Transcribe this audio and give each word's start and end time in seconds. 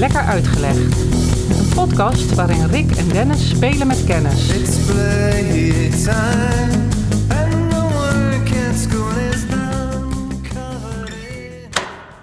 Lekker 0.00 0.20
Uitgelegd. 0.20 1.00
Een 1.58 1.74
podcast 1.74 2.34
waarin 2.34 2.66
Rick 2.66 2.90
en 2.90 3.08
Dennis 3.08 3.48
spelen 3.48 3.86
met 3.86 4.04
kennis. 4.04 4.46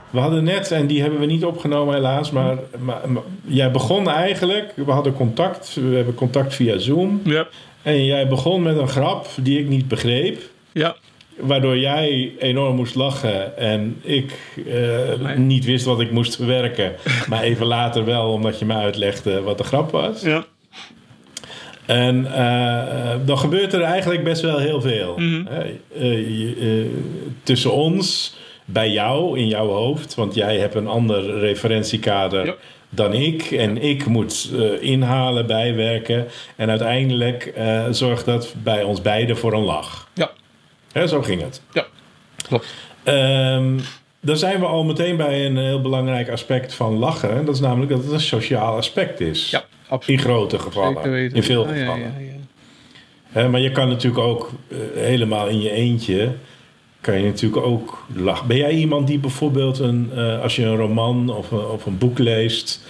We 0.09 0.19
hadden 0.19 0.43
net, 0.43 0.71
en 0.71 0.87
die 0.87 1.01
hebben 1.01 1.19
we 1.19 1.25
niet 1.25 1.45
opgenomen 1.45 1.93
helaas, 1.93 2.31
maar, 2.31 2.57
maar, 2.79 3.09
maar 3.09 3.23
jij 3.45 3.71
begon 3.71 4.09
eigenlijk, 4.09 4.73
we 4.75 4.91
hadden 4.91 5.13
contact, 5.13 5.73
we 5.73 5.95
hebben 5.95 6.15
contact 6.15 6.55
via 6.55 6.77
Zoom. 6.77 7.21
Ja. 7.23 7.47
En 7.81 8.05
jij 8.05 8.27
begon 8.27 8.61
met 8.61 8.77
een 8.77 8.89
grap 8.89 9.27
die 9.41 9.59
ik 9.59 9.67
niet 9.67 9.87
begreep. 9.87 10.41
Ja. 10.71 10.95
Waardoor 11.39 11.77
jij 11.77 12.31
enorm 12.39 12.75
moest 12.75 12.95
lachen 12.95 13.57
en 13.57 13.97
ik 14.01 14.33
eh, 14.67 15.35
niet 15.35 15.65
wist 15.65 15.85
wat 15.85 15.99
ik 15.99 16.11
moest 16.11 16.35
verwerken. 16.35 16.95
maar 17.29 17.41
even 17.41 17.65
later 17.65 18.05
wel, 18.05 18.31
omdat 18.31 18.59
je 18.59 18.65
me 18.65 18.73
uitlegde 18.73 19.41
wat 19.41 19.57
de 19.57 19.63
grap 19.63 19.91
was. 19.91 20.21
Ja. 20.21 20.45
En 21.85 22.33
eh, 22.33 23.15
dan 23.25 23.37
gebeurt 23.37 23.73
er 23.73 23.81
eigenlijk 23.81 24.23
best 24.23 24.41
wel 24.41 24.57
heel 24.57 24.81
veel. 24.81 25.15
Mhm. 25.17 25.45
Eh, 25.99 26.85
tussen 27.43 27.71
ons, 27.73 28.35
bij 28.65 28.89
jou, 28.89 29.39
in 29.39 29.47
jouw 29.47 29.67
hoofd. 29.67 30.15
Want 30.15 30.35
jij 30.35 30.57
hebt 30.57 30.75
een 30.75 30.87
ander 30.87 31.39
referentiekader 31.39 32.45
Ja. 32.45 32.55
dan 32.89 33.13
ik. 33.13 33.51
En 33.51 33.81
ik 33.81 34.05
moet 34.05 34.51
inhalen, 34.79 35.45
bijwerken. 35.45 36.27
En 36.55 36.69
uiteindelijk 36.69 37.53
zorgt 37.91 38.25
dat 38.25 38.55
bij 38.63 38.83
ons 38.83 39.01
beiden 39.01 39.37
voor 39.37 39.53
een 39.53 39.63
lach. 39.63 40.06
Hè, 40.97 41.07
zo 41.07 41.21
ging 41.21 41.41
het. 41.41 41.61
Ja. 41.73 41.85
Klopt. 42.47 42.73
Ehm, 43.03 43.79
dan 44.19 44.37
zijn 44.37 44.59
we 44.59 44.65
al 44.65 44.83
meteen 44.83 45.17
bij 45.17 45.45
een 45.45 45.57
heel 45.57 45.81
belangrijk 45.81 46.29
aspect 46.29 46.73
van 46.73 46.97
lachen. 46.97 47.31
En 47.31 47.45
dat 47.45 47.55
is 47.55 47.61
namelijk 47.61 47.91
dat 47.91 48.03
het 48.03 48.11
een 48.11 48.19
sociaal 48.19 48.75
aspect 48.75 49.19
is. 49.19 49.49
Ja, 49.49 49.65
absoluut. 49.87 50.19
In 50.19 50.25
grote 50.25 50.59
gevallen. 50.59 51.33
In 51.33 51.43
veel 51.43 51.63
gevallen. 51.63 51.99
ja, 51.99 52.13
ja. 53.33 53.47
Maar 53.47 53.59
je 53.59 53.71
kan 53.71 53.87
natuurlijk 53.87 54.23
ook 54.23 54.51
eh, 54.67 54.77
helemaal 54.93 55.47
in 55.47 55.61
je 55.61 55.71
eentje. 55.71 56.31
Kan 57.01 57.17
je 57.17 57.25
natuurlijk 57.25 57.65
ook 57.65 58.05
lachen. 58.15 58.47
Ben 58.47 58.57
jij 58.57 58.71
iemand 58.71 59.07
die 59.07 59.19
bijvoorbeeld 59.19 59.79
een, 59.79 60.11
eh, 60.15 60.41
als 60.41 60.55
je 60.55 60.63
een 60.63 60.77
roman 60.77 61.29
of 61.29 61.51
een, 61.51 61.65
of 61.65 61.85
een 61.85 61.97
boek 61.97 62.17
leest. 62.17 62.85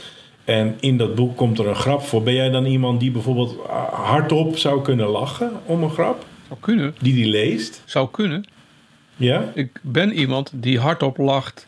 en 0.45 0.77
in 0.79 0.97
dat 0.97 1.15
boek 1.15 1.37
komt 1.37 1.59
er 1.59 1.67
een 1.67 1.75
grap 1.75 2.01
voor. 2.01 2.23
Ben 2.23 2.33
jij 2.33 2.49
dan 2.49 2.65
iemand 2.65 2.99
die 2.99 3.11
bijvoorbeeld 3.11 3.67
ah, 3.67 3.93
hardop 3.93 4.57
zou 4.57 4.81
kunnen 4.81 5.07
lachen 5.07 5.51
om 5.65 5.83
een 5.83 5.89
grap? 5.89 6.25
Zou 6.47 6.59
kunnen. 6.59 6.95
Die 7.01 7.13
die 7.13 7.25
leest? 7.25 7.81
Zou 7.85 8.07
kunnen. 8.11 8.45
Ja? 9.15 9.51
Ik 9.53 9.79
ben 9.81 10.11
iemand 10.13 10.51
die 10.53 10.79
hardop 10.79 11.17
lacht. 11.17 11.67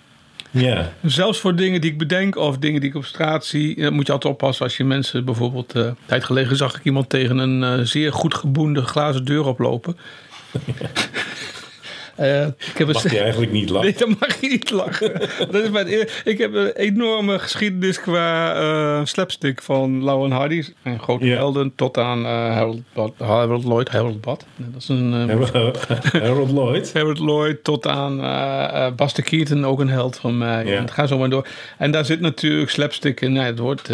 Ja. 0.52 0.94
Zelfs 1.04 1.40
voor 1.40 1.56
dingen 1.56 1.82
die 1.82 1.92
ik 1.92 1.98
bedenk 1.98 2.36
of 2.36 2.58
dingen 2.58 2.82
die 2.82 2.90
ik 2.90 2.96
op 2.96 3.06
straat 3.06 3.46
zie. 3.46 3.76
eh, 3.76 3.90
moet 3.90 4.08
je 4.08 4.14
altijd 4.14 4.34
oppassen 4.34 4.66
als 4.66 4.78
je 4.78 4.84
mensen 4.84 5.26
bijvoorbeeld... 5.26 5.74
een 5.74 5.96
tijd 6.06 6.24
geleden 6.24 6.58
zag 6.58 6.78
ik 6.78 6.84
iemand 6.84 7.10
tegen 7.10 7.38
een 7.38 7.64
eh, 7.64 7.86
zeer 7.86 8.14
goed 8.14 8.34
geboende 8.34 8.82
glazen 8.82 9.26
deur 9.26 9.46
oplopen. 9.46 9.98
Ik 12.20 12.78
heb 12.78 12.94
Mag 12.94 13.12
je 13.12 13.20
eigenlijk 13.30 13.52
niet 13.52 13.70
lachen? 13.70 13.90
Nee, 13.90 13.98
dan 13.98 14.16
mag 14.20 14.42
je 14.42 14.48
niet 14.48 14.72
lachen. 14.72 15.14
dat 15.52 15.64
is 15.64 15.70
mijn, 15.70 16.08
ik 16.24 16.38
heb 16.38 16.54
een 16.54 16.72
enorme 16.72 17.40
geschiedenis 17.40 18.00
qua 18.00 18.56
eh, 18.56 19.06
slapstick 19.06 19.62
van 19.62 20.04
Lauren 20.04 20.32
Hardy. 20.32 20.64
En 20.84 21.00
grote 21.00 21.26
helden 21.26 21.72
tot 21.76 21.98
aan 21.98 22.26
eh, 22.26 22.32
Harold, 22.32 22.82
Bad, 22.94 23.14
Harold 23.18 23.64
Lloyd. 23.64 23.90
Harold 23.90 24.22
Bad. 24.22 24.46
Dat 24.56 24.82
is 24.82 24.88
een... 24.88 25.12
Harold 26.12 26.52
Lloyd? 26.52 26.94
Harold 26.94 27.20
Lloyd 27.20 27.64
tot 27.64 27.88
aan 27.88 28.16
Buster 28.96 29.24
Keaton, 29.24 29.66
ook 29.66 29.80
een 29.80 29.90
held 29.90 30.18
van 30.18 30.38
mij. 30.38 30.76
En 30.76 30.82
het 30.82 30.92
gaat 30.92 31.08
zo 31.08 31.18
maar 31.18 31.30
door. 31.30 31.48
En 31.78 31.92
daar 31.92 32.06
zit 32.06 32.20
natuurlijk 32.20 32.70
slapstick 32.70 33.22
in. 33.22 33.34
Nee, 33.34 33.44
het 33.44 33.60
woord 33.60 33.90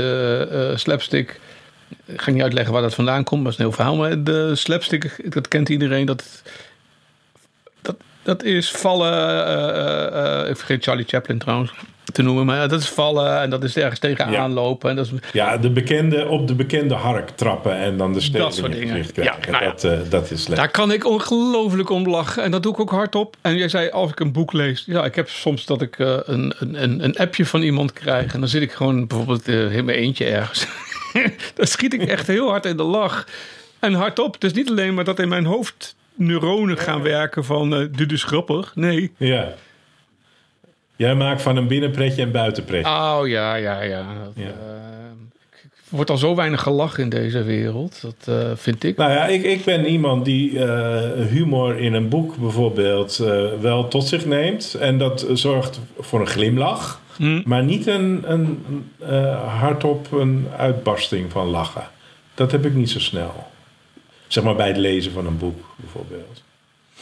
slapstick... 0.80 1.40
Ik 2.06 2.22
ga 2.22 2.32
niet 2.32 2.42
uitleggen 2.42 2.74
waar 2.74 2.82
dat 2.82 2.94
vandaan 2.94 3.24
komt, 3.24 3.44
dat 3.44 3.52
is 3.54 3.60
een 3.60 3.66
heel 3.66 3.74
verhaal. 3.74 3.96
Maar 3.96 4.24
de 4.24 4.56
slapstick, 4.56 5.34
dat 5.34 5.48
kent 5.48 5.70
iedereen. 5.70 6.06
Dat, 6.06 6.44
dat, 8.26 8.44
is 8.44 8.72
vallen... 8.72 9.12
eh, 9.14 9.70
eh, 9.70 10.42
eh, 10.44 10.50
ik 10.50 10.58
vergeet 10.58 10.84
Charlie 10.84 11.06
Chaplin 11.08 11.38
trouwens 11.38 11.72
te 12.14 12.22
noemen. 12.22 12.46
Maar 12.46 12.56
ja, 12.58 12.68
dat 12.68 12.82
is 12.82 12.90
vallen 12.90 13.42
en 13.42 13.50
dat 13.50 13.64
is 13.64 13.78
ergens 13.78 14.00
tegenaan 14.00 14.32
Ja. 14.32 14.50
lopen. 14.50 14.90
En 14.90 14.96
dat 14.96 15.06
is, 15.06 15.12
Ja, 15.34 15.58
de 15.58 15.70
bekende, 15.70 16.28
op 16.28 16.48
de 16.48 16.56
bekende 16.56 16.94
hark 16.94 17.30
trappen 17.30 17.76
en 17.78 17.98
dan 17.98 18.14
de 18.14 18.20
steen 18.22 18.42
Dat 18.42 18.56
soort 18.56 18.74
in 18.74 18.80
dingen. 18.80 18.96
gezicht 18.96 19.16
Ja, 19.16 19.22
krijgen. 19.24 19.52
nou 19.52 19.64
ja. 19.64 19.70
dat, 19.70 19.84
eh, 19.84 20.10
dat 20.10 20.24
is 20.32 20.40
lekker. 20.40 20.56
Daar 20.56 20.72
kan 20.72 20.92
ik 20.92 21.06
ongelooflijk 21.06 21.90
om 21.90 22.10
lachen. 22.10 22.44
En 22.44 22.52
dat 22.52 22.64
doe 22.64 22.74
ik 22.74 22.80
ook 22.80 22.90
hardop. 22.90 23.36
En 23.42 23.58
jij 23.58 23.70
zei, 23.70 23.90
als 23.90 24.12
ik 24.12 24.20
een 24.20 24.32
boek 24.32 24.54
lees. 24.54 24.84
Ja, 24.86 25.06
ik 25.06 25.16
heb 25.16 25.30
soms 25.30 25.66
dat 25.66 25.82
ik 25.82 26.00
een, 26.00 26.54
een, 26.60 27.04
een, 27.04 27.16
appje 27.18 27.46
van 27.46 27.62
iemand 27.62 27.94
krijg. 27.94 28.34
En 28.34 28.40
dan 28.40 28.50
zit 28.50 28.62
ik 28.62 28.72
gewoon 28.72 29.08
bijvoorbeeld 29.08 29.48
eh, 29.48 29.76
in 29.76 29.86
mijn 29.86 29.98
eentje 29.98 30.26
ergens. 30.26 30.68
dan 31.56 31.68
schiet 31.68 31.94
ik 31.94 32.02
echt 32.04 32.28
heel 32.28 32.50
hard 32.50 32.66
in 32.66 32.78
de 32.78 32.84
lach. 32.84 33.28
En 33.80 33.94
hardop. 33.94 34.34
Het 34.34 34.44
is 34.44 34.54
niet 34.54 34.70
alleen 34.70 34.94
maar 34.94 35.04
dat 35.04 35.20
in 35.20 35.28
mijn 35.30 35.46
hoofd 35.46 35.96
neuronen 36.16 36.78
gaan 36.78 37.02
werken 37.02 37.46
van... 37.46 37.76
eh, 37.76 37.88
dit 37.92 38.12
is 38.12 38.24
grappig. 38.24 38.72
Nee. 38.76 39.12
Ja. 39.18 39.54
Jij 40.96 41.16
maakt 41.16 41.42
van 41.42 41.56
een 41.58 41.68
binnenpretje 41.68 42.22
een 42.22 42.32
buitenpretje. 42.32 42.90
Oh 42.92 43.20
ja, 43.24 43.56
ja, 43.56 43.82
ja. 43.82 44.06
Dat, 44.24 44.32
Ja. 44.36 44.44
eh, 44.44 44.50
ik- 45.52 45.64
er 45.90 45.96
wordt 45.96 46.10
al 46.10 46.18
zo 46.18 46.36
weinig 46.36 46.62
gelachen 46.62 47.04
in 47.04 47.10
deze 47.10 47.44
wereld. 47.44 48.02
Dat 48.02 48.36
eh, 48.38 48.52
vind 48.56 48.84
ik. 48.84 48.98
Nou 48.98 49.12
ja, 49.12 49.26
ik, 49.26 49.44
ik 49.44 49.64
ben 49.66 49.86
iemand 49.86 50.26
die 50.26 50.64
eh, 50.66 51.26
humor 51.28 51.80
in 51.80 51.94
een 51.94 52.10
boek 52.10 52.38
bijvoorbeeld 52.38 53.20
eh, 53.20 53.44
wel 53.62 53.88
tot 53.88 54.04
zich 54.08 54.26
neemt. 54.26 54.74
En 54.74 54.98
dat 54.98 55.26
zorgt 55.34 55.80
voor 56.00 56.20
een 56.20 56.28
glimlach. 56.28 57.02
Hm. 57.18 57.42
Maar 57.46 57.64
niet 57.64 57.88
een, 57.88 58.24
een, 58.26 58.66
een, 58.70 58.92
eh, 59.10 59.60
hardop 59.60 60.12
een 60.12 60.48
uitbarsting 60.58 61.32
van 61.32 61.48
lachen. 61.48 61.88
Dat 62.34 62.52
heb 62.52 62.66
ik 62.66 62.74
niet 62.74 62.90
zo 62.90 63.00
snel. 63.00 63.48
Zeg 64.36 64.44
maar 64.44 64.56
bij 64.56 64.68
het 64.68 64.78
lezen 64.78 65.12
van 65.12 65.26
een 65.26 65.38
boek 65.38 65.66
bijvoorbeeld. 65.76 66.44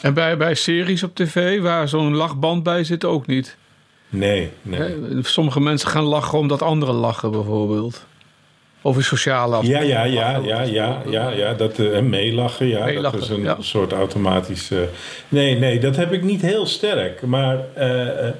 En 0.02 0.14
bij, 0.14 0.38
bij 0.38 0.56
series 0.56 1.04
op 1.04 1.16
tv 1.16 1.62
waar 1.62 1.88
zo'n 1.88 2.16
lachband 2.16 2.64
bij 2.64 2.84
zit 2.84 3.06
ook 3.06 3.28
niet. 3.28 3.58
Nee, 4.10 4.50
nee. 4.62 4.96
Sommige 5.22 5.60
mensen 5.60 5.90
gaan 5.90 6.04
lachen 6.04 6.38
omdat 6.38 6.62
anderen 6.62 6.96
lachen, 6.96 7.32
bijvoorbeeld. 7.32 8.06
Over 8.82 9.04
sociale. 9.04 9.66
Ja, 9.68 9.82
ja, 9.82 10.04
ja, 10.04 10.38
ja, 10.38 10.62
ja, 10.62 11.02
ja, 11.10 11.30
ja. 11.30 11.54
Dat 11.54 11.80
eh, 11.80 12.00
meelachen, 12.00 12.68
ja. 12.68 12.86
Meelachen, 12.86 13.20
dat 13.20 13.30
is 13.30 13.36
een 13.36 13.44
ja. 13.44 13.58
soort 13.60 13.92
automatische. 13.92 14.90
Nee, 15.28 15.56
nee, 15.56 15.80
dat 15.80 15.96
heb 15.96 16.12
ik 16.12 16.24
niet 16.24 16.42
heel 16.42 16.66
sterk. 16.66 17.22
Maar 17.22 17.60
eh, 17.74 18.28
eh, 18.28 18.34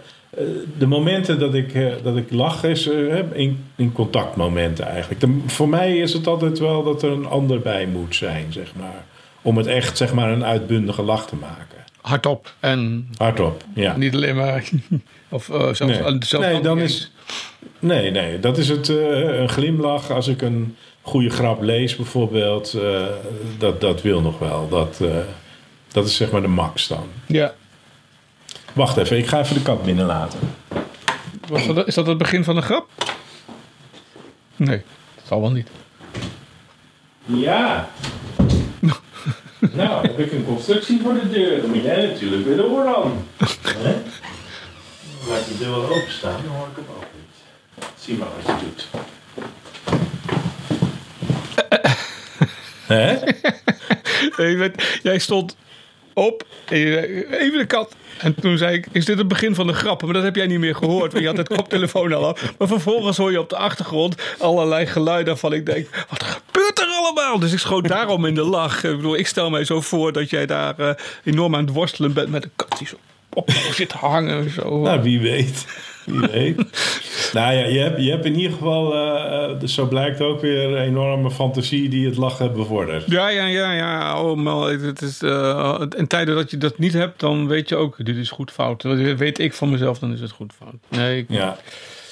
de 0.78 0.88
momenten 0.88 1.40
dat 1.40 1.54
ik, 1.54 1.74
eh, 1.74 1.94
dat 2.04 2.18
ik 2.18 2.32
lach 2.32 2.64
is 2.64 2.90
eh, 2.90 3.18
in, 3.34 3.64
in 3.76 3.92
contactmomenten 3.92 4.86
eigenlijk. 4.86 5.22
De- 5.22 5.40
voor 5.46 5.70
mij 5.70 5.98
is 5.98 6.14
het 6.14 6.28
altijd 6.28 6.60
wel 6.60 6.84
dat 6.84 7.04
er 7.04 7.12
een 7.12 7.26
ander 7.26 7.60
bij 7.60 7.86
moet 7.86 8.16
zijn, 8.16 8.46
zeg 8.54 8.72
maar. 8.76 9.04
Om 9.42 9.58
het 9.58 9.68
echt, 9.68 9.98
zeg 9.98 10.14
maar, 10.14 10.32
een 10.32 10.46
uitbundige 10.46 11.02
lach 11.02 11.28
te 11.28 11.36
maken. 11.36 11.68
Hardop. 12.02 12.54
En 12.60 13.08
Hardop, 13.18 13.64
ja. 13.76 13.98
niet 13.98 14.14
alleen 14.16 14.36
maar... 14.36 14.64
Of 15.30 15.50
eh, 15.50 15.56
zelfs, 15.60 15.80
Nee. 15.80 15.92
eh, 16.04 16.16
zelfs 16.20 16.46
Nee, 16.48 16.62
dan 16.62 16.80
is, 16.80 17.12
nee, 17.80 18.12
nee, 18.12 18.40
dat 18.40 18.58
is 18.58 18.70
het. 18.70 18.90
eh, 18.90 19.40
een 19.40 19.50
glimlach 19.50 20.12
als 20.12 20.28
ik 20.28 20.42
een 20.42 20.76
goede 21.02 21.30
grap 21.30 21.62
lees, 21.62 21.96
bijvoorbeeld. 21.96 22.74
eh, 22.74 23.02
dat, 23.58 23.82
dat 23.82 24.02
wil 24.02 24.22
nog 24.22 24.40
wel. 24.40 24.68
Dat, 24.70 25.00
eh, 25.02 25.08
dat 25.92 26.06
is 26.06 26.16
zeg 26.16 26.32
maar 26.32 26.42
de 26.42 26.48
max 26.48 26.88
dan. 26.88 27.04
Ja. 27.28 27.54
Wacht 28.74 28.98
even, 28.98 29.18
ik 29.18 29.28
ga 29.28 29.40
even 29.40 29.56
de 29.56 29.62
kat 29.62 29.84
binnenlaten. 29.84 30.40
Was 31.48 31.68
dat, 31.68 31.88
is 31.88 31.96
dat 31.96 32.08
het 32.08 32.18
begin 32.18 32.44
van 32.44 32.58
een 32.58 32.64
grap? 32.64 32.90
Nee, 34.56 34.82
dat 35.16 35.26
zal 35.28 35.42
wel 35.42 35.52
niet. 35.52 35.70
Ja. 37.26 37.90
nou, 39.60 40.08
heb 40.08 40.20
ik 40.20 40.32
een 40.32 40.46
constructie 40.46 41.02
voor 41.02 41.14
de 41.14 41.30
deur. 41.30 41.62
Dan 41.62 41.70
moet 41.70 41.84
jij 41.84 42.06
natuurlijk 42.06 42.46
weer 42.46 42.58
door 42.58 42.84
dan. 42.84 43.28
Laat 45.30 45.46
je 45.48 45.58
deur 45.60 45.72
wel 45.72 45.90
openstaan, 45.90 46.42
dan 46.46 46.56
hoor 46.56 46.68
ik 46.68 46.76
hem 46.76 46.86
ook 46.96 47.06
niet. 47.16 47.86
Zie 48.00 48.18
maar 48.18 48.28
wat 48.36 48.60
je 48.60 48.66
doet. 48.66 48.88
Hè? 52.94 53.18
Jij 55.04 55.20
stond 55.20 55.56
op, 56.14 56.46
even 56.70 57.58
de 57.58 57.66
kat. 57.68 57.96
En 58.18 58.36
toen 58.36 58.58
zei 58.58 58.76
ik, 58.76 58.88
is 58.92 59.06
dit 59.06 59.18
het 59.18 59.28
begin 59.28 59.56
van 59.56 59.68
de 59.68 59.74
grap? 59.74 60.04
Maar 60.04 60.14
dat 60.14 60.24
heb 60.24 60.36
jij 60.36 60.48
niet 60.48 60.60
meer 60.60 60.76
gehoord, 60.76 61.12
want 61.12 61.24
je 61.24 61.30
had 61.30 61.38
het 61.38 61.48
koptelefoon 61.58 62.14
al 62.14 62.28
af. 62.28 62.54
Maar 62.58 62.68
vervolgens 62.68 63.18
hoor 63.18 63.32
je 63.32 63.40
op 63.40 63.50
de 63.50 63.58
achtergrond 63.58 64.16
allerlei 64.40 64.86
geluiden 64.86 65.38
van 65.38 65.54
ik 65.54 65.66
denk, 65.66 66.06
wat 66.10 66.24
gebeurt 66.24 66.80
er 66.80 66.88
allemaal? 66.88 67.40
Dus 67.40 67.54
ik 67.54 67.60
schoot 67.60 67.88
daarom 67.88 68.26
in 68.26 68.36
de 68.36 68.44
lach. 68.44 68.84
Ik 68.84 68.96
bedoel, 68.96 69.18
ik 69.18 69.28
stel 69.28 69.50
mij 69.50 69.66
zo 69.66 69.82
voor 69.82 70.12
dat 70.12 70.30
jij 70.30 70.46
daar 70.46 70.80
eh, 70.80 70.90
enorm 71.24 71.56
aan 71.56 71.66
het 71.66 71.74
worstelen 71.74 72.14
bent 72.14 72.30
met 72.30 72.44
een 72.44 72.52
kat 72.56 72.78
die 72.78 72.88
zo 72.88 72.96
op 73.34 73.52
zit 73.52 73.92
hangen. 73.92 74.50
Zo. 74.50 74.82
Nou, 74.82 75.02
wie 75.02 75.20
weet. 75.20 75.66
Wie 76.06 76.20
weet. 76.20 76.58
nou 77.34 77.54
ja, 77.54 77.66
je 77.66 77.80
hebt, 77.80 78.04
je 78.04 78.10
hebt 78.12 78.26
in 78.26 78.36
ieder 78.36 78.52
geval, 78.52 78.94
eh, 78.94 79.44
eh, 79.52 79.60
dus 79.60 79.74
zo 79.74 79.86
blijkt 79.88 80.22
ook 80.22 80.42
weer 80.42 80.64
een 80.70 80.78
enorme 80.84 81.32
fantasie 81.32 81.90
die 81.90 82.06
het 82.06 82.18
lachen 82.18 82.54
bevordert. 82.54 83.04
Ja, 83.08 83.28
ja, 83.30 83.46
ja, 83.46 83.72
ja. 83.72 84.22
Oh, 84.22 84.38
maar 84.38 84.70
het 84.70 85.02
is, 85.02 85.22
eh, 85.22 85.82
in 85.98 86.08
tijden 86.08 86.36
dat 86.36 86.52
je 86.52 86.58
dat 86.58 86.78
niet 86.78 86.94
hebt, 86.94 87.20
dan 87.20 87.48
weet 87.48 87.70
je 87.70 87.76
ook, 87.76 88.06
dit 88.06 88.16
is 88.16 88.30
goed 88.30 88.52
fout. 88.52 88.82
Dat 88.82 88.98
weet 88.98 89.40
ik 89.40 89.54
van 89.54 89.70
mezelf, 89.70 90.00
dan 90.00 90.14
is 90.14 90.22
het 90.22 90.32
goed 90.32 90.54
fout. 90.58 90.76
Nee, 90.90 91.18
ik- 91.18 91.26
Ja. 91.30 91.58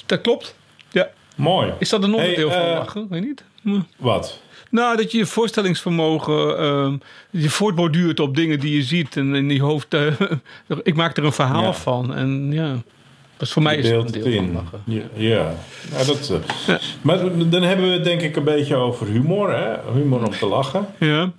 dat 0.05 0.21
klopt. 0.21 0.55
Ja. 0.91 1.09
Mooi. 1.35 1.73
Is 1.79 1.89
dat 1.89 2.03
een 2.03 2.13
onderdeel 2.13 2.49
Hey, 2.49 2.59
van 2.59 2.67
eh, 2.69 2.77
lachen? 2.77 3.07
Weet 3.09 3.23
niet. 3.25 3.43
Hm. 3.61 3.79
Wat? 3.97 4.39
Nou, 4.69 4.97
dat 4.97 5.11
je 5.11 5.17
je 5.17 5.25
voorstellingsvermogen 5.25 6.57
ehm, 6.57 6.97
je 7.29 7.49
voortborduurt 7.49 8.19
op 8.19 8.35
dingen 8.35 8.59
die 8.59 8.75
je 8.75 8.81
ziet. 8.83 9.17
En 9.17 9.35
in 9.35 9.49
je 9.49 9.61
hoofd, 9.61 9.93
eh, 9.93 10.07
ik 10.83 10.95
maak 10.95 11.17
er 11.17 11.23
een 11.25 11.31
verhaal 11.33 11.61
Ja. 11.63 11.73
van. 11.73 12.13
En 12.15 12.51
ja, 12.51 12.75
dus 13.41 13.51
voor 13.51 13.61
mij 13.61 13.75
is 13.75 13.89
het 13.89 13.95
een 14.05 14.11
deel 14.11 14.23
van 14.23 14.31
in. 14.31 14.53
lachen. 14.53 14.81
Ja, 14.85 15.01
ja. 15.13 15.53
Nou, 15.91 16.05
dat, 16.05 16.29
eh, 16.29 16.38
Ja. 16.67 16.79
Maar 17.01 17.17
dan 17.49 17.61
hebben 17.63 17.85
we 17.88 17.91
het 17.93 18.03
denk 18.03 18.21
ik 18.21 18.35
een 18.35 18.43
beetje 18.43 18.75
over 18.75 19.07
humor. 19.07 19.53
Hè? 19.53 19.91
Humor 19.93 20.25
om 20.25 20.31
te 20.31 20.45
lachen. 20.45 20.85
Ja, 20.99 21.31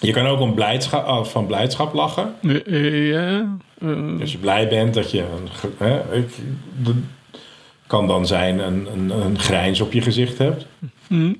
Je 0.00 0.12
kan 0.12 0.26
ook 0.26 0.40
om 0.40 0.54
blijdschap, 0.54 1.06
ah, 1.06 1.24
van 1.24 1.46
blijdschap 1.46 1.94
lachen. 1.94 2.34
Eh, 2.42 2.66
eh, 2.66 3.08
ja. 3.10 3.56
eh, 3.80 4.20
Als 4.20 4.32
je 4.32 4.38
blij 4.38 4.68
bent 4.68 4.94
dat 4.94 5.10
je... 5.10 5.18
Een, 5.20 5.48
hè, 5.78 6.16
ik, 6.16 6.28
kan 7.86 8.06
dan 8.06 8.26
zijn 8.26 8.58
een, 8.58 8.86
een, 8.92 9.10
een 9.10 9.38
grijns 9.38 9.80
op 9.80 9.92
je 9.92 10.00
gezicht 10.02 10.38
hebt. 10.38 10.66
hm. 11.06 11.32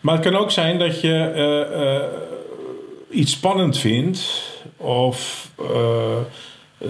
Maar 0.00 0.14
het 0.14 0.24
kan 0.24 0.36
ook 0.36 0.50
zijn 0.50 0.78
dat 0.78 1.00
je 1.00 1.12
eh, 1.14 1.94
eh, 1.96 2.02
iets 3.10 3.32
spannend 3.32 3.78
vindt. 3.78 4.42
Of 4.76 5.50
eh, 5.58 6.16
eh, 6.78 6.88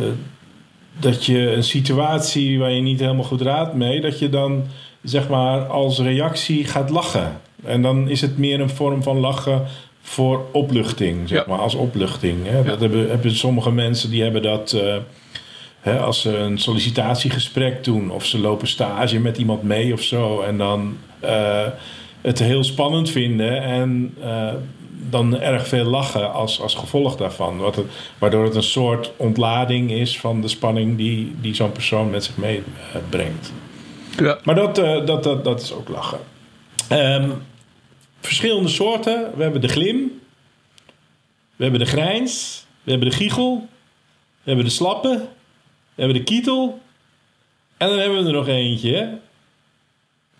dat 1.01 1.25
je 1.25 1.53
een 1.53 1.65
situatie 1.65 2.59
waar 2.59 2.71
je 2.71 2.81
niet 2.83 3.01
helemaal 3.01 3.25
goed 3.25 3.41
raadt 3.41 3.75
mee... 3.75 4.01
dat 4.01 4.19
je 4.19 4.29
dan 4.29 4.65
zeg 5.03 5.29
maar 5.29 5.61
als 5.67 5.99
reactie 5.99 6.65
gaat 6.65 6.91
lachen. 6.91 7.41
En 7.65 7.83
dan 7.83 8.09
is 8.09 8.21
het 8.21 8.39
meer 8.39 8.61
een 8.61 8.71
vorm 8.71 9.03
van 9.03 9.19
lachen 9.19 9.63
voor 10.03 10.45
opluchting, 10.53 11.29
zeg 11.29 11.39
Ja. 11.39 11.45
maar, 11.49 11.59
als 11.59 11.75
opluchting. 11.75 12.39
Hè? 12.47 12.63
Dat 12.65 12.81
hebben, 12.81 13.09
hebben 13.09 13.37
sommige 13.37 13.71
mensen 13.73 14.11
die 14.11 14.23
hebben 14.23 14.43
dat... 14.43 14.73
eh, 14.73 14.97
Hè, 15.81 15.99
als 15.99 16.21
ze 16.21 16.37
een 16.37 16.59
sollicitatiegesprek 16.59 17.85
doen 17.85 18.11
of 18.11 18.25
ze 18.25 18.39
lopen 18.39 18.69
stage 18.69 19.19
met 19.21 19.39
iemand 19.39 19.63
mee 19.63 19.93
of 19.93 20.03
zo 20.03 20.41
en 20.41 20.59
dan 20.59 20.97
eh, 21.21 21.67
het 22.21 22.39
heel 22.39 22.65
spannend 22.65 23.11
vinden 23.11 23.63
en 23.63 24.15
eh, 24.23 24.53
dan 24.99 25.41
erg 25.41 25.69
veel 25.69 25.85
lachen 25.85 26.33
als, 26.33 26.61
als 26.61 26.75
gevolg 26.75 27.17
daarvan. 27.17 27.59
Wat 27.59 27.77
het, 27.77 27.87
waardoor 28.19 28.45
het 28.45 28.55
een 28.55 28.63
soort 28.63 29.13
ontlading 29.17 29.91
is 29.91 30.19
van 30.19 30.41
de 30.41 30.49
spanning 30.49 30.97
die, 30.97 31.35
die 31.41 31.55
zo'n 31.55 31.73
persoon 31.73 32.11
met 32.11 32.25
zich 32.25 32.37
meebrengt. 32.37 33.53
ja. 34.19 34.39
Maar 34.45 34.55
dat, 34.55 34.79
eh, 34.79 35.07
dat, 35.07 35.23
dat, 35.23 35.45
dat 35.45 35.61
is 35.63 35.73
ook 35.73 35.89
lachen. 35.89 36.19
Ehm, 36.89 37.31
verschillende 38.21 38.69
soorten. 38.69 39.31
We 39.37 39.43
hebben 39.43 39.61
de 39.61 39.69
glim. 39.69 40.21
We 41.57 41.63
hebben 41.63 41.81
de 41.81 41.87
grijns. 41.87 42.65
We 42.83 42.91
hebben 42.91 43.11
de 43.11 43.17
giechel. 43.17 43.69
We 44.43 44.53
hebben 44.53 44.65
de 44.65 44.71
slappe. 44.71 45.09
We 45.95 46.03
hebben 46.03 46.17
de 46.17 46.25
kietel. 46.25 46.81
En 47.77 47.89
dan 47.89 47.99
hebben 47.99 48.19
we 48.19 48.27
er 48.27 48.33
nog 48.33 48.49
eentje. 48.49 49.19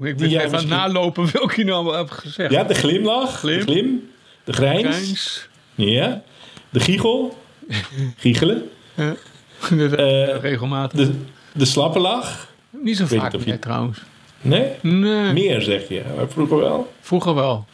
Ik 0.01 0.17
ben 0.17 0.29
jij 0.29 0.29
even 0.29 0.39
aan 0.39 0.43
het 0.43 0.53
misschien- 0.53 0.93
nalopen 0.93 1.33
welke 1.33 1.55
je 1.57 1.65
nou 1.65 1.77
allemaal 1.77 1.97
hebt 1.97 2.11
gezegd. 2.13 2.53
Ja, 2.53 2.65
de 2.65 2.75
glimlach. 2.75 3.39
Glim. 3.39 3.59
De 3.59 3.63
glim. 3.73 4.11
De 4.47 4.53
grijns. 4.53 5.49
Ja. 5.75 6.23
De 6.71 6.81
giechel. 6.81 7.39
Giechelen. 8.17 8.71
Ja. 8.95 9.15
Dat, 9.77 9.93
Eh, 9.93 10.35
eh, 10.35 10.41
regelmatig. 10.41 10.99
De, 11.07 11.15
de 11.53 11.65
slappe 11.65 11.99
lach. 11.99 12.49
niet 12.71 12.97
zo 12.97 13.07
weet 13.07 13.21
vaak 13.21 13.33
je- 13.33 13.39
meer 13.47 13.59
trouwens. 13.59 13.99
Nee? 14.41 14.73
Nee, 14.83 15.33
Meer 15.33 15.63
zeg 15.63 15.89
je. 15.89 16.03
Maar 16.17 16.29
vroeger 16.29 16.57
wel. 16.59 16.93
vroeger 17.01 17.35
wel. 17.35 17.67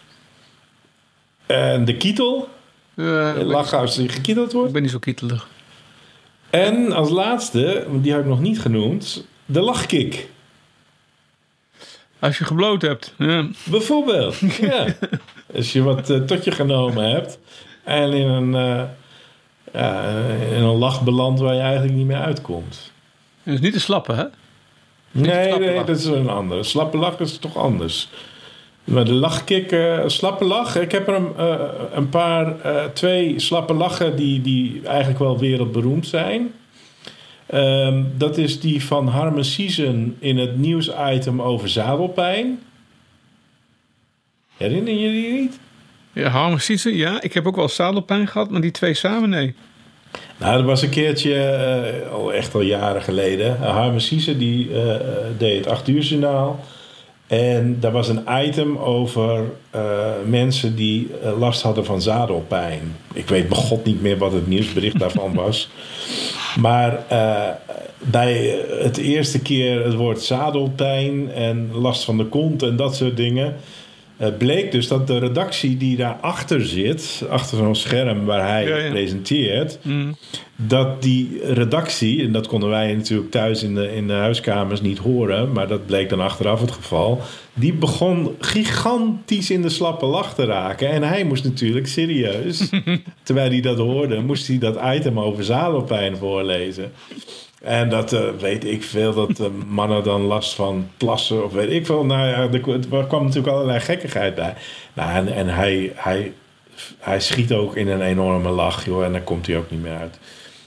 En 1.47 1.85
de 1.85 1.97
kietel. 1.97 2.49
Ben- 2.95 3.45
Lachen 3.45 3.79
als 3.79 3.97
je 3.97 4.09
gekieteld 4.09 4.53
wordt. 4.53 4.67
ik 4.67 4.73
ben 4.73 4.83
niet 4.83 4.91
zo 4.91 4.99
kietelig. 4.99 5.49
En 6.51 6.93
als 6.93 7.11
laatste, 7.11 7.87
die 7.91 8.13
heb 8.13 8.21
ik 8.21 8.27
nog 8.27 8.41
niet 8.41 8.61
genoemd, 8.61 9.27
de 9.47 9.61
lachkick. 9.61 10.29
Als 12.19 12.39
je 12.39 12.45
gebloot 12.45 12.83
hebt. 12.83 13.15
Ja. 13.19 13.47
Bijvoorbeeld. 13.65 14.39
ja. 14.61 14.87
Als 15.57 15.73
je 15.73 15.83
wat 15.83 16.11
eh, 16.11 16.19
tot 16.19 16.45
je 16.45 16.51
genomen 16.51 17.11
hebt 17.11 17.39
en 17.85 18.13
in 18.13 18.29
een, 18.29 18.55
eh, 18.55 18.83
ja, 19.73 20.03
in 20.51 20.63
een 20.63 20.77
lach 20.79 21.03
belandt 21.03 21.41
waar 21.41 21.55
je 21.55 21.61
eigenlijk 21.61 21.95
niet 21.95 22.07
meer 22.07 22.21
uitkomt. 22.21 22.93
Dat 23.43 23.55
is 23.55 23.61
niet 23.61 23.73
te 23.73 23.81
slappen, 23.81 24.17
hè? 24.17 24.25
Nee, 25.11 25.49
slappe 25.49 25.65
nee, 25.65 25.85
dat 25.85 25.99
is 25.99 26.05
een 26.05 26.29
andere. 26.29 26.63
Slappe 26.63 26.97
lach 26.97 27.19
is 27.19 27.39
toch 27.39 27.57
anders. 27.57 28.09
Maar 28.85 29.05
de 29.05 29.13
lachkick, 29.13 29.73
eh, 29.73 30.03
slappe 30.07 30.45
lach. 30.45 30.77
Ik 30.77 30.93
heb 30.93 31.09
er 31.09 31.15
een, 31.15 31.33
een 31.97 32.09
paar, 32.09 32.61
eh, 32.61 32.85
twee 32.85 33.39
slappe 33.39 33.75
lachen 33.75 34.17
die, 34.17 34.41
die 34.41 34.81
eigenlijk 34.87 35.19
wel 35.19 35.39
wereldberoemd 35.39 36.07
zijn. 36.07 36.53
Ehm, 37.47 38.03
dat 38.17 38.39
is 38.39 38.61
die 38.61 38.85
van 38.85 39.09
Harmen 39.09 39.45
Season 39.45 40.17
in 40.19 40.39
het 40.39 40.59
nieuwsitem 40.59 41.43
over 41.43 41.69
zadelpijn. 41.69 42.61
Herinner 44.57 44.95
je 44.95 45.11
die 45.11 45.33
niet? 45.33 45.59
Ja, 46.13 46.29
harmonissen, 46.29 46.97
ja. 46.97 47.23
Ik 47.23 47.33
heb 47.33 47.47
ook 47.47 47.57
wel 47.57 47.69
zadelpijn 47.69 48.29
gehad, 48.29 48.51
maar 48.51 48.61
die 48.61 48.71
twee 48.71 48.95
samen, 48.95 49.29
nee. 49.29 49.55
Nou, 50.37 50.57
dat 50.57 50.65
was 50.65 50.83
een 50.83 50.89
keertje, 50.91 51.35
eh, 51.35 52.13
al 52.13 52.33
echt 52.33 52.55
al 52.55 52.61
jaren 52.61 53.03
geleden. 53.03 53.57
Harmen 53.57 54.01
Season 54.01 54.39
die 54.39 54.73
eh, 54.73 54.95
eh, 54.95 55.01
deed 55.39 55.57
het 55.57 55.67
8 55.67 55.89
uur 55.89 56.03
journaal. 56.03 56.61
En 57.33 57.77
daar 57.81 57.93
was 57.93 58.09
een 58.09 58.25
item 58.47 58.79
over 58.79 59.45
eh, 59.71 59.83
mensen 60.27 60.77
die 60.77 61.09
eh, 61.23 61.39
last 61.39 61.63
hadden 61.63 61.85
van 61.85 62.03
zadelpijn. 62.03 62.97
Ik 63.13 63.29
weet 63.29 63.49
bij 63.49 63.59
god 63.59 63.85
niet 63.85 64.03
meer 64.03 64.19
wat 64.19 64.33
het 64.33 64.47
nieuwsbericht 64.47 64.99
daarvan 64.99 65.35
was. 65.35 65.69
Maar 66.61 67.05
eh, 67.09 67.49
bij 67.99 68.65
het 68.83 68.97
eerste 68.97 69.43
keer 69.43 69.85
het 69.85 69.95
woord 69.95 70.21
zadelpijn 70.23 71.31
en 71.31 71.71
last 71.73 72.05
van 72.05 72.17
de 72.17 72.25
kont 72.25 72.63
en 72.63 72.77
dat 72.77 72.97
soort 72.97 73.17
dingen... 73.17 73.57
eh, 74.17 74.29
bleek 74.38 74.73
dus 74.73 74.88
dat 74.88 75.06
de 75.06 75.19
redactie 75.19 75.76
die 75.76 75.97
daarachter 75.97 76.67
zit, 76.67 77.25
achter 77.29 77.56
zo'n 77.59 77.75
scherm 77.76 78.25
waar 78.25 78.49
hij 78.49 78.69
Ja, 78.69 78.76
ja. 78.76 78.91
presenteert, 78.91 79.79
Mm. 79.82 80.17
dat 80.56 81.03
die 81.03 81.41
redactie, 81.53 82.23
en 82.25 82.32
dat 82.32 82.47
konden 82.47 82.69
wij 82.69 82.94
natuurlijk 82.94 83.31
thuis 83.31 83.62
in 83.62 83.75
de, 83.75 83.94
in 83.94 84.06
de 84.06 84.12
huiskamers 84.12 84.81
niet 84.81 84.99
horen, 84.99 85.53
maar 85.53 85.69
dat 85.69 85.87
bleek 85.87 86.09
dan 86.09 86.20
achteraf 86.20 86.61
het 86.61 86.70
geval, 86.70 87.20
die 87.55 87.73
begon 87.73 88.37
gigantisch 88.41 89.51
in 89.51 89.63
de 89.63 89.69
slappe 89.69 90.06
lach 90.06 90.34
te 90.34 90.44
raken. 90.44 90.89
En 90.91 91.03
hij 91.03 91.25
moest 91.25 91.44
natuurlijk 91.44 91.87
serieus, 91.87 92.69
terwijl 93.22 93.51
hij 93.51 93.60
dat 93.60 93.79
hoorde, 93.79 94.20
moest 94.20 94.46
hij 94.46 94.58
dat 94.58 94.79
item 94.94 95.20
over 95.20 95.44
zadelpijn 95.44 96.17
voorlezen. 96.17 96.93
En 97.63 97.89
dat 97.89 98.13
eh, 98.13 98.21
weet 98.39 98.65
ik 98.65 98.83
veel, 98.83 99.15
dat 99.15 99.41
eh, 99.41 99.47
mannen 99.69 100.05
dan 100.05 100.23
last 100.23 100.55
van 100.55 100.89
plassen 100.97 101.45
of 101.45 101.53
weet 101.53 101.71
ik 101.71 101.87
veel. 101.87 102.05
Nou 102.05 102.29
ja, 102.29 102.37
er, 102.37 102.99
er 102.99 103.07
kwam 103.07 103.25
natuurlijk 103.25 103.53
allerlei 103.55 103.81
gekkigheid 103.81 104.35
bij. 104.35 104.55
Nou, 104.93 105.11
en 105.11 105.35
en 105.35 105.49
hij, 105.49 105.93
hij, 105.95 106.33
hij 106.99 107.21
schiet 107.21 107.53
ook 107.53 107.77
in 107.77 107.89
een 107.89 108.03
enorme 108.03 108.51
lach, 108.51 108.85
joh, 108.85 109.05
en 109.05 109.13
dan 109.13 109.25
komt 109.25 109.47
hij 109.47 109.57
ook 109.57 109.71
niet 109.71 109.83
meer 109.83 109.97
uit. 109.97 110.19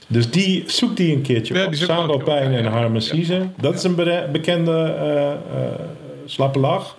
Dus 0.06 0.30
die, 0.30 0.64
zoek 0.66 0.96
die 0.96 1.14
een 1.14 1.22
keertje 1.22 1.54
Ja, 1.54 1.66
op. 1.66 1.74
Zadelpijn 1.74 2.50
ja, 2.50 2.58
en 2.58 2.64
ja. 2.64 2.70
harmoniese. 2.70 3.46
Dat 3.56 3.74
is 3.74 3.82
een 3.82 3.94
bekende 4.32 4.94
eh, 5.00 5.84
slappe 6.24 6.58
lach. 6.58 6.96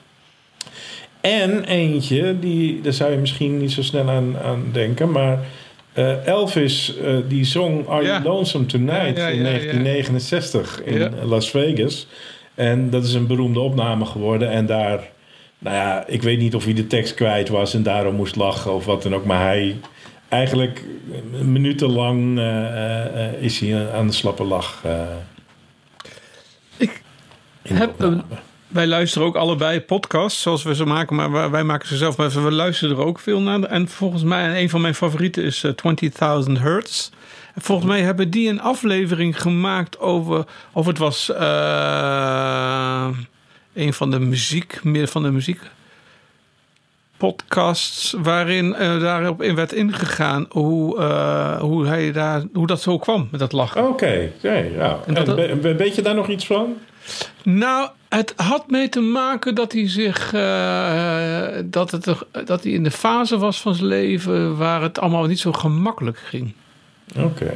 En 1.21 1.63
eentje, 1.63 2.39
die, 2.39 2.81
daar 2.81 2.93
zou 2.93 3.11
je 3.11 3.17
misschien 3.17 3.57
niet 3.57 3.71
zo 3.71 3.81
snel 3.81 4.09
aan, 4.09 4.37
aan 4.43 4.69
denken, 4.71 5.11
maar 5.11 5.39
eh, 5.97 6.25
Elvis 6.27 6.97
eh, 6.97 7.15
die 7.27 7.43
zong 7.45 7.87
Are 7.87 8.03
Ja. 8.03 8.07
You 8.09 8.23
Lonesome 8.23 8.65
Tonight 8.65 9.17
Ja, 9.17 9.27
ja, 9.27 9.33
in 9.33 9.37
ja, 9.43 9.49
ja. 9.49 9.49
1969 9.49 10.81
in 10.83 10.99
Ja. 10.99 11.09
Las 11.23 11.49
Vegas. 11.49 12.07
En 12.55 12.89
dat 12.89 13.03
is 13.03 13.13
een 13.13 13.27
beroemde 13.27 13.59
opname 13.59 14.05
geworden. 14.05 14.49
En 14.49 14.65
daar, 14.65 14.99
nou 15.59 15.75
ja, 15.75 16.03
ik 16.07 16.21
weet 16.21 16.39
niet 16.39 16.55
of 16.55 16.63
hij 16.63 16.73
de 16.73 16.87
tekst 16.87 17.13
kwijt 17.13 17.49
was 17.49 17.73
en 17.73 17.83
daarom 17.83 18.15
moest 18.15 18.35
lachen 18.35 18.73
of 18.73 18.85
wat 18.85 19.03
dan 19.03 19.15
ook. 19.15 19.25
Maar 19.25 19.41
hij, 19.45 19.75
eigenlijk 20.29 20.83
minutenlang 21.41 22.39
eh, 22.39 23.33
is 23.43 23.59
hij 23.59 23.91
aan 23.91 24.07
de 24.07 24.13
slappe 24.13 24.43
lach. 24.43 24.81
eh, 24.85 25.01
Ik 26.77 27.01
heb 27.63 27.89
opname. 27.89 28.13
een- 28.13 28.23
Wij 28.67 28.87
luisteren 28.87 29.27
ook 29.27 29.35
allebei 29.35 29.81
podcasts, 29.81 30.41
zoals 30.41 30.63
we 30.63 30.75
ze 30.75 30.85
maken, 30.85 31.15
maar 31.15 31.51
wij- 31.51 31.63
maken 31.63 31.87
ze 31.87 31.97
zelf. 31.97 32.17
Maar 32.17 32.29
we 32.43 32.51
luisteren 32.51 32.97
er 32.97 33.03
ook 33.03 33.19
veel 33.19 33.41
naar. 33.41 33.63
En 33.63 33.87
volgens 33.87 34.23
mij, 34.23 34.61
een 34.61 34.69
van 34.69 34.81
mijn 34.81 34.95
favorieten 34.95 35.43
is 35.43 35.63
eh, 35.63 35.71
20.000 36.45 36.51
Hertz. 36.59 37.09
En 37.55 37.61
volgens 37.61 37.87
mij 37.87 38.01
hebben 38.01 38.29
die 38.29 38.49
een 38.49 38.61
aflevering 38.61 39.41
gemaakt 39.41 39.99
over, 39.99 40.43
of 40.73 40.85
het 40.85 40.97
was 40.97 41.31
eh, 41.31 43.07
een 43.73 43.93
van 43.93 44.11
de 44.11 44.19
muziek, 44.19 44.79
meer 44.83 45.07
van 45.07 45.23
de 45.23 45.31
muziek 45.31 45.59
podcasts, 47.17 48.15
waarin 48.23 48.73
eh, 48.75 48.99
daarop 49.01 49.41
in 49.41 49.55
werd 49.55 49.73
ingegaan 49.73 50.45
hoe, 50.49 50.97
eh, 50.99 51.59
hoe, 51.59 51.85
hij 51.87 52.11
daar, 52.11 52.43
hoe 52.53 52.67
dat 52.67 52.81
zo 52.81 52.97
kwam 52.97 53.27
met 53.31 53.39
dat 53.39 53.51
lachen. 53.51 53.87
Oké, 53.87 54.31
oké, 54.37 54.53
ja. 54.75 54.99
En 55.05 55.13
dat- 55.13 55.37
En 55.37 55.61
we- 55.61 55.75
weet 55.75 55.95
je 55.95 56.01
daar 56.01 56.15
nog 56.15 56.27
iets 56.27 56.45
van? 56.45 56.73
Nou, 57.43 57.89
het 58.09 58.33
had 58.35 58.69
mee 58.69 58.89
te 58.89 58.99
maken 59.01 59.55
dat 59.55 59.71
hij 59.71 59.89
zich. 59.89 60.33
eh, 60.33 61.47
dat, 61.65 61.91
het, 61.91 62.05
dat 62.45 62.63
hij 62.63 62.71
in 62.71 62.83
de 62.83 62.91
fase 62.91 63.37
was 63.37 63.61
van 63.61 63.75
zijn 63.75 63.87
leven 63.87 64.57
waar 64.57 64.81
het 64.81 64.99
allemaal 64.99 65.25
niet 65.25 65.39
zo 65.39 65.51
gemakkelijk 65.51 66.17
ging. 66.17 66.53
Oké. 67.17 67.53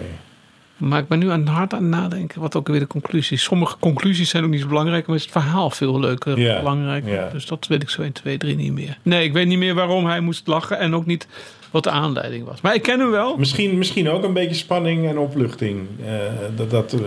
Maar 0.77 0.99
ik 0.99 1.07
ben 1.07 1.19
nu 1.19 1.29
aan 1.29 1.39
het 1.39 1.49
hard 1.49 1.73
aan 1.73 1.81
het 1.81 1.91
nadenken. 1.91 2.41
Wat 2.41 2.55
ook 2.55 2.67
weer 2.67 2.79
de 2.79 2.87
conclusie 2.87 3.37
is. 3.37 3.43
Sommige 3.43 3.75
conclusies 3.79 4.29
zijn 4.29 4.43
ook 4.43 4.49
niet 4.49 4.61
zo 4.61 4.67
belangrijk. 4.67 5.07
Maar 5.07 5.15
is 5.15 5.21
het 5.21 5.31
verhaal 5.31 5.69
veel 5.69 5.99
leuker 5.99 6.39
ja. 6.39 7.29
Dus 7.31 7.45
dat 7.45 7.67
weet 7.67 7.81
ik 7.81 7.89
zo 7.89 8.01
1, 8.01 8.11
2, 8.11 8.37
3 8.37 8.55
niet 8.55 8.73
meer. 8.73 8.97
Nee, 9.01 9.23
ik 9.23 9.33
weet 9.33 9.47
niet 9.47 9.57
meer 9.57 9.73
waarom 9.73 10.05
hij 10.05 10.19
moest 10.19 10.47
lachen. 10.47 10.79
En 10.79 10.95
ook 10.95 11.05
niet 11.05 11.27
wat 11.71 11.83
de 11.83 11.89
aanleiding 11.89 12.45
was. 12.45 12.61
Maar 12.61 12.75
ik 12.75 12.81
ken 12.81 12.99
hem 12.99 13.11
wel. 13.11 13.37
Misschien, 13.37 13.77
misschien 13.77 14.09
ook 14.09 14.23
een 14.23 14.33
beetje 14.33 14.55
spanning 14.55 15.07
en 15.07 15.17
opluchting. 15.17 15.87
Eh, 16.05 16.11
dat 16.55 16.69
dat 16.69 16.93
eh, 16.93 16.99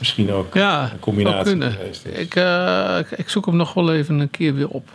misschien 0.00 0.32
ook 0.32 0.54
Ja, 0.54 0.90
een 0.92 0.98
combinatie 0.98 1.42
kunnen. 1.44 1.72
geweest 1.72 2.04
is. 2.06 2.18
Ik, 2.18 2.34
eh, 2.34 2.96
ik- 2.98 3.18
ik 3.18 3.28
zoek 3.28 3.46
hem 3.46 3.56
nog 3.56 3.72
wel 3.74 3.92
even 3.94 4.18
een 4.20 4.30
keer 4.30 4.54
weer 4.54 4.68
op. 4.68 4.88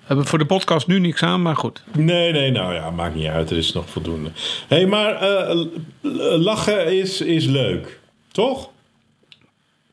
We 0.00 0.08
hebben 0.08 0.26
voor 0.26 0.38
de 0.38 0.46
podcast 0.46 0.86
nu 0.86 0.98
niks 0.98 1.22
aan, 1.22 1.42
maar 1.42 1.56
goed. 1.56 1.82
Nee, 1.92 2.32
nee, 2.32 2.50
nou 2.50 2.74
ja, 2.74 2.90
maakt 2.90 3.14
niet 3.14 3.26
uit. 3.28 3.50
Er 3.50 3.56
is 3.56 3.72
nog 3.72 3.90
voldoende. 3.90 4.30
Hé, 4.68 4.76
hey, 4.76 4.86
maar 4.86 5.14
eh, 5.14 5.56
lachen 6.38 6.98
is, 6.98 7.20
is 7.20 7.44
leuk. 7.44 8.00
Toch? 8.32 8.68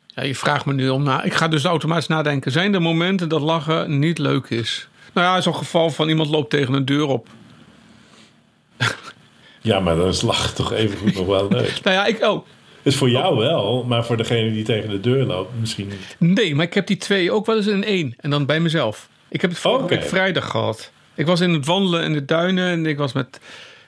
Ja, 0.08 0.24
je 0.24 0.36
vraagt 0.36 0.66
me 0.66 0.74
nu 0.74 0.90
om 0.90 1.04
na. 1.04 1.24
Ik 1.24 1.34
ga 1.34 1.48
dus 1.48 1.64
automatisch 1.64 2.08
nadenken. 2.08 2.52
Zijn 2.52 2.74
er 2.74 2.82
momenten 2.82 3.30
dat 3.30 3.42
lachen 3.42 4.00
niet 4.00 4.18
leuk 4.18 4.50
is? 4.50 4.88
Nou 5.14 5.28
ja, 5.28 5.42
zo'n 5.42 5.56
geval 5.56 5.90
van 5.90 6.10
iemand 6.10 6.30
loopt 6.30 6.50
tegen 6.50 6.74
een 6.74 6.86
deur 6.86 7.06
op. 7.08 7.28
Ja, 9.62 9.80
maar 9.80 9.96
dan 9.96 10.08
is 10.08 10.22
lachen 10.22 10.56
toch 10.56 10.74
even 10.74 10.98
goed 10.98 11.14
nog 11.16 11.26
wel 11.26 11.48
leuk. 11.50 11.80
Nou 11.84 11.96
ja, 11.96 12.06
ik 12.06 12.24
oh. 12.24 12.46
Is 12.84 12.96
voor 12.96 13.10
jou 13.10 13.38
wel, 13.38 13.84
maar 13.88 14.06
voor 14.06 14.18
degene 14.18 14.52
die 14.52 14.64
tegen 14.64 14.90
de 14.90 15.00
deur 15.00 15.26
loopt 15.26 15.52
misschien 15.60 15.88
niet. 15.88 16.16
Nee, 16.38 16.56
maar 16.56 16.66
ik 16.66 16.74
heb 16.74 16.88
die 16.88 16.98
twee 16.98 17.32
ook 17.32 17.46
wel 17.46 17.56
eens 17.56 17.68
in 17.68 17.84
één. 17.84 18.14
En 18.18 18.30
dan 18.30 18.46
bij 18.46 18.60
mezelf. 18.60 19.10
Ik 19.30 19.42
heb 19.42 19.50
het 19.50 19.60
vorige 19.60 19.84
Oké. 19.84 19.96
week 19.96 20.04
vrijdag 20.04 20.50
gehad. 20.50 20.92
Ik 21.16 21.26
was 21.26 21.40
in 21.40 21.54
het 21.54 21.66
wandelen 21.66 22.04
in 22.04 22.14
de 22.14 22.26
duinen. 22.26 22.68
En 22.72 22.86
ik 22.86 22.98
was 22.98 23.14
met... 23.14 23.40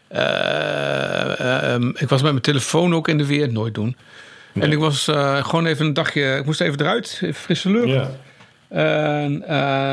eh, 0.07 1.73
ehm, 1.73 1.87
ik 1.89 2.09
was 2.09 2.21
met 2.21 2.31
mijn 2.31 2.43
telefoon 2.43 2.95
ook 2.95 3.07
in 3.07 3.17
de 3.17 3.25
weer. 3.25 3.51
Nooit 3.51 3.73
doen. 3.75 3.95
En 4.53 4.71
ik 4.71 4.77
was 4.77 5.07
eh, 5.07 5.45
gewoon 5.45 5.65
even 5.65 5.85
een 5.85 5.93
dagje... 5.93 6.35
Ik 6.37 6.45
moest 6.45 6.61
even 6.61 6.79
eruit. 6.79 7.19
Even 7.21 7.33
frisse 7.41 7.69
lucht. 7.69 7.87
Ja. 7.87 8.09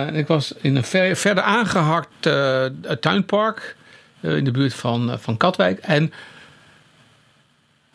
Eh, 0.09 0.17
ik 0.19 0.27
was 0.27 0.55
in 0.61 0.77
een 0.77 0.85
ver- 0.85 1.17
verder 1.17 1.45
aangehakt 1.45 2.27
eh, 2.27 2.65
tuinpark 3.01 3.77
in 4.21 4.45
de 4.45 4.51
buurt 4.51 4.75
van, 4.75 5.17
van 5.19 5.37
Katwijk. 5.37 5.79
En 5.79 6.13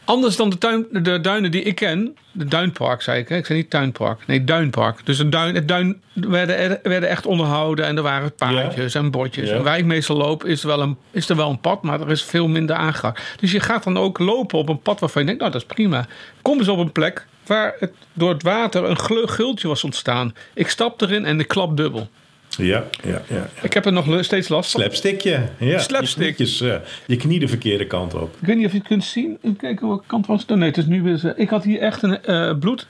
anders 0.06 0.36
dan 0.36 0.50
de, 0.50 0.58
tuin, 0.58 0.86
de 0.92 1.22
duinen 1.22 1.52
die 1.52 1.62
ik 1.64 1.76
ken, 1.76 2.16
de 2.32 2.46
duinpark 2.46 3.02
zei 3.02 3.20
ik, 3.20 3.30
hè? 3.30 3.36
ik 3.38 3.46
zei 3.46 3.58
niet 3.60 3.70
tuinpark, 3.70 4.28
nee 4.28 4.44
duinpark. 4.44 5.06
Dus 5.06 5.20
een 5.20 5.30
duin, 5.30 5.56
het 5.56 5.68
duin 5.68 6.02
werden, 6.14 6.58
er- 6.58 6.80
werden 6.84 7.10
echt 7.10 7.26
onderhouden 7.26 7.86
en 7.86 7.98
er 7.98 8.04
waren 8.04 8.34
paadjes 8.36 8.96
en 8.96 9.12
bordjes. 9.12 9.50
Ja. 9.50 9.56
En 9.56 9.64
waar 9.64 9.78
ik 9.78 9.86
meestal 9.86 10.18
loop 10.18 10.46
is 10.46 10.62
er, 10.62 10.68
wel 10.68 10.82
een, 10.82 10.98
is 11.12 11.30
er 11.30 11.36
wel 11.36 11.50
een 11.50 11.60
pad, 11.60 11.84
maar 11.84 12.02
er 12.02 12.12
is 12.12 12.24
veel 12.24 12.48
minder 12.48 12.76
aangehakt. 12.76 13.22
Dus 13.40 13.52
je 13.52 13.60
gaat 13.60 13.84
dan 13.84 13.98
ook 13.98 14.20
lopen 14.20 14.58
op 14.60 14.70
een 14.70 14.82
pad 14.82 15.00
waarvan 15.00 15.22
je 15.22 15.28
denkt, 15.28 15.42
nou 15.42 15.54
dat 15.54 15.62
is 15.64 15.68
prima. 15.76 16.06
Kom 16.42 16.58
eens 16.58 16.68
op 16.68 16.78
een 16.78 16.92
plek 16.92 17.26
waar 17.46 17.76
het, 17.80 17.92
door 18.14 18.30
het 18.30 18.44
water 18.44 18.84
een 18.84 19.30
gultje 19.30 19.68
was 19.68 19.84
ontstaan. 19.84 20.34
Ik 20.54 20.70
stap 20.70 21.02
erin 21.02 21.26
en 21.26 21.40
ik 21.40 21.48
klap 21.48 21.78
dubbel. 21.78 22.10
Ja, 22.58 22.84
ja, 23.04 23.22
ja. 23.30 23.50
Ik 23.62 23.74
heb 23.74 23.86
er 23.86 23.94
nog 23.94 24.24
steeds 24.24 24.48
last 24.48 24.72
van. 24.72 24.82
Slapstickje. 24.82 25.50
Ja. 25.58 25.80
Slapstick. 25.80 26.38
Je, 26.38 26.70
eh, 26.72 26.88
je 27.08 27.16
knie 27.16 27.40
de 27.40 27.48
verkeerde 27.48 27.88
kant 27.88 28.14
op. 28.14 28.36
Ik 28.40 28.48
weet 28.48 28.56
niet 28.58 28.66
of 28.66 28.72
je 28.72 28.78
het 28.78 28.88
kunt 28.88 29.04
zien. 29.04 29.38
Even 29.42 29.58
kijken 29.58 29.88
welke 29.88 30.04
kant 30.08 30.26
was 30.26 30.44
het. 30.48 30.58
Nee, 30.58 30.68
het 30.70 30.78
is 30.78 30.86
nu 30.86 31.02
weer... 31.02 31.34
Ik 31.36 31.50
had 31.50 31.64
hier 31.64 31.80
echt 31.80 32.04
een 32.04 32.24
eh, 32.24 32.54
bloed 32.60 32.88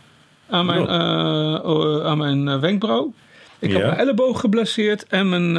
aan 0.50 0.66
mijn, 0.66 0.90
oh, 1.66 2.06
aan 2.06 2.18
mijn 2.18 2.60
wenkbrauw. 2.60 3.14
Ik 3.60 3.70
Ja. 3.70 3.76
had 3.76 3.84
mijn 3.86 3.98
elleboog 3.98 4.40
geblesseerd 4.40 5.08
en 5.08 5.30
mijn 5.30 5.58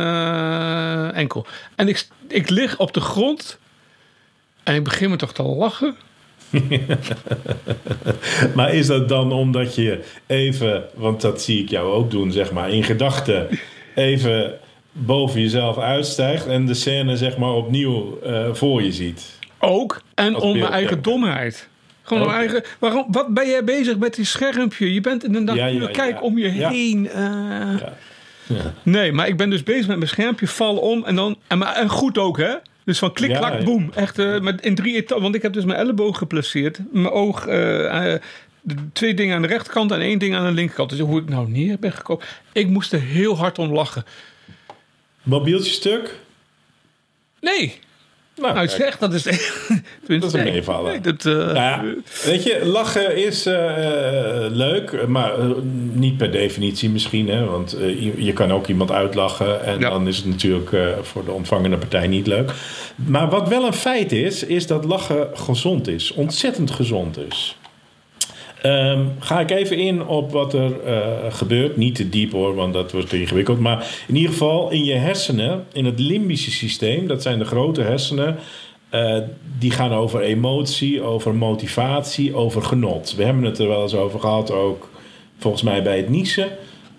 enkel. 1.15 1.47
En 1.75 1.89
ik, 1.89 2.07
ik 2.29 2.51
lig 2.51 2.79
op 2.79 2.95
de 2.95 3.01
grond 3.01 3.59
en 4.63 4.75
ik 4.75 4.85
begin 4.85 5.11
me 5.11 5.17
toch 5.17 5.33
te 5.33 5.43
lachen. 5.43 5.95
Maar 8.55 8.75
is 8.75 8.87
dat 8.87 9.09
dan 9.09 9.33
omdat 9.33 9.75
je 9.75 10.05
even, 10.27 10.85
want 10.95 11.21
dat 11.21 11.43
zie 11.43 11.63
ik 11.63 11.69
jou 11.71 11.93
ook 11.93 12.11
doen, 12.11 12.33
zeg 12.33 12.53
maar, 12.53 12.71
in 12.71 12.85
gedachten 12.85 13.49
even 13.95 14.59
boven 14.93 15.41
jezelf 15.41 15.79
uitstijgt 15.79 16.47
en 16.47 16.67
de 16.67 16.75
scène, 16.75 17.17
zeg 17.17 17.37
maar, 17.37 17.53
opnieuw 17.53 18.19
eh, 18.23 18.49
voor 18.53 18.83
je 18.83 18.93
ziet? 18.93 19.39
Ook. 19.59 20.03
En 20.15 20.37
om 20.37 20.59
mijn 20.59 20.73
eigen 20.73 21.03
domheid. 21.03 21.69
Gewoon 22.03 22.27
mijn 22.27 22.39
eigen... 22.39 22.63
Waarom, 22.79 23.07
wat 23.11 23.35
ben 23.35 23.47
jij 23.49 23.65
bezig 23.65 23.99
met 23.99 24.15
die 24.15 24.25
schermpje? 24.25 24.95
Je 24.95 25.01
bent 25.01 25.25
in 25.25 25.35
een 25.35 25.45
dag... 25.45 25.57
Ja, 25.57 25.67
ja, 25.67 25.87
kijk 25.87 26.15
ja. 26.15 26.21
om 26.21 26.39
je 26.39 26.49
heen. 26.49 27.09
eh. 27.11 27.75
Nee, 28.83 29.13
maar 29.13 29.29
ik 29.29 29.37
ben 29.37 29.51
dus 29.51 29.63
bezig 29.63 29.87
met 29.87 29.97
mijn 29.97 30.09
schermpje. 30.09 30.47
Val 30.47 30.77
om 30.77 31.05
en 31.05 31.15
dan... 31.15 31.37
En, 31.47 31.59
maar, 31.59 31.75
en 31.75 31.89
goed 31.89 32.19
ook, 32.19 32.39
hè? 32.39 32.55
Dus 32.85 32.99
van 32.99 33.13
klik, 33.13 33.35
klak, 33.35 33.65
boem. 33.65 33.91
Echt 33.95 34.19
eh, 34.19 34.41
met, 34.41 34.63
in 34.63 34.75
drie 34.75 34.95
etappen. 34.95 35.23
Want 35.23 35.35
ik 35.35 35.43
heb 35.43 35.53
dus 35.53 35.65
mijn 35.65 35.79
elleboog 35.79 36.19
geplaceerd. 36.19 36.79
Mijn 36.93 37.11
oog... 37.11 37.47
twee 38.93 39.15
dingen 39.15 39.37
aan 39.37 39.43
de 39.43 39.49
rechterkant 39.49 39.91
en 39.91 40.01
één 40.01 40.19
ding 40.19 40.35
aan 40.35 40.47
de 40.47 40.53
linkerkant. 40.53 40.91
Dus 40.91 40.99
hoe 40.99 41.21
ik 41.21 41.29
nou 41.29 41.51
neer 41.51 41.79
ben 41.79 41.93
gekomen. 41.93 42.25
Ik 42.53 42.69
moest 42.69 42.93
er 42.93 43.01
heel 43.01 43.37
hard 43.37 43.59
om 43.59 43.73
lachen. 43.73 44.05
Mobieltje 45.23 45.73
stuk? 45.73 46.19
Nee, 47.41 47.79
Nou, 48.37 48.55
nou 48.55 48.69
zeg, 48.69 48.99
dat 48.99 49.13
is... 49.15 49.23
Dat 50.07 50.23
is 50.25 50.33
een 50.33 50.45
meevaller. 50.45 50.91
Nee, 50.91 51.01
dat, 51.01 51.25
Nou 51.25 51.55
ja, 51.55 51.85
weet 52.25 52.43
je, 52.43 52.65
lachen 52.67 53.17
is 53.17 53.47
eh, 53.47 53.55
leuk, 54.51 55.07
maar 55.09 55.33
niet 55.93 56.17
per 56.17 56.31
definitie 56.31 56.91
misschien. 56.91 57.29
Hè, 57.29 57.45
want 57.45 57.71
je, 57.81 58.25
je 58.25 58.33
kan 58.33 58.53
ook 58.53 58.67
iemand 58.67 58.91
uitlachen 58.91 59.65
en 59.65 59.79
Ja. 59.79 59.91
dan 59.91 60.09
is 60.09 60.17
het 60.17 60.27
natuurlijk 60.27 60.77
voor 61.03 61.25
de 61.25 61.31
ontvangende 61.33 61.77
partij 61.79 62.07
niet 62.07 62.27
leuk. 62.27 62.53
Maar 62.95 63.29
wat 63.31 63.49
wel 63.49 63.67
een 63.67 63.73
feit 63.73 64.13
is, 64.13 64.45
is 64.45 64.67
dat 64.67 64.85
lachen 64.85 65.29
gezond 65.35 65.89
is. 65.89 66.13
Ontzettend 66.13 66.71
gezond 66.71 67.19
is. 67.19 67.57
Ehm, 68.65 69.01
ga 69.19 69.41
ik 69.41 69.51
even 69.51 69.77
in 69.77 70.07
op 70.07 70.33
wat 70.33 70.55
er 70.55 70.81
eh, 70.85 71.03
gebeurt. 71.29 71.77
Niet 71.77 71.95
te 71.95 72.09
diep 72.09 72.33
hoor, 72.33 72.55
want 72.55 72.73
dat 72.73 72.93
wordt 72.93 73.09
te 73.09 73.21
ingewikkeld. 73.21 73.61
Maar 73.61 73.87
in 74.09 74.17
ieder 74.17 74.31
geval 74.31 74.71
in 74.71 74.85
je 74.85 74.95
hersenen, 74.95 75.65
in 75.73 75.85
het 75.85 75.99
limbische 75.99 76.51
systeem, 76.51 77.07
dat 77.07 77.23
zijn 77.23 77.39
de 77.39 77.45
grote 77.45 77.81
hersenen. 77.83 78.37
eh, 78.91 79.17
die 79.59 79.71
gaan 79.71 79.93
over 79.93 80.21
emotie, 80.21 81.03
over 81.03 81.35
motivatie, 81.35 82.35
over 82.35 82.63
genot. 82.63 83.15
We 83.17 83.25
hebben 83.25 83.45
het 83.45 83.59
er 83.59 83.69
wel 83.69 83.83
eens 83.83 83.95
over 83.95 84.21
gehad, 84.21 84.51
ook 84.51 84.91
volgens 85.39 85.63
mij 85.63 85.83
bij 85.83 85.97
het 85.97 86.09
niezen. 86.09 86.49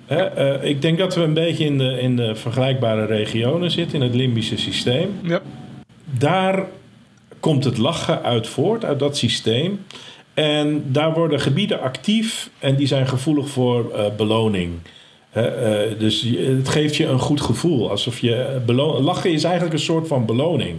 Eh, 0.06 0.64
ik 0.64 0.82
denk 0.82 0.98
dat 0.98 1.16
we 1.16 1.22
een 1.22 1.34
beetje 1.34 1.66
in 1.66 1.78
de, 1.78 2.00
in 2.00 2.16
de 2.16 2.36
vergelijkbare 2.36 3.06
regionen 3.06 3.72
zitten, 3.72 3.98
in 3.98 4.06
het 4.06 4.16
limbische 4.16 4.58
systeem 4.58 5.20
ja. 5.24 5.42
daar 6.06 6.66
komt 7.40 7.64
het 7.64 7.78
lachen 7.78 8.24
uit 8.24 8.48
voort, 8.48 8.86
uit 8.86 9.00
dat 9.00 9.18
systeem. 9.18 9.80
En 10.36 10.84
daar 10.88 11.14
worden 11.14 11.40
gebieden 11.40 11.80
actief 11.82 12.50
en 12.60 12.76
die 12.76 12.88
zijn 12.88 13.08
gevoelig 13.08 13.50
voor 13.50 13.92
eh, 13.94 14.06
beloning. 14.18 14.72
Eh, 15.32 15.44
dus 16.00 16.26
het 16.38 16.70
geeft 16.70 16.96
je 16.96 17.06
een 17.06 17.20
goed 17.20 17.42
gevoel. 17.42 17.90
Alsof 17.90 18.20
je 18.20 18.62
belo- 18.66 19.02
lachen 19.02 19.32
is 19.32 19.44
eigenlijk 19.44 19.74
een 19.74 19.80
soort 19.80 20.08
van 20.08 20.26
beloning. 20.26 20.76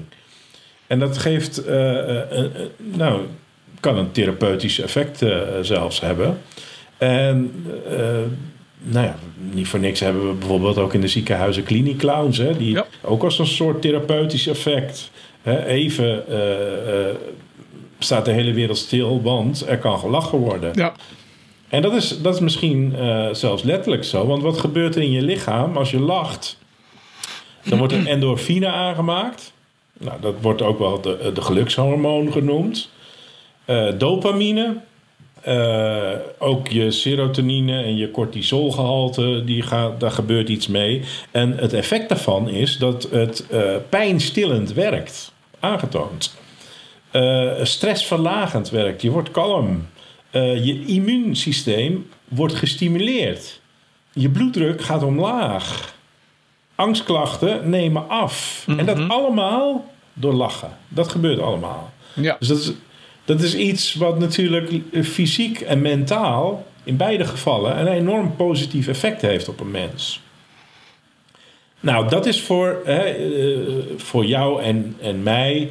En 0.87 0.99
dat 0.99 1.19
geeft, 1.19 1.65
eh, 1.65 1.99
eh, 1.99 2.09
eh, 2.31 2.39
eh, 2.45 2.51
nou, 2.77 3.21
kan 3.81 3.97
een 3.99 4.11
therapeutisch 4.13 4.81
effect 4.81 5.23
eh, 5.23 5.39
zelfs 5.63 6.01
hebben. 6.01 6.39
En 6.99 7.53
eh, 7.91 7.99
nou 8.83 9.07
ja, 9.07 9.17
niet 9.53 9.69
voor 9.69 9.81
niks 9.81 10.01
hebben 10.01 10.29
we 10.29 10.35
bijvoorbeeld 10.35 10.79
ook 10.79 10.95
in 10.95 11.01
de 11.01 11.09
ziekenhuizen 11.09 11.63
kliniekclowns, 11.63 12.39
hè, 12.39 12.57
die 12.57 12.71
Ja. 12.73 12.87
ook 13.03 13.23
als 13.23 13.39
een 13.39 13.47
soort 13.47 13.83
therapeutisch 13.83 14.47
effect. 14.47 15.11
Hè, 15.43 15.67
even 15.67 16.29
eh, 16.29 17.09
eh, 17.09 17.15
staat 17.99 18.25
de 18.25 18.31
hele 18.31 18.53
wereld 18.53 18.79
stil, 18.79 19.23
want 19.23 19.69
er 19.69 19.79
kan 19.79 19.99
gelachen 19.99 20.38
worden. 20.38 20.71
ja. 20.75 20.93
En 21.69 21.83
dat 21.83 21.95
is, 21.95 22.23
dat 22.23 22.35
is 22.35 22.41
misschien 22.41 22.95
eh, 22.97 23.29
zelfs 23.33 23.62
letterlijk 23.62 24.05
zo. 24.05 24.26
Want 24.26 24.43
wat 24.43 24.59
gebeurt 24.59 24.97
er 24.97 25.03
in 25.03 25.11
je 25.11 25.23
lichaam 25.23 25.76
als 25.76 25.91
je 25.91 26.00
lacht? 26.00 26.59
Dan 27.65 27.79
wordt 27.79 27.93
er 27.93 28.07
endorfine 28.17 28.67
aangemaakt. 28.67 29.53
Nou, 29.99 30.21
dat 30.21 30.35
wordt 30.41 30.62
ook 30.62 30.79
wel 30.79 31.00
de, 31.00 31.31
de 31.35 31.41
gelukshormoon 31.41 32.33
genoemd. 32.33 32.91
Eh, 33.65 33.88
dopamine. 33.99 34.76
Eh, 35.43 36.12
ook 36.38 36.69
je 36.69 36.91
serotonine 36.91 37.83
en 37.83 37.97
je 37.97 38.11
cortisolgehalte, 38.11 39.43
die 39.45 39.62
gaat, 39.62 40.00
daar 40.00 40.11
gebeurt 40.11 40.49
iets 40.49 40.67
mee. 40.67 41.03
En 41.31 41.57
het 41.59 41.73
effect 41.73 42.09
daarvan 42.09 42.49
is 42.49 42.79
dat 42.79 43.09
het 43.11 43.47
pijnstillend 43.88 44.73
werkt. 44.73 45.33
Aangetoond. 45.61 46.37
Eh, 47.16 47.52
stressverlagend 47.62 48.70
werkt. 48.70 49.02
Je 49.02 49.11
wordt 49.11 49.30
kalm. 49.30 49.87
Eh, 50.30 50.64
je 50.64 50.85
immuunsysteem 50.85 52.11
wordt 52.28 52.54
gestimuleerd. 52.54 53.61
Je 54.12 54.28
bloeddruk 54.28 54.82
gaat 54.82 55.02
omlaag. 55.02 55.94
Angstklachten 56.75 57.70
nemen 57.70 58.08
af. 58.08 58.64
En 58.78 58.87
dat 58.87 59.08
allemaal 59.08 59.92
door 60.12 60.32
lachen. 60.32 60.70
Dat 60.88 61.08
gebeurt 61.08 61.40
allemaal. 61.40 61.92
ja. 62.14 62.37
Dus 62.38 62.49
dat 62.49 62.58
is, 62.58 62.73
dat 63.25 63.42
is 63.42 63.54
iets 63.54 63.94
wat 63.94 64.18
natuurlijk 64.18 64.70
fysiek 65.02 65.61
en 65.61 65.80
mentaal 65.80 66.66
in 66.85 66.96
beide 66.96 67.25
gevallen 67.25 67.80
een 67.80 67.88
enorm 67.88 68.37
positief 68.37 68.88
effect 68.88 69.23
heeft 69.23 69.49
op 69.49 69.61
een 69.61 69.70
mens. 69.70 70.20
Nou, 71.80 72.08
dat 72.08 72.26
is 72.26 72.42
voor, 72.42 72.80
hè, 72.85 73.00
eh, 73.00 73.58
voor 73.96 74.25
jou 74.25 74.62
en, 74.62 74.96
en 75.00 75.23
mij. 75.23 75.70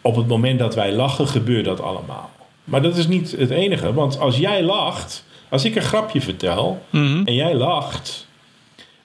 Op 0.00 0.16
het 0.16 0.26
moment 0.26 0.58
dat 0.58 0.74
wij 0.74 0.92
lachen, 0.92 1.26
gebeurt 1.28 1.64
dat 1.64 1.80
allemaal. 1.80 2.30
Maar 2.64 2.82
dat 2.82 2.96
is 2.96 3.06
niet 3.06 3.34
het 3.38 3.50
enige. 3.50 3.92
Want 3.94 4.18
als 4.20 4.36
jij 4.36 4.62
lacht, 4.62 5.24
als 5.48 5.64
ik 5.64 5.74
een 5.76 5.82
grapje 5.82 6.20
vertel 6.20 6.82
Mhm. 6.90 7.22
en 7.24 7.34
jij 7.34 7.54
lacht, 7.54 8.26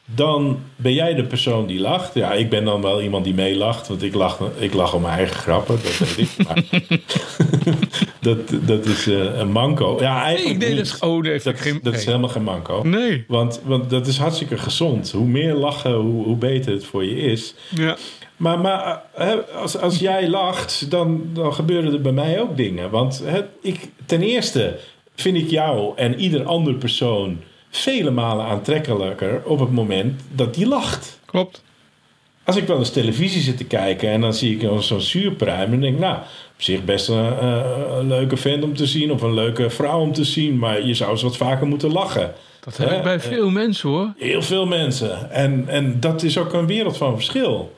dan 0.06 0.60
ben 0.76 0.94
jij 0.94 1.14
de 1.14 1.24
persoon 1.24 1.66
die 1.68 1.80
lacht. 1.80 2.14
Ja, 2.14 2.34
ik 2.34 2.50
ben 2.50 2.66
dan 2.66 2.82
wel 2.82 3.02
iemand 3.02 3.24
die 3.24 3.34
meelacht, 3.34 3.88
want 3.88 4.04
ik 4.04 4.14
lach, 4.14 4.40
ik 4.58 4.74
lach 4.74 4.94
om 4.94 5.02
mijn 5.02 5.18
eigen 5.18 5.36
grappen, 5.36 5.80
dat 5.84 5.98
weet 5.98 6.18
ik. 6.18 6.30
Maar 6.48 6.64
dat, 8.22 8.38
dat 8.68 8.86
is 8.86 9.08
eh, 9.08 9.38
een 9.38 9.52
manco. 9.52 9.98
Ja, 10.00 10.24
eigenlijk 10.24 10.60
nee, 10.60 10.70
dat 10.70 10.78
niet. 10.78 10.94
is, 10.94 11.00
oh, 11.00 11.22
nee, 11.22 11.40
dat, 11.44 11.60
geen, 11.60 11.80
dat 11.84 11.94
is 11.94 12.06
helemaal 12.06 12.30
geen 12.30 12.44
manco. 12.44 12.82
Nee. 12.84 13.24
Want, 13.28 13.62
want 13.64 13.90
dat 13.90 14.08
is 14.08 14.18
hartstikke 14.18 14.58
gezond. 14.58 15.12
Hoe 15.12 15.28
meer 15.28 15.54
lachen, 15.54 15.94
hoe, 15.94 16.24
hoe 16.24 16.36
beter 16.36 16.74
het 16.74 16.86
voor 16.86 17.06
je 17.06 17.16
is. 17.16 17.54
Ja. 17.70 17.98
Maar, 18.38 18.60
maar 18.60 19.02
eh, 19.14 19.28
hè, 19.28 19.42
als, 19.42 19.78
als 19.78 20.00
jij 20.00 20.30
lacht, 20.30 20.92
dan, 20.92 21.30
dan 21.34 21.54
gebeuren 21.54 21.94
er 21.94 22.02
bij 22.02 22.12
mij 22.12 22.42
ook 22.42 22.58
dingen. 22.58 22.90
Want 22.90 23.22
hè, 23.26 23.42
ik, 23.62 23.90
ten 24.06 24.22
eerste 24.22 24.80
vind 25.16 25.38
ik 25.38 25.50
jou 25.50 25.98
en 25.98 26.20
ieder 26.20 26.44
ander 26.44 26.74
persoon 26.74 27.42
vele 27.70 28.12
malen 28.12 28.46
aantrekkelijker 28.46 29.42
op 29.46 29.60
het 29.60 29.72
moment 29.72 30.22
dat 30.32 30.54
die 30.54 30.68
lacht. 30.68 31.20
Klopt. 31.26 31.64
Als 32.44 32.56
ik 32.56 32.68
wel 32.68 32.78
eens 32.78 32.90
televisie 32.90 33.42
zit 33.42 33.58
te 33.58 33.66
kijken 33.66 34.10
en 34.10 34.22
dan 34.22 34.34
zie 34.34 34.58
ik 34.58 34.70
zo'n 34.80 35.02
zuurpruim, 35.02 35.72
dan 35.72 35.80
denk 35.80 35.94
ik, 35.94 36.00
nou, 36.00 36.18
op 36.56 36.62
zich 36.62 36.84
best 36.84 37.08
een, 37.10 37.38
eh, 37.40 37.98
een 37.98 38.08
leuke 38.08 38.38
vent 38.38 38.64
om 38.64 38.76
te 38.76 38.86
zien 38.86 39.12
of 39.12 39.22
een 39.22 39.34
leuke 39.34 39.70
vrouw 39.70 40.00
om 40.00 40.14
te 40.14 40.24
zien, 40.24 40.58
maar 40.58 40.86
je 40.86 40.94
zou 40.94 41.12
eens 41.12 41.22
wat 41.22 41.38
vaker 41.38 41.68
moeten 41.68 41.92
lachen. 41.92 42.34
Dat 42.60 42.78
heb 42.78 42.92
ik 42.92 43.04
bij 43.04 43.20
veel 43.20 43.50
mensen 43.50 43.90
hoor. 43.90 44.14
Heel 44.18 44.42
veel 44.42 44.66
mensen. 44.66 45.32
En, 45.32 45.66
en 45.68 46.00
dat 46.00 46.24
is 46.24 46.38
ook 46.38 46.54
een 46.54 46.68
wereld 46.68 46.98
van 46.98 47.16
verschil. 47.16 47.72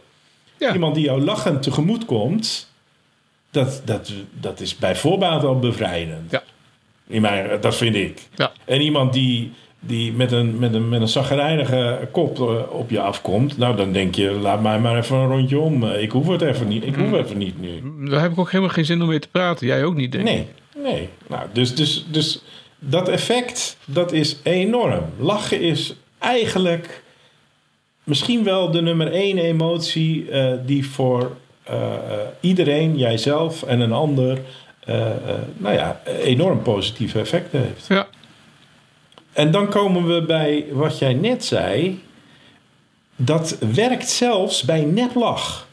Ja. 0.59 0.73
Iemand 0.73 0.95
die 0.95 1.03
jou 1.03 1.21
lachend 1.21 1.63
tegemoet 1.63 2.05
komt, 2.05 2.69
dat, 3.51 3.81
dat, 3.85 4.13
dat 4.39 4.59
is 4.59 4.75
bij 4.77 4.95
voorbaat 4.95 5.43
al 5.43 5.59
bevrijdend. 5.59 6.31
Ja. 6.31 6.43
In 7.07 7.21
mijn, 7.21 7.61
dat 7.61 7.75
vind 7.75 7.95
ik. 7.95 8.27
Ja. 8.35 8.51
En 8.65 8.81
iemand 8.81 9.13
die, 9.13 9.51
die 9.79 10.13
met 10.13 10.31
een, 10.31 10.59
met 10.59 10.73
een, 10.73 10.89
met 10.89 11.01
een 11.01 11.07
zagrijnige 11.07 12.07
kop 12.11 12.39
eh, 12.39 12.71
op 12.71 12.89
je 12.89 12.99
afkomt, 13.01 13.57
nou 13.57 13.75
dan 13.75 13.91
denk 13.91 14.15
je, 14.15 14.31
laat 14.31 14.61
mij 14.61 14.79
maar 14.79 14.97
even 14.97 15.17
een 15.17 15.27
rondje 15.27 15.59
om. 15.59 15.83
Eh, 15.83 16.01
Ik 16.01 16.11
hoef 16.11 16.27
het 16.27 16.41
even 16.41 16.67
niet. 16.67 16.83
Ik 16.85 16.95
hoef 16.95 17.11
even 17.13 17.37
niet 17.37 17.59
nu. 17.61 17.81
Daar 18.09 18.21
heb 18.21 18.31
ik 18.31 18.39
ook 18.39 18.51
helemaal 18.51 18.73
geen 18.73 18.85
zin 18.85 19.01
om 19.01 19.07
mee 19.07 19.19
te 19.19 19.27
praten. 19.27 19.67
Jij 19.67 19.83
ook 19.83 19.95
niet, 19.95 20.11
denk 20.11 20.27
ik. 20.27 20.33
Nee, 20.33 20.47
nee. 20.83 21.09
Nou, 21.27 21.43
dus, 21.53 21.75
dus, 21.75 22.05
dus 22.11 22.41
dat 22.79 23.09
effect, 23.09 23.77
dat 23.85 24.11
is 24.11 24.37
enorm. 24.43 25.03
Lachen 25.17 25.61
is 25.61 25.93
eigenlijk 26.19 27.03
misschien 28.07 28.43
wel 28.43 28.71
de 28.71 28.81
nummer 28.81 29.11
één 29.11 29.37
emotie 29.37 30.31
eh, 30.31 30.53
die 30.65 30.89
voor 30.89 31.37
eh, 31.63 31.75
eh, 31.75 31.91
iedereen, 32.39 32.97
jijzelf 32.97 33.63
en 33.63 33.79
een 33.79 33.91
ander, 33.91 34.39
nou 35.57 35.75
ja, 35.75 36.01
enorm 36.23 36.61
positieve 36.61 37.19
effecten 37.19 37.61
heeft. 37.61 37.87
Ja. 37.87 38.07
En 39.33 39.51
dan 39.51 39.69
komen 39.69 40.07
we 40.07 40.21
bij 40.21 40.65
wat 40.71 40.99
jij 40.99 41.13
net 41.13 41.45
zei. 41.45 42.03
Dat 43.15 43.57
werkt 43.73 44.09
zelfs 44.09 44.63
bij 44.63 44.81
neplach. 44.81 45.67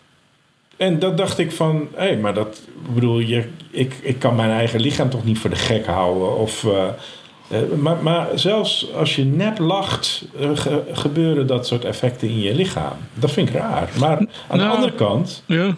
En 0.76 0.98
dat 0.98 1.16
dacht 1.16 1.38
ik 1.38 1.52
van, 1.52 1.88
hé, 1.94 2.16
maar 2.16 2.34
dat, 2.34 2.62
bedoel, 2.94 3.18
je, 3.18 3.48
ik, 3.70 3.94
ik 4.02 4.18
kan 4.18 4.36
mijn 4.36 4.50
eigen 4.50 4.80
lichaam 4.80 5.10
toch 5.10 5.24
niet 5.24 5.38
voor 5.38 5.50
de 5.50 5.56
gek 5.56 5.86
houden. 5.86 6.36
Of, 6.36 6.66
maar, 7.76 8.02
maar 8.02 8.28
zelfs 8.34 8.92
als 8.94 9.16
je 9.16 9.24
nep 9.24 9.58
lacht, 9.58 10.24
eh, 10.40 10.50
ge- 10.54 10.82
gebeuren 10.92 11.46
dat 11.46 11.66
soort 11.66 11.84
effecten 11.84 12.28
in 12.28 12.40
je 12.40 12.54
lichaam. 12.54 12.96
Dat 13.14 13.30
vind 13.30 13.48
ik 13.48 13.54
raar. 13.54 13.88
Maar 13.98 14.16
aan 14.18 14.58
de 14.58 14.64
Nou. 14.64 14.74
andere 14.76 14.92
kant, 14.92 15.42
Ja. 15.46 15.76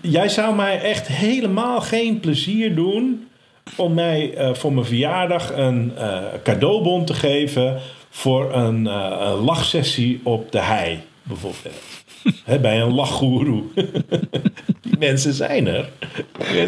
Jij 0.00 0.28
zou 0.28 0.54
mij 0.54 0.80
echt 0.80 1.06
helemaal 1.08 1.80
geen 1.80 2.20
plezier 2.20 2.74
doen 2.74 3.28
om 3.76 3.94
mij 3.94 4.34
eh, 4.34 4.54
voor 4.54 4.72
mijn 4.72 4.86
verjaardag 4.86 5.52
een 5.56 5.92
eh, 5.96 6.18
cadeaubon 6.42 7.04
te 7.04 7.14
geven 7.14 7.80
voor 8.10 8.54
een, 8.54 8.86
eh, 8.86 9.16
een 9.20 9.32
lachsessie 9.44 10.20
op 10.22 10.52
de 10.52 10.60
hei, 10.60 11.00
bijvoorbeeld. 11.22 12.01
Bij 12.60 12.80
een 12.80 12.94
lachgoeroe. 12.94 13.62
Die 14.82 14.98
mensen 14.98 15.32
zijn 15.32 15.66
er. 15.66 15.90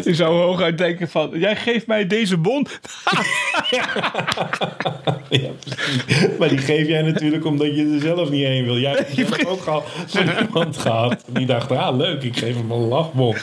Je 0.03 0.13
zou 0.13 0.35
hooguit 0.35 0.77
denken 0.77 1.09
van, 1.09 1.29
jij 1.33 1.55
geeft 1.55 1.87
mij 1.87 2.07
deze 2.07 2.37
bon. 2.37 2.67
Ja, 3.69 3.85
maar 6.39 6.49
die 6.49 6.57
geef 6.57 6.87
jij 6.87 7.01
natuurlijk 7.01 7.45
omdat 7.45 7.75
je 7.75 7.91
er 7.93 7.99
zelf 7.99 8.29
niet 8.29 8.45
heen 8.45 8.65
wil. 8.65 8.77
Jij 8.77 9.05
hebt 9.15 9.45
ook 9.45 9.65
al 9.65 9.83
zo 10.07 10.19
iemand 10.41 10.77
gehad 10.77 11.23
die 11.27 11.45
dacht, 11.45 11.71
ah 11.71 11.97
leuk, 11.97 12.23
ik 12.23 12.37
geef 12.37 12.55
hem 12.55 12.71
een 12.71 12.87
lachbom. 12.87 13.35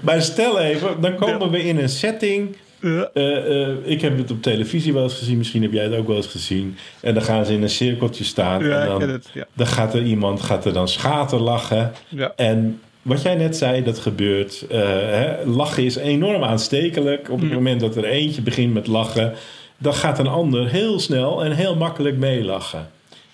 maar 0.00 0.22
stel 0.22 0.60
even, 0.60 1.00
dan 1.00 1.14
komen 1.14 1.50
we 1.50 1.64
in 1.64 1.78
een 1.78 1.88
setting. 1.88 2.56
Ja. 2.80 3.10
eh, 3.14 3.62
eh, 3.62 3.76
ik 3.84 4.00
heb 4.00 4.18
het 4.18 4.30
op 4.30 4.42
televisie 4.42 4.92
wel 4.92 5.02
eens 5.02 5.14
gezien, 5.18 5.36
misschien 5.38 5.62
heb 5.62 5.72
jij 5.72 5.84
het 5.84 5.94
ook 5.94 6.06
wel 6.06 6.16
eens 6.16 6.26
gezien. 6.26 6.76
En 7.00 7.14
dan 7.14 7.22
gaan 7.22 7.46
ze 7.46 7.52
in 7.52 7.62
een 7.62 7.70
cirkeltje 7.70 8.24
staan. 8.24 8.64
Ja, 8.64 8.80
en 8.80 8.86
dan, 9.00 9.08
het, 9.08 9.28
ja. 9.34 9.46
dan 9.52 9.66
gaat 9.66 9.94
er 9.94 10.02
iemand 10.02 10.42
gaat 10.42 10.64
er 10.64 10.72
dan 10.72 10.88
schater 10.88 11.40
lachen. 11.40 11.92
Ja. 12.08 12.32
En 12.36 12.80
wat 13.02 13.22
jij 13.22 13.34
net 13.34 13.56
zei, 13.56 13.82
dat 13.84 13.98
gebeurt. 13.98 14.66
eh, 14.70 14.78
hè, 14.88 15.44
lachen 15.44 15.84
is 15.84 15.96
enorm 15.96 16.42
aanstekelijk. 16.42 17.30
Op 17.30 17.40
het 17.40 17.52
moment 17.52 17.80
dat 17.80 17.96
er 17.96 18.04
eentje 18.04 18.42
begint 18.42 18.74
met 18.74 18.86
lachen, 18.86 19.32
dan 19.78 19.94
gaat 19.94 20.18
een 20.18 20.26
ander 20.26 20.68
heel 20.68 21.00
snel 21.00 21.44
en 21.44 21.52
heel 21.52 21.76
makkelijk 21.76 22.16
meelachen. 22.16 22.88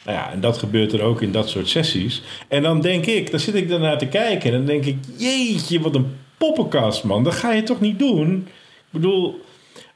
Nou 0.04 0.16
ja, 0.16 0.32
en 0.32 0.40
dat 0.40 0.58
gebeurt 0.58 0.92
er 0.92 1.02
ook 1.02 1.22
in 1.22 1.32
dat 1.32 1.48
soort 1.48 1.68
sessies. 1.68 2.22
En 2.48 2.62
dan 2.62 2.80
denk 2.80 3.06
ik, 3.06 3.30
dan 3.30 3.40
zit 3.40 3.54
ik 3.54 3.68
daarnaar 3.68 3.98
te 3.98 4.06
kijken 4.06 4.50
en 4.50 4.56
dan 4.56 4.66
denk 4.66 4.84
ik, 4.84 4.96
jeetje, 5.16 5.80
wat 5.80 5.94
een 5.94 6.16
poppenkast, 6.38 7.04
man. 7.04 7.24
Dat 7.24 7.34
ga 7.34 7.52
je 7.52 7.62
toch 7.62 7.80
niet 7.80 7.98
doen? 7.98 8.48
Ik 8.92 9.00
bedoel, 9.00 9.40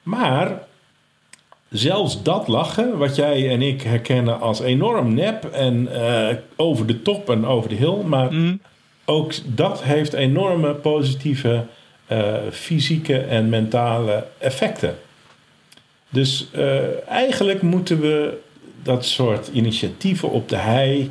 maar 0.02 0.62
zelfs 1.70 2.22
dat 2.22 2.48
lachen, 2.48 2.98
wat 2.98 3.16
jij 3.16 3.50
en 3.50 3.62
ik 3.62 3.82
herkennen 3.82 4.40
als 4.40 4.60
enorm 4.60 5.14
nep 5.14 5.44
en 5.44 5.88
eh, 5.92 6.36
over 6.56 6.86
de 6.86 7.02
top 7.02 7.30
en 7.30 7.46
over 7.46 7.68
de 7.68 7.74
hill, 7.74 8.02
maar 8.04 8.30
ook 9.04 9.32
dat 9.46 9.82
heeft 9.82 10.12
enorme 10.12 10.74
positieve 10.74 11.64
eh, 12.06 12.34
fysieke 12.50 13.18
en 13.18 13.48
mentale 13.48 14.26
effecten. 14.38 14.98
Dus 16.08 16.46
eh, 16.52 17.08
eigenlijk 17.08 17.62
moeten 17.62 18.00
we 18.00 18.38
dat 18.82 19.04
soort 19.04 19.48
initiatieven 19.48 20.30
op 20.30 20.48
de 20.48 20.56
hei 20.56 21.10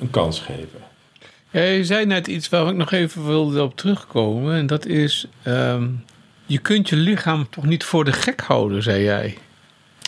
een 0.00 0.10
kans 0.10 0.40
geven. 0.40 0.80
Ja, 1.50 1.62
je 1.62 1.84
zei 1.84 2.06
net 2.06 2.26
iets 2.26 2.48
waar 2.48 2.68
ik 2.68 2.76
nog 2.76 2.92
even 2.92 3.26
wilde 3.26 3.62
op 3.62 3.76
terugkomen. 3.76 4.56
En 4.56 4.66
dat 4.66 4.86
is, 4.86 5.26
ehm, 5.42 5.88
je 6.52 6.58
kunt 6.58 6.88
je 6.88 6.96
lichaam 6.96 7.48
toch 7.50 7.64
niet 7.64 7.84
voor 7.84 8.04
de 8.04 8.12
gek 8.12 8.40
houden, 8.40 8.82
zei 8.82 9.02
jij. 9.02 9.38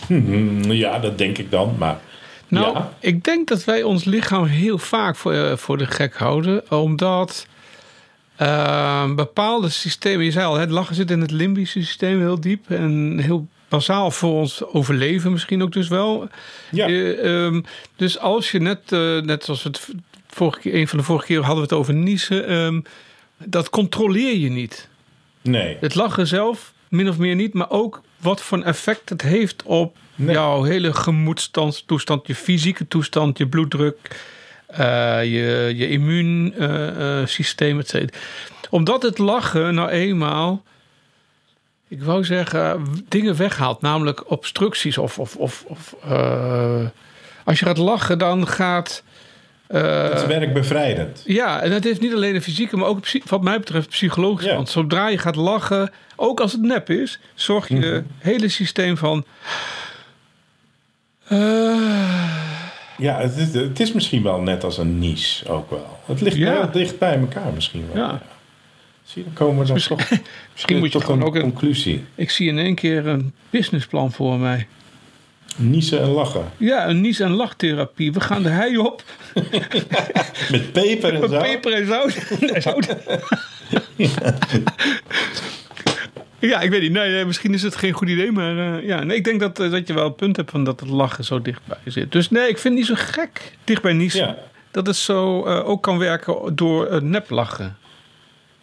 Hmm, 0.07 0.73
ja, 0.73 0.99
dat 0.99 1.19
denk 1.19 1.39
ik 1.39 1.51
dan, 1.51 1.75
maar 1.79 2.01
Nou, 2.49 2.75
ja. 2.75 2.93
ik 3.01 3.25
denk 3.25 3.49
dat 3.49 3.65
wij 3.65 3.83
ons 3.83 4.05
lichaam 4.05 4.45
heel 4.45 4.79
vaak 4.79 5.17
voor, 5.17 5.33
eh, 5.33 5.57
voor 5.57 5.79
de 5.79 5.87
gek 5.87 6.15
houden. 6.15 6.71
Omdat 6.71 7.47
eh, 8.37 9.15
bepaalde 9.15 9.69
systemen, 9.69 10.25
je 10.25 10.31
zei 10.31 10.47
al, 10.47 10.57
het 10.57 10.71
lachen 10.71 10.95
zit 10.95 11.11
in 11.11 11.21
het 11.21 11.31
limbische 11.31 11.83
systeem 11.83 12.19
heel 12.19 12.41
diep. 12.41 12.71
En 12.71 13.19
heel 13.19 13.47
bazaal 13.69 14.11
voor 14.11 14.33
ons 14.33 14.65
overleven 14.65 15.33
misschien 15.33 15.63
ook 15.63 15.73
dus 15.73 15.89
wel. 15.89 16.29
Ja. 16.71 16.87
Eh, 16.87 17.45
ehm, 17.45 17.63
dus 17.97 18.19
als 18.19 18.51
je 18.51 18.59
net, 18.61 18.91
net 19.25 19.45
zoals 19.45 19.63
het 19.65 19.89
vorige 20.27 20.61
keer, 20.61 20.75
een 20.75 20.89
van 20.89 20.99
de 20.99 21.05
vorige 21.05 21.27
keer 21.27 21.39
hadden 21.39 21.57
we 21.57 21.63
het 21.63 21.73
over 21.73 21.95
niezen. 21.95 22.47
ehm, 22.47 22.81
dat 23.45 23.71
controleer 23.71 24.37
je 24.37 24.51
niet. 24.51 24.89
Nee. 25.45 25.77
Het 25.81 25.95
lachen 25.95 26.27
zelf, 26.27 26.73
min 26.89 27.09
of 27.09 27.19
meer 27.19 27.35
niet, 27.35 27.55
maar 27.55 27.71
ook 27.71 28.03
wat 28.17 28.43
voor 28.43 28.59
een 28.59 28.65
effect 28.65 29.09
het 29.09 29.23
heeft 29.23 29.63
op 29.63 29.97
Nee. 30.17 30.35
jouw 30.35 30.63
hele 30.63 30.93
gemoedstoestand, 30.93 32.27
je 32.27 32.35
fysieke 32.35 32.89
toestand, 32.89 33.39
je 33.39 33.47
bloeddruk, 33.47 33.97
eh, 34.67 35.23
je, 35.23 35.73
je 35.77 35.89
immuunsysteem, 35.89 37.79
et 37.79 37.89
cetera. 37.89 38.19
Omdat 38.71 39.03
het 39.03 39.19
lachen 39.19 39.75
nou 39.75 39.89
eenmaal, 39.89 40.63
ik 41.89 42.03
wou 42.03 42.25
zeggen, 42.25 42.85
dingen 43.09 43.37
weghaalt, 43.37 43.81
namelijk 43.81 44.31
obstructies 44.31 44.99
of. 44.99 45.19
of, 45.19 45.37
of, 45.37 45.65
of 45.67 45.95
eh, 46.09 46.87
als 47.45 47.59
je 47.59 47.65
gaat 47.65 47.79
lachen, 47.79 48.19
dan 48.19 48.47
gaat. 48.49 49.03
Eh, 49.67 50.11
Het 50.11 50.27
werkt 50.27 50.53
bevrijdend. 50.53 51.23
ja, 51.27 51.61
en 51.61 51.73
het 51.73 51.85
heeft 51.85 52.01
niet 52.01 52.15
alleen 52.15 52.35
een 52.35 52.43
fysieke, 52.43 52.77
maar 52.77 52.89
ook 52.89 53.07
wat 53.29 53.43
mij 53.43 53.59
betreft 53.59 53.89
psychologisch. 53.89 54.47
Ja. 54.47 54.55
Want 54.55 54.69
zodra 54.69 55.09
je 55.09 55.19
gaat 55.19 55.37
lachen, 55.37 55.91
ook 56.17 56.41
als 56.41 56.53
het 56.53 56.61
nep 56.63 56.91
is, 56.91 57.21
zorg 57.35 57.69
je 57.69 57.75
Mhm. 57.75 58.03
hele 58.19 58.49
systeem 58.49 58.97
van. 58.97 59.25
eh, 61.29 61.39
Ja, 62.99 63.19
het 63.21 63.37
is, 63.37 63.55
het 63.55 63.81
is 63.81 63.93
misschien 63.93 64.23
wel 64.23 64.41
net 64.41 64.65
als 64.65 64.79
een 64.79 64.99
nies 64.99 65.45
ook 65.49 65.71
wel. 65.71 65.99
Het 66.07 66.21
ligt 66.21 66.37
Ja. 66.37 66.53
wel 66.53 66.71
dicht 66.71 66.99
bij 66.99 67.19
elkaar 67.19 67.53
misschien 67.55 67.87
wel. 67.93 68.03
Ja. 68.05 68.23
Zie, 69.05 69.23
je, 69.23 69.25
dan 69.25 69.33
komen 69.47 69.63
we 69.67 69.69
dan 69.73 69.79
toch 69.99 70.11
misschien 70.53 70.79
moet 70.79 70.87
je 70.87 70.93
tot 70.93 71.05
gewoon 71.05 71.21
een 71.21 71.27
ook 71.27 71.35
een. 71.35 71.41
conclusie. 71.43 72.05
Ik 72.15 72.31
zie 72.31 72.49
in 72.49 72.59
één 72.59 72.75
keer 72.75 73.07
een 73.07 73.33
businessplan 73.51 74.13
voor 74.13 74.39
mij. 74.39 74.67
Niezen 75.57 76.01
en 76.01 76.09
lachen. 76.09 76.45
Ja, 76.57 76.89
een 76.89 77.01
nies- 77.01 77.21
en 77.21 77.31
lachtherapie. 77.31 78.13
We 78.13 78.21
gaan 78.21 78.43
de 78.43 78.49
hei 78.49 78.79
op. 78.79 79.03
Met 80.51 80.73
peper 80.73 81.15
en 81.15 81.21
Met 81.21 81.31
zo. 81.31 81.39
peper 81.41 81.73
en 81.73 81.87
zout. 82.63 82.97
Ja, 86.39 86.61
ik 86.61 86.71
weet 86.71 86.81
niet. 86.81 86.93
Nee, 86.93 87.11
nee, 87.11 87.25
misschien 87.25 87.55
is 87.55 87.63
het 87.63 87.77
geen 87.77 87.93
goed 87.93 88.09
idee. 88.09 88.33
Maar 88.33 88.59
eh, 88.77 88.87
ja, 88.87 89.03
nee, 89.03 89.17
ik 89.17 89.25
denk 89.25 89.41
dat, 89.41 89.61
eh, 89.61 89.71
dat 89.71 89.87
je 89.87 89.95
wel 89.95 90.07
een 90.07 90.15
punt 90.15 90.37
hebt 90.37 90.51
van 90.51 90.65
dat 90.65 90.81
het 90.81 90.89
lachen 90.89 91.25
zo 91.25 91.43
dichtbij 91.43 91.79
zit. 91.85 92.13
Dus 92.13 92.31
nee, 92.31 92.49
ik 92.49 92.59
vind 92.59 92.79
het 92.79 92.89
niet 92.89 92.99
zo 92.99 93.05
gek 93.13 93.53
dichtbij 93.65 93.93
niezen. 93.93 94.27
Ja. 94.27 94.37
Dat 94.71 94.87
het 94.87 94.97
zo 94.97 95.45
eh, 95.45 95.69
ook 95.69 95.83
kan 95.83 95.99
werken 95.99 96.57
door 96.57 96.91
uh, 96.93 97.01
neplachen. 97.01 97.77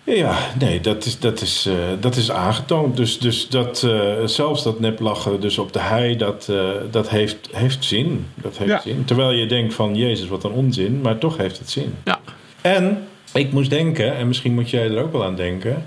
Ja, 0.04 0.38
nee, 0.60 0.80
dat 0.82 1.06
is, 1.06 1.20
dat 1.20 1.42
is, 1.42 1.66
eh, 1.66 1.74
dat 2.00 2.16
is 2.16 2.32
aangetoond. 2.32 2.98
Dus, 2.98 3.20
dus 3.20 3.50
dat, 3.50 3.84
eh, 3.84 4.26
zelfs 4.26 4.64
dat 4.64 4.80
neplachen 4.80 5.40
dus 5.42 5.58
op 5.58 5.74
de 5.74 5.80
hei, 5.80 6.18
dat, 6.18 6.48
eh, 6.50 6.70
dat 6.92 7.10
heeft, 7.10 7.50
heeft 7.52 7.86
zin. 7.86 8.26
Dat 8.36 8.58
heeft 8.58 8.70
Ja. 8.72 8.80
zin. 8.82 9.06
Terwijl 9.06 9.32
je 9.32 9.46
denkt 9.46 9.74
van, 9.74 9.96
jezus, 9.96 10.28
wat 10.28 10.44
een 10.44 10.52
onzin. 10.52 11.02
Maar 11.02 11.18
toch 11.18 11.38
heeft 11.38 11.58
het 11.58 11.70
zin. 11.70 11.94
Ja. 12.06 12.20
En 12.62 13.08
ik 13.34 13.52
moest 13.52 13.70
denken, 13.70 14.16
en 14.16 14.28
misschien 14.28 14.54
moet 14.54 14.70
jij 14.70 14.90
er 14.90 15.04
ook 15.04 15.12
wel 15.12 15.24
aan 15.24 15.36
denken... 15.36 15.86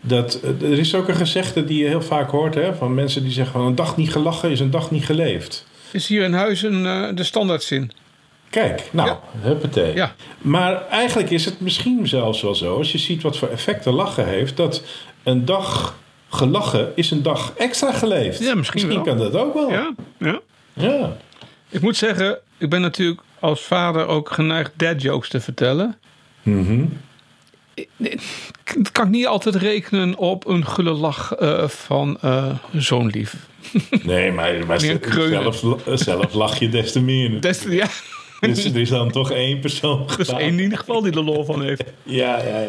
dat 0.00 0.40
er 0.60 0.78
is 0.78 0.94
ook 0.94 1.08
een 1.08 1.16
gezegde 1.16 1.64
die 1.64 1.78
je 1.82 1.88
heel 1.88 2.02
vaak 2.02 2.30
hoort... 2.30 2.54
Hè, 2.54 2.74
van 2.74 2.94
mensen 2.94 3.22
die 3.22 3.32
zeggen 3.32 3.52
van 3.52 3.66
een 3.66 3.74
dag 3.74 3.96
niet 3.96 4.12
gelachen 4.12 4.50
is 4.50 4.60
een 4.60 4.70
dag 4.70 4.90
niet 4.90 5.04
geleefd. 5.04 5.66
Is 5.92 6.06
hier 6.06 6.22
in 6.22 6.32
huis 6.32 6.62
een, 6.62 6.82
de 7.14 7.24
standaardzin? 7.24 7.90
Kijk, 8.52 8.88
nou, 8.90 9.08
Ja. 9.08 9.20
huppatee. 9.40 9.94
Ja. 9.94 10.14
Maar 10.38 10.88
eigenlijk 10.88 11.30
is 11.30 11.44
het 11.44 11.60
misschien 11.60 12.08
zelfs 12.08 12.42
wel 12.42 12.54
zo... 12.54 12.76
als 12.76 12.92
je 12.92 12.98
ziet 12.98 13.22
wat 13.22 13.38
voor 13.38 13.48
effecten 13.48 13.92
lachen 13.92 14.26
heeft... 14.26 14.56
dat 14.56 14.82
een 15.22 15.44
dag 15.44 15.98
gelachen 16.28 16.92
is 16.94 17.10
een 17.10 17.22
dag 17.22 17.52
extra 17.56 17.92
geleefd. 17.92 18.38
Ja, 18.38 18.54
misschien 18.54 19.02
kan 19.02 19.18
dat 19.18 19.36
ook 19.36 19.54
wel. 19.54 19.70
Ja, 19.70 19.94
ja. 20.18 20.40
Ja. 20.72 21.16
Ik 21.68 21.80
moet 21.80 21.96
zeggen, 21.96 22.38
ik 22.58 22.70
ben 22.70 22.80
natuurlijk 22.80 23.20
als 23.38 23.60
vader 23.60 24.06
ook 24.06 24.30
geneigd 24.30 24.70
dad 24.76 25.02
jokes 25.02 25.28
te 25.28 25.40
vertellen. 25.40 25.98
Dat 28.76 28.92
kan 28.92 29.04
ik 29.04 29.10
niet 29.10 29.26
altijd 29.26 29.54
rekenen 29.54 30.16
op 30.16 30.46
een 30.46 30.66
gulle 30.66 30.92
lach 30.92 31.34
eh, 31.34 31.68
van 31.68 32.18
eh 32.20 32.50
zo'n 32.72 33.06
lief. 33.06 33.34
Nee, 34.02 34.32
maar, 34.32 34.66
maar 34.66 34.80
zelf, 34.80 35.64
zelf 35.94 36.34
lach 36.34 36.58
je 36.58 36.68
des 36.68 36.92
te 36.92 37.00
meer. 37.00 37.40
Des, 37.40 37.62
ja, 37.68 37.86
Dus 38.50 38.64
er 38.64 38.76
is 38.76 38.88
dan 38.88 39.10
toch 39.10 39.30
één 39.30 39.58
persoon 39.60 40.10
gedaan. 40.10 40.38
één 40.38 40.48
in 40.52 40.58
ieder 40.58 40.78
geval 40.78 41.02
die 41.02 41.12
er 41.12 41.24
lol 41.24 41.44
van 41.44 41.62
heeft. 41.62 41.82
Ja, 42.02 42.38
ja, 42.38 42.58
ja. 42.60 42.68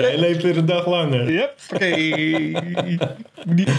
Jij 0.00 0.18
leeft 0.18 0.42
weer 0.42 0.56
een 0.56 0.66
dag 0.66 0.86
langer. 0.86 1.32
Yep. 1.32 1.54
Oké. 1.72 1.84
Ik 1.84 2.98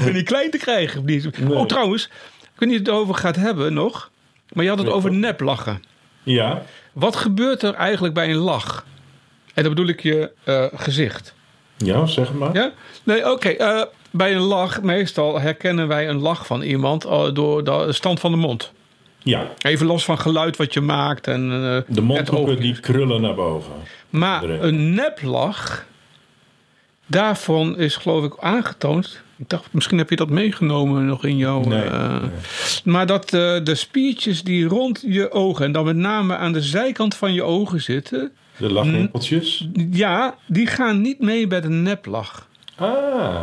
ben 0.03 0.13
niet 0.13 0.23
klein 0.23 0.51
te 0.51 0.57
krijgen. 0.57 1.05
Nee. 1.05 1.21
Oh, 1.49 1.65
trouwens. 1.65 2.05
Ik 2.41 2.59
weet 2.61 2.69
niet 2.69 2.79
of 2.79 2.85
je 2.85 2.91
het 2.91 3.01
over 3.01 3.15
gaat 3.15 3.35
hebben 3.35 3.73
nog. 3.73 4.11
Maar 4.53 4.63
je 4.63 4.69
had 4.69 4.79
het 4.79 4.89
over 4.89 5.09
wat? 5.09 5.19
neplachen. 5.19 5.83
Ja. 6.23 6.61
Wat 6.93 7.15
gebeurt 7.15 7.61
er 7.61 7.73
eigenlijk 7.73 8.13
bij 8.13 8.29
een 8.29 8.35
lach? 8.35 8.85
En 9.53 9.63
dan 9.63 9.73
bedoel 9.73 9.87
ik 9.89 10.01
je 10.01 10.31
eh, 10.43 10.65
gezicht. 10.73 11.33
Ja, 11.77 12.05
zeg 12.05 12.33
maar. 12.33 12.53
Ja? 12.53 12.71
Nee, 13.03 13.31
oké. 13.31 13.49
eh, 13.49 13.81
bij 14.11 14.35
een 14.35 14.41
lach, 14.41 14.81
meestal 14.81 15.39
herkennen 15.39 15.87
wij 15.87 16.09
een 16.09 16.19
lach 16.19 16.45
van 16.45 16.61
iemand 16.61 17.05
eh, 17.05 17.33
door 17.33 17.63
de 17.63 17.93
stand 17.93 18.19
van 18.19 18.31
de 18.31 18.37
mond. 18.37 18.71
Ja. 19.25 19.47
Even 19.57 19.85
los 19.85 20.05
van 20.05 20.19
geluid 20.19 20.57
wat 20.57 20.73
je 20.73 20.81
maakt. 20.81 21.27
En, 21.27 21.51
eh, 21.51 21.95
De 21.95 22.01
mondhoeken 22.01 22.59
die 22.59 22.79
krullen 22.79 23.21
naar 23.21 23.35
boven. 23.35 23.73
Maar 24.09 24.43
erin. 24.43 24.63
een 24.63 24.93
neplach, 24.93 25.85
daarvan 27.05 27.77
is 27.77 27.95
geloof 27.95 28.23
ik 28.23 28.37
aangetoond. 28.39 29.21
Ik 29.37 29.49
dacht, 29.49 29.73
misschien 29.73 29.97
heb 29.97 30.09
je 30.09 30.15
dat 30.15 30.29
meegenomen 30.29 31.05
nog 31.05 31.25
in 31.25 31.37
jouw. 31.37 31.61
Nee, 31.63 31.83
eh, 31.83 32.21
nee. 32.21 32.29
Maar 32.83 33.05
dat 33.05 33.23
eh, 33.33 33.57
de 33.63 33.75
spiertjes 33.75 34.43
die 34.43 34.65
rond 34.65 35.03
je 35.07 35.31
ogen, 35.31 35.65
en 35.65 35.71
dan 35.71 35.85
met 35.85 35.95
name 35.95 36.35
aan 36.35 36.53
de 36.53 36.61
zijkant 36.61 37.15
van 37.15 37.33
je 37.33 37.43
ogen 37.43 37.81
zitten. 37.81 38.31
De 38.57 38.71
lachrimpeltjes. 38.71 39.67
Ja, 39.91 40.35
die 40.45 40.67
gaan 40.67 41.01
niet 41.01 41.19
mee 41.19 41.47
bij 41.47 41.61
de 41.61 41.69
neplach. 41.69 42.47
Ah. 42.75 43.41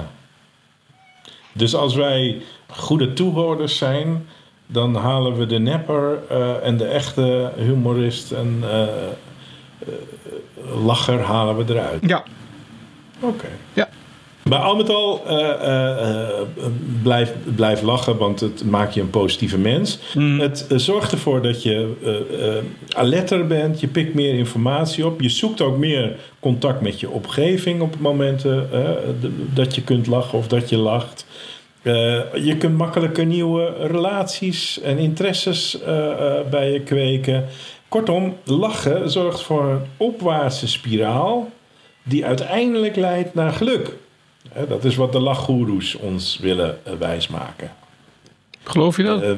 Dus 1.52 1.74
als 1.74 1.94
wij 1.94 2.42
goede 2.66 3.12
toehoorders 3.12 3.78
zijn, 3.78 4.26
dan 4.72 4.94
halen 4.94 5.36
we 5.36 5.46
de 5.46 5.58
nepper 5.58 6.18
eh, 6.28 6.66
en 6.66 6.76
de 6.76 6.84
echte 6.84 7.52
humorist 7.56 8.32
en 8.32 8.58
eh, 8.62 8.82
eh, 8.82 8.88
lacher 10.84 11.20
halen 11.20 11.56
we 11.56 11.72
eruit. 11.72 12.02
Ja, 12.06 12.22
Oké. 13.20 13.48
ja. 13.72 13.88
Maar 14.48 14.58
al 14.58 14.76
met 14.76 14.88
al, 14.88 15.22
blijf, 17.02 17.32
blijf 17.54 17.82
lachen, 17.82 18.16
want 18.16 18.40
het 18.40 18.64
maakt 18.64 18.94
je 18.94 19.00
een 19.00 19.10
positieve 19.10 19.58
mens. 19.58 19.98
Het 20.38 20.66
eh, 20.66 20.78
zorgt 20.78 21.12
ervoor 21.12 21.42
dat 21.42 21.62
je 21.62 21.92
alerter 22.92 23.46
bent, 23.46 23.80
je 23.80 23.86
pikt 23.86 24.14
meer 24.14 24.34
informatie 24.34 25.06
op. 25.06 25.20
Je 25.20 25.28
zoekt 25.28 25.60
ook 25.60 25.76
meer 25.76 26.16
contact 26.40 26.80
met 26.80 27.00
je 27.00 27.10
omgeving 27.10 27.80
op 27.80 27.96
momenten 27.98 28.68
dat 29.54 29.74
je 29.74 29.82
kunt 29.82 30.06
lachen 30.06 30.38
of 30.38 30.48
dat 30.48 30.68
je 30.68 30.76
lacht. 30.76 31.26
Eh, 31.82 32.34
je 32.44 32.56
kunt 32.58 32.76
makkelijker 32.76 33.26
nieuwe 33.26 33.86
relaties 33.86 34.80
en 34.80 34.98
interesses 34.98 35.80
eh, 35.80 36.10
eh, 36.10 36.46
bij 36.46 36.72
je 36.72 36.80
kweken. 36.80 37.44
Kortom, 37.88 38.36
lachen 38.44 39.10
zorgt 39.10 39.42
voor 39.42 39.64
een 39.64 39.82
opwaartse 39.96 40.68
spiraal 40.68 41.50
die 42.02 42.26
uiteindelijk 42.26 42.96
leidt 42.96 43.34
naar 43.34 43.52
geluk. 43.52 43.96
Dat 44.68 44.84
is 44.84 44.96
wat 44.96 45.12
de 45.12 45.20
lachgoeroes 45.20 45.94
ons 45.94 46.38
willen 46.38 46.78
wijsmaken. 46.98 47.72
Geloof 48.62 48.96
je 48.96 49.02
dat? 49.02 49.36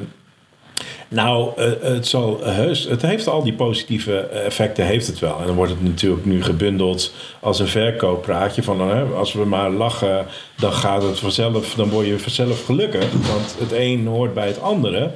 Eh, 1.09 1.15
nou, 1.15 1.51
eh, 1.55 1.71
het, 1.81 2.07
zal 2.07 2.39
heus, 2.43 2.83
het 2.83 3.01
heeft 3.01 3.27
al 3.27 3.43
die 3.43 3.53
positieve 3.53 4.17
effecten, 4.19 4.85
heeft 4.85 5.07
het 5.07 5.19
wel. 5.19 5.39
En 5.39 5.45
dan 5.45 5.55
wordt 5.55 5.71
het 5.71 5.83
natuurlijk 5.83 6.25
nu 6.25 6.43
gebundeld 6.43 7.13
als 7.39 7.59
een 7.59 7.67
verkooppraatje 7.67 8.63
van 8.63 8.81
hè, 8.81 9.03
als 9.03 9.33
we 9.33 9.45
maar 9.45 9.69
lachen, 9.69 10.25
dan 10.57 10.73
gaat 10.73 11.03
het 11.03 11.19
vanzelf, 11.19 11.73
dan 11.73 11.89
word 11.89 12.07
je 12.07 12.19
vanzelf 12.19 12.65
gelukkig. 12.65 13.11
Want 13.11 13.55
het 13.59 13.71
een 13.71 14.07
hoort 14.07 14.33
bij 14.33 14.47
het 14.47 14.61
andere. 14.61 15.11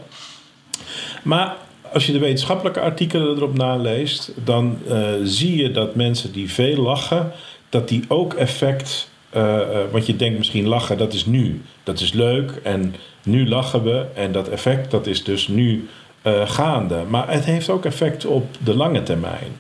Maar 1.24 1.56
als 1.94 2.06
je 2.06 2.12
de 2.12 2.20
wetenschappelijke 2.20 2.80
artikelen 2.80 3.36
erop 3.36 3.58
naleest, 3.58 4.32
dan 4.44 4.78
eh, 4.88 5.10
zie 5.24 5.62
je 5.62 5.72
dat 5.72 5.96
mensen 5.96 6.32
die 6.32 6.52
veel 6.52 6.78
lachen, 6.78 7.32
dat 7.70 7.88
die 7.88 8.04
ook 8.08 8.34
effect. 8.34 9.09
Eh, 9.30 9.62
eh, 9.62 9.92
want 9.92 10.06
je 10.06 10.16
denkt 10.16 10.38
misschien 10.38 10.68
lachen, 10.68 10.98
dat 10.98 11.14
is 11.14 11.26
nu. 11.26 11.62
Dat 11.84 12.00
is 12.00 12.14
leuk 12.14 12.52
en 12.64 12.96
nu 13.24 13.48
lachen 13.48 13.84
we. 13.84 14.06
En 14.14 14.32
dat 14.32 14.50
effect, 14.50 14.92
dat 14.92 15.08
is 15.08 15.24
dus 15.24 15.48
nu 15.48 15.88
eh, 16.22 16.50
gaande. 16.50 17.04
Maar 17.08 17.32
het 17.32 17.46
heeft 17.46 17.70
ook 17.70 17.86
effect 17.86 18.26
op 18.26 18.56
de 18.64 18.76
lange 18.76 19.04
termijn. 19.04 19.52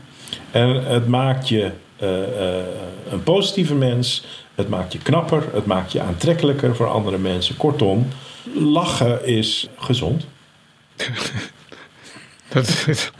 En 0.51 0.83
het 0.83 1.07
maakt 1.07 1.49
je 1.49 1.71
een 3.09 3.23
positieve 3.23 3.75
mens. 3.75 4.25
Het 4.55 4.69
maakt 4.69 4.93
je 4.93 4.99
knapper. 4.99 5.43
Het 5.53 5.65
maakt 5.65 5.91
je 5.91 6.01
aantrekkelijker 6.01 6.75
voor 6.75 6.87
andere 6.87 7.17
mensen. 7.17 7.57
Kortom, 7.57 8.07
lachen 8.53 9.25
is 9.25 9.69
gezond. 9.77 10.25
Dat 12.53 12.83
is 12.87 13.11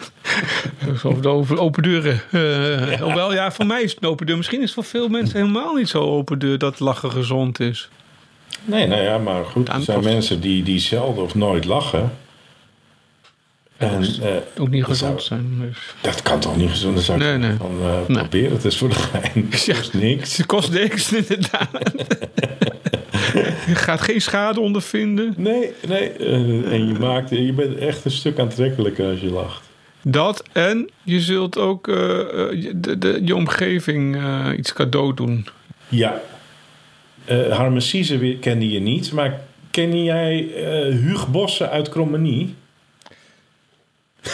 is 0.94 1.04
over 1.04 1.22
de 1.22 1.60
open, 1.60 1.84
deuren. 1.84 2.22
Eh, 2.32 3.02
Hoewel, 3.02 3.34
ja, 3.34 3.52
voor 3.52 3.66
mij 3.66 3.82
is 3.82 3.92
het 3.94 4.04
een 4.04 4.10
open 4.10 4.26
deur. 4.26 4.38
Misschien 4.38 4.60
is 4.60 4.66
het 4.66 4.74
voor 4.74 4.84
veel 4.84 5.08
mensen 5.08 5.40
helemaal 5.40 5.74
niet 5.74 5.90
zo 5.90 6.00
open 6.02 6.40
deur 6.40 6.58
dat 6.58 6.80
lachen 6.80 7.12
gezond 7.12 7.60
is. 7.60 7.90
Nee, 8.66 8.88
nou 8.88 9.02
ja, 9.02 9.18
maar 9.18 9.46
goed. 9.46 9.70
Er 9.70 9.82
zijn 9.82 10.04
mensen 10.04 10.42
die, 10.42 10.64
die 10.64 10.80
zelden 10.80 11.24
of 11.24 11.36
nooit 11.36 11.66
lachen. 11.66 12.12
En 13.78 14.02
eh, 14.22 14.36
Ook 14.62 14.70
niet 14.70 14.84
gezond 14.84 15.24
zou- 15.24 15.42
zijn. 15.42 15.60
Dus. 15.68 15.78
dat 16.02 16.22
kan 16.22 16.40
toch 16.40 16.56
niet 16.58 16.70
gezond 16.70 17.00
zijn? 17.02 17.20
Nee, 17.20 17.38
nee. 17.38 17.58
Van, 17.58 17.72
eh, 17.82 18.08
Nee. 18.08 18.18
Probeer 18.18 18.52
het 18.52 18.66
eens 18.66 18.78
voor 18.78 18.90
de 18.90 18.96
gein. 18.96 19.50
Ja. 19.66 19.76
is 19.76 19.92
niks. 19.92 20.38
Het 20.38 20.46
kost 20.46 20.72
niks, 20.72 21.14
inderdaad. 21.24 21.70
je 23.68 23.76
gaat 23.76 24.02
geen 24.02 24.22
schade 24.22 24.60
ondervinden. 24.60 25.34
Nee, 25.38 25.72
nee. 25.88 26.10
en 26.64 26.88
je, 26.88 26.94
maakt, 27.00 27.30
je 27.30 27.54
bent 27.54 27.78
echt 27.78 28.06
een 28.06 28.12
stuk 28.12 28.40
aantrekkelijker 28.40 29.10
als 29.10 29.20
je 29.20 29.30
lacht. 29.30 29.69
Dat 30.04 30.44
en 30.52 30.90
je 31.04 31.20
zult 31.20 31.58
ook 31.58 31.88
eh, 31.88 32.20
eh, 32.20 32.62
je- 32.64 32.80
de, 32.80 32.98
de, 32.98 33.20
je 33.24 33.36
omgeving 33.36 34.16
eh, 34.16 34.48
iets 34.58 34.74
cadeau 34.74 35.14
doen. 35.14 35.48
Ja. 35.90 36.22
Harme 37.50 37.80
Sieze 37.80 38.18
weer- 38.18 38.38
kende 38.38 38.70
je 38.70 38.80
niet, 38.80 39.12
maar 39.12 39.40
ken 39.72 40.04
jij 40.04 40.54
eh 40.56 40.96
Huug 40.96 41.28
Bossen 41.28 41.70
uit 41.70 41.90
Krommenie? 41.90 42.56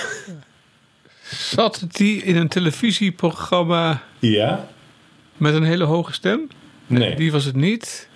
Zat 1.53 1.85
die 1.91 2.23
in 2.23 2.35
een 2.35 2.47
televisieprogramma 2.47 4.01
Ja? 4.19 4.67
met 5.37 5.53
een 5.53 5.63
hele 5.63 5.83
hoge 5.83 6.13
stem? 6.13 6.47
Nee. 6.87 7.15
Die 7.15 7.31
was 7.31 7.45
het 7.45 7.55
niet. 7.55 8.07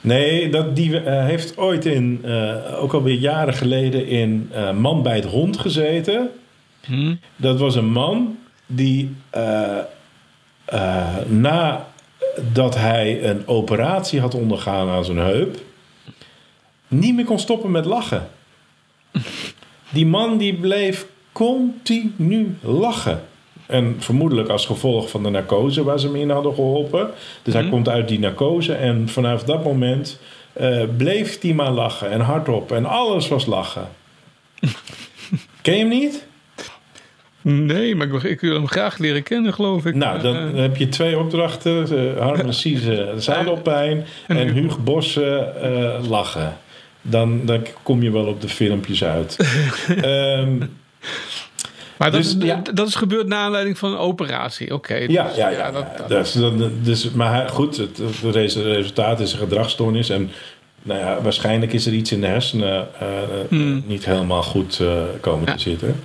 Nee, 0.00 0.48
dat, 0.50 0.76
die 0.76 0.96
heeft 1.00 1.56
ooit 1.56 1.84
in, 1.86 2.20
eh, 2.24 2.82
ook 2.82 2.92
alweer 2.92 3.14
jaren 3.14 3.54
geleden 3.54 4.06
in 4.06 4.50
Man 4.80 5.02
bij 5.02 5.14
het 5.16 5.24
Hond 5.24 5.58
gezeten. 5.58 6.30
Hm? 6.88 7.14
Dat 7.36 7.58
was 7.58 7.74
een 7.74 7.90
man 7.92 8.38
die 8.66 9.14
eh, 9.30 9.78
eh, 10.64 11.16
nadat 11.26 12.74
hij 12.76 13.30
een 13.30 13.46
operatie 13.46 14.20
had 14.20 14.34
ondergaan 14.34 14.88
aan 14.88 15.04
zijn 15.04 15.18
heup, 15.18 15.58
niet 16.88 17.14
meer 17.14 17.24
kon 17.24 17.38
stoppen 17.38 17.70
met 17.70 17.84
lachen. 17.84 18.28
Die 19.90 20.06
man 20.06 20.38
die 20.38 20.54
bleef 20.54 21.06
continu 21.32 22.56
lachen. 22.60 23.22
En 23.66 23.96
vermoedelijk 23.98 24.48
als 24.48 24.66
gevolg 24.66 25.10
van 25.10 25.22
de 25.22 25.30
narcose 25.30 25.84
waar 25.84 25.98
ze 25.98 26.06
hem 26.06 26.16
in 26.16 26.30
hadden 26.30 26.54
geholpen. 26.54 27.10
Dus 27.42 27.54
hij 27.54 27.68
komt 27.68 27.88
uit 27.88 28.08
die 28.08 28.18
narcose 28.18 28.74
en 28.74 29.08
vanaf 29.08 29.44
dat 29.44 29.64
moment 29.64 30.20
eh, 30.52 30.82
bleef 30.96 31.40
hij 31.40 31.52
maar 31.52 31.70
lachen 31.70 32.10
en 32.10 32.20
hardop. 32.20 32.72
En 32.72 32.84
alles 32.84 33.28
was 33.28 33.46
lachen. 33.46 33.88
Ken 35.62 35.74
je 35.74 35.80
hem 35.80 35.88
niet? 35.88 36.27
Nee, 37.48 37.94
maar 37.96 38.06
ik, 38.14 38.22
ik 38.22 38.40
wil 38.40 38.54
hem 38.54 38.66
graag 38.68 38.98
leren 38.98 39.22
kennen, 39.22 39.54
geloof 39.54 39.86
ik. 39.86 39.94
Nou, 39.94 40.20
dan 40.20 40.36
Eh, 40.36 40.60
heb 40.60 40.76
je 40.76 40.88
twee 40.88 41.18
opdrachten. 41.18 41.86
Uh, 41.92 42.20
Harm 42.20 42.52
Sieze 42.62 43.12
zadelpijn 43.18 44.04
en. 44.26 44.48
Huug 44.52 44.78
Bossen 44.78 45.62
eh, 45.62 46.08
lachen. 46.08 46.56
Dan, 47.02 47.40
dan 47.46 47.66
kom 47.82 48.02
je 48.02 48.10
wel 48.10 48.26
op 48.26 48.40
de 48.40 48.48
filmpjes 48.48 49.04
uit. 49.04 49.36
Ehm, 50.02 50.58
maar 51.96 52.10
dat, 52.10 52.22
dus, 52.22 52.36
is, 52.36 52.44
ja. 52.44 52.62
dat 52.74 52.88
is 52.88 52.94
gebeurd 52.94 53.26
naar 53.26 53.38
aanleiding 53.38 53.78
van 53.78 53.92
een 53.92 53.98
operatie. 53.98 54.74
Oké. 54.74 54.94
ja, 54.94 55.24
dus- 55.26 55.36
ja, 55.36 55.48
ja. 55.48 55.70
dat- 55.70 55.86
ja. 55.96 56.06
dat- 56.06 56.08
Dus, 56.08 56.36
dus, 56.82 57.10
maar 57.10 57.48
goed, 57.48 57.76
het, 57.76 57.98
het 58.22 58.34
res- 58.34 58.56
resultaat 58.56 59.20
is 59.20 59.32
een 59.32 59.38
gedragsstoornis. 59.38 60.08
En 60.10 60.30
nou 60.82 61.00
ja, 61.00 61.18
waarschijnlijk 61.22 61.72
is 61.72 61.86
er 61.86 61.92
iets 61.92 62.12
in 62.12 62.20
de 62.20 62.26
hersenen 62.26 62.88
eh, 63.00 63.06
Hmm. 63.48 63.82
niet 63.86 64.04
helemaal 64.04 64.42
goed 64.42 64.80
eh, 64.80 65.02
komen 65.20 65.46
te 65.56 65.58
zitten. 65.60 66.00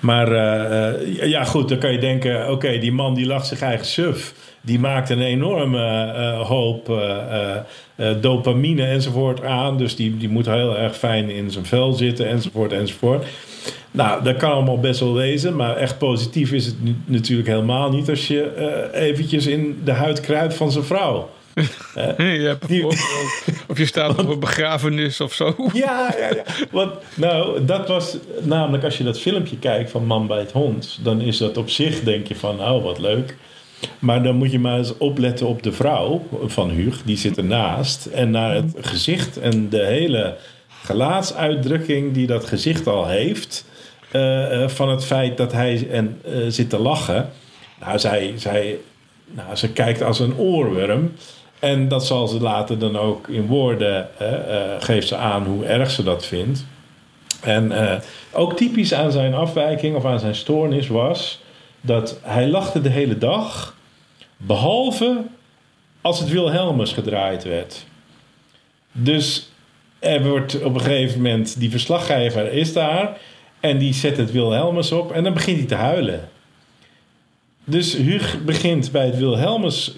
Maar 0.00 0.32
eh, 0.32 0.88
eh, 0.88 1.28
ja, 1.28 1.44
goed, 1.44 1.68
dan 1.68 1.78
kan 1.78 1.92
je 1.92 1.98
denken: 1.98 2.50
oké, 2.50 2.78
die 2.78 2.92
man 2.92 3.14
die 3.14 3.26
lacht 3.26 3.46
zich 3.46 3.60
eigen 3.60 3.86
suf. 3.86 4.34
Die 4.60 4.78
maakt 4.78 5.10
een 5.10 5.22
enorme 5.22 6.12
eh, 6.12 6.40
hoop 6.40 6.92
dopamine 8.20 8.84
enzovoort 8.84 9.44
aan. 9.44 9.78
Dus 9.78 9.96
die, 9.96 10.16
die 10.16 10.28
moet 10.28 10.46
heel 10.46 10.78
erg 10.78 10.96
fijn 10.96 11.30
in 11.30 11.50
zijn 11.50 11.66
vel 11.66 11.92
zitten, 11.92 12.28
enzovoort, 12.28 12.72
enzovoort. 12.72 13.26
Nou, 13.90 14.22
dat 14.22 14.36
kan 14.36 14.52
allemaal 14.52 14.78
best 14.78 15.00
wel 15.00 15.14
wezen, 15.14 15.56
maar 15.56 15.76
echt 15.76 15.98
positief 15.98 16.52
is 16.52 16.66
het 16.66 16.74
natuurlijk 17.04 17.48
helemaal 17.48 17.90
niet 17.90 18.08
als 18.08 18.28
je 18.28 18.90
eventjes 18.92 19.46
in 19.46 19.80
de 19.84 19.92
huid 19.92 20.20
kruipt 20.20 20.54
van 20.54 20.72
zijn 20.72 20.84
vrouw. 20.84 21.28
Die- 22.66 22.84
of 23.68 23.78
je 23.78 23.86
staat 23.86 24.18
op 24.18 24.28
een 24.28 24.40
begrafenis 24.40 25.20
of 25.20 25.32
zo. 25.34 25.54
Ja, 25.72 26.14
ja, 26.18 26.28
ja. 26.34 26.42
Want, 26.70 26.92
nou, 27.14 27.64
dat 27.64 27.88
was 27.88 28.16
namelijk 28.42 28.84
als 28.84 28.98
je 28.98 29.04
dat 29.04 29.20
filmpje 29.20 29.58
kijkt 29.58 29.90
van 29.90 30.06
Man 30.06 30.26
bij 30.26 30.38
het 30.38 30.52
Hond, 30.52 30.98
dan 31.02 31.20
is 31.20 31.36
dat 31.38 31.56
op 31.56 31.70
zich, 31.70 32.00
denk 32.02 32.26
je 32.26 32.36
van, 32.36 32.60
oh 32.60 32.82
wat 32.84 32.98
leuk. 32.98 33.36
Maar 33.98 34.22
dan 34.22 34.36
moet 34.36 34.50
je 34.52 34.58
maar 34.58 34.78
eens 34.78 34.96
opletten 34.98 35.46
op 35.46 35.62
de 35.62 35.72
vrouw 35.72 36.26
van 36.46 36.70
Huug, 36.70 37.02
die 37.04 37.16
zit 37.16 37.36
ernaast. 37.36 38.06
En 38.06 38.30
naar 38.30 38.54
het 38.54 38.72
gezicht 38.80 39.38
en 39.38 39.68
de 39.68 39.84
hele 39.84 40.36
gelaatsuitdrukking 40.84 42.12
die 42.14 42.26
dat 42.26 42.44
gezicht 42.44 42.86
al 42.86 43.06
heeft. 43.08 43.64
eh, 44.10 44.62
eh, 44.62 44.68
van 44.68 44.88
het 44.88 45.04
feit 45.04 45.36
dat 45.36 45.52
hij 45.52 45.88
en, 45.90 46.20
eh, 46.24 46.32
zit 46.48 46.70
te 46.70 46.78
lachen. 46.78 47.30
Nou, 47.80 47.98
zij, 47.98 48.32
zij, 48.36 48.78
nou, 49.26 49.56
ze 49.56 49.68
kijkt 49.72 50.02
als 50.02 50.18
een 50.20 50.36
oorworm. 50.36 51.12
En 51.60 51.88
dat 51.88 52.06
zal 52.06 52.28
ze 52.28 52.40
later 52.40 52.78
dan 52.78 52.96
ook 52.96 53.28
in 53.28 53.46
woorden, 53.46 54.18
eh, 54.18 54.26
geeft 54.78 55.08
ze 55.08 55.16
aan 55.16 55.44
hoe 55.44 55.64
erg 55.64 55.90
ze 55.90 56.02
dat 56.02 56.26
vindt. 56.26 56.64
En 57.40 57.72
eh, 57.72 57.98
ook 58.32 58.56
typisch 58.56 58.94
aan 58.94 59.12
zijn 59.12 59.34
afwijking 59.34 59.96
of 59.96 60.04
aan 60.04 60.20
zijn 60.20 60.34
stoornis 60.34 60.88
was 60.88 61.40
dat 61.80 62.20
hij 62.22 62.48
lachte 62.48 62.80
de 62.80 62.88
hele 62.88 63.18
dag, 63.18 63.76
behalve 64.36 65.22
als 66.00 66.18
het 66.18 66.28
Wilhelmus 66.28 66.92
gedraaid 66.92 67.44
werd. 67.44 67.84
Dus 68.92 69.50
er 69.98 70.28
wordt 70.28 70.62
op 70.62 70.74
een 70.74 70.80
gegeven 70.80 71.16
moment, 71.16 71.58
die 71.58 71.70
verslaggever 71.70 72.52
is 72.52 72.72
daar 72.72 73.18
en 73.60 73.78
die 73.78 73.94
zet 73.94 74.16
het 74.16 74.32
Wilhelmus 74.32 74.92
op 74.92 75.12
en 75.12 75.24
dan 75.24 75.32
begint 75.32 75.58
hij 75.58 75.66
te 75.66 75.74
huilen. 75.74 76.28
Dus 77.64 77.96
Huug 77.96 78.44
begint 78.44 78.90
bij 78.90 79.06
het 79.06 79.18
Wilhelmus 79.18 79.96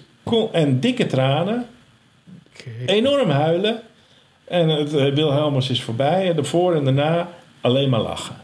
en 0.53 0.81
dikke 0.81 1.07
tranen, 1.07 1.67
enorm 2.87 3.31
huilen. 3.31 3.81
En 4.45 4.69
het 4.69 4.95
eh, 4.95 5.15
Wilhelmus 5.15 5.71
is 5.71 5.83
voorbij. 5.83 6.29
En 6.29 6.37
daarvoor 6.37 6.75
en 6.75 6.85
daarna 6.85 7.29
alleen 7.61 7.89
maar 7.89 8.01
lachen. 8.01 8.37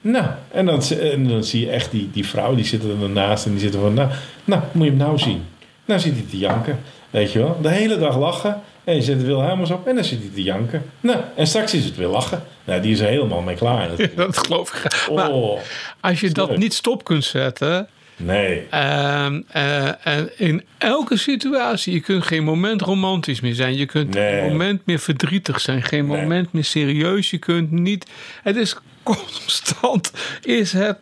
Nou, 0.00 0.26
en 0.50 0.66
dan, 0.66 0.82
en 1.00 1.28
dan 1.28 1.44
zie 1.44 1.60
je 1.60 1.70
echt 1.70 1.90
die, 1.90 2.10
die 2.12 2.26
vrouw, 2.26 2.54
die 2.54 2.64
zit 2.64 2.84
er 2.84 3.02
ernaast 3.02 3.46
en 3.46 3.50
die 3.50 3.60
zit 3.60 3.74
er 3.74 3.80
van, 3.80 3.94
nou, 3.94 4.10
nou, 4.44 4.62
moet 4.72 4.84
je 4.84 4.90
hem 4.90 4.98
nou 4.98 5.18
zien. 5.18 5.44
Nou 5.84 6.00
zit 6.00 6.12
hij 6.12 6.24
te 6.30 6.38
janken, 6.38 6.80
weet 7.10 7.32
je 7.32 7.38
wel. 7.38 7.58
De 7.62 7.68
hele 7.68 7.98
dag 7.98 8.18
lachen. 8.18 8.62
En 8.84 8.94
je 8.94 9.02
zet 9.02 9.22
Wilhelmus 9.22 9.70
op 9.70 9.86
en 9.86 9.94
dan 9.94 10.04
zit 10.04 10.18
hij 10.18 10.30
te 10.34 10.42
janken. 10.42 10.82
Nou, 11.00 11.18
en 11.34 11.46
straks 11.46 11.74
is 11.74 11.84
het 11.84 11.96
weer 11.96 12.06
lachen. 12.06 12.42
Nou, 12.64 12.80
die 12.80 12.92
is 12.92 13.00
er 13.00 13.06
helemaal 13.06 13.40
mee 13.40 13.56
klaar. 13.56 13.88
Dat 14.16 14.38
geloof 14.38 14.68
ik 14.68 14.74
graag. 14.74 15.10
Maar 15.14 15.30
Oh, 15.30 15.60
als 16.00 16.20
je 16.20 16.30
dat 16.30 16.56
niet 16.56 16.74
stop 16.74 17.04
kunt 17.04 17.24
zetten... 17.24 17.88
nee. 18.18 18.66
ehm, 18.70 19.40
eh, 19.48 20.06
en 20.06 20.30
in 20.38 20.64
elke 20.78 21.16
situatie, 21.16 21.92
je 21.92 22.00
kunt 22.00 22.24
geen 22.24 22.44
moment 22.44 22.80
romantisch 22.80 23.40
meer 23.40 23.54
zijn. 23.54 23.76
Je 23.76 23.86
kunt 23.86 24.14
Nee. 24.14 24.40
geen 24.40 24.48
moment 24.50 24.86
meer 24.86 24.98
verdrietig 24.98 25.60
zijn. 25.60 25.82
Geen 25.82 26.06
Nee. 26.06 26.20
moment 26.20 26.52
meer 26.52 26.64
serieus. 26.64 27.30
Je 27.30 27.38
kunt 27.38 27.70
niet... 27.70 28.10
Het 28.42 28.56
is 28.56 28.76
constant, 29.02 30.12
is 30.42 30.72
het 30.72 30.98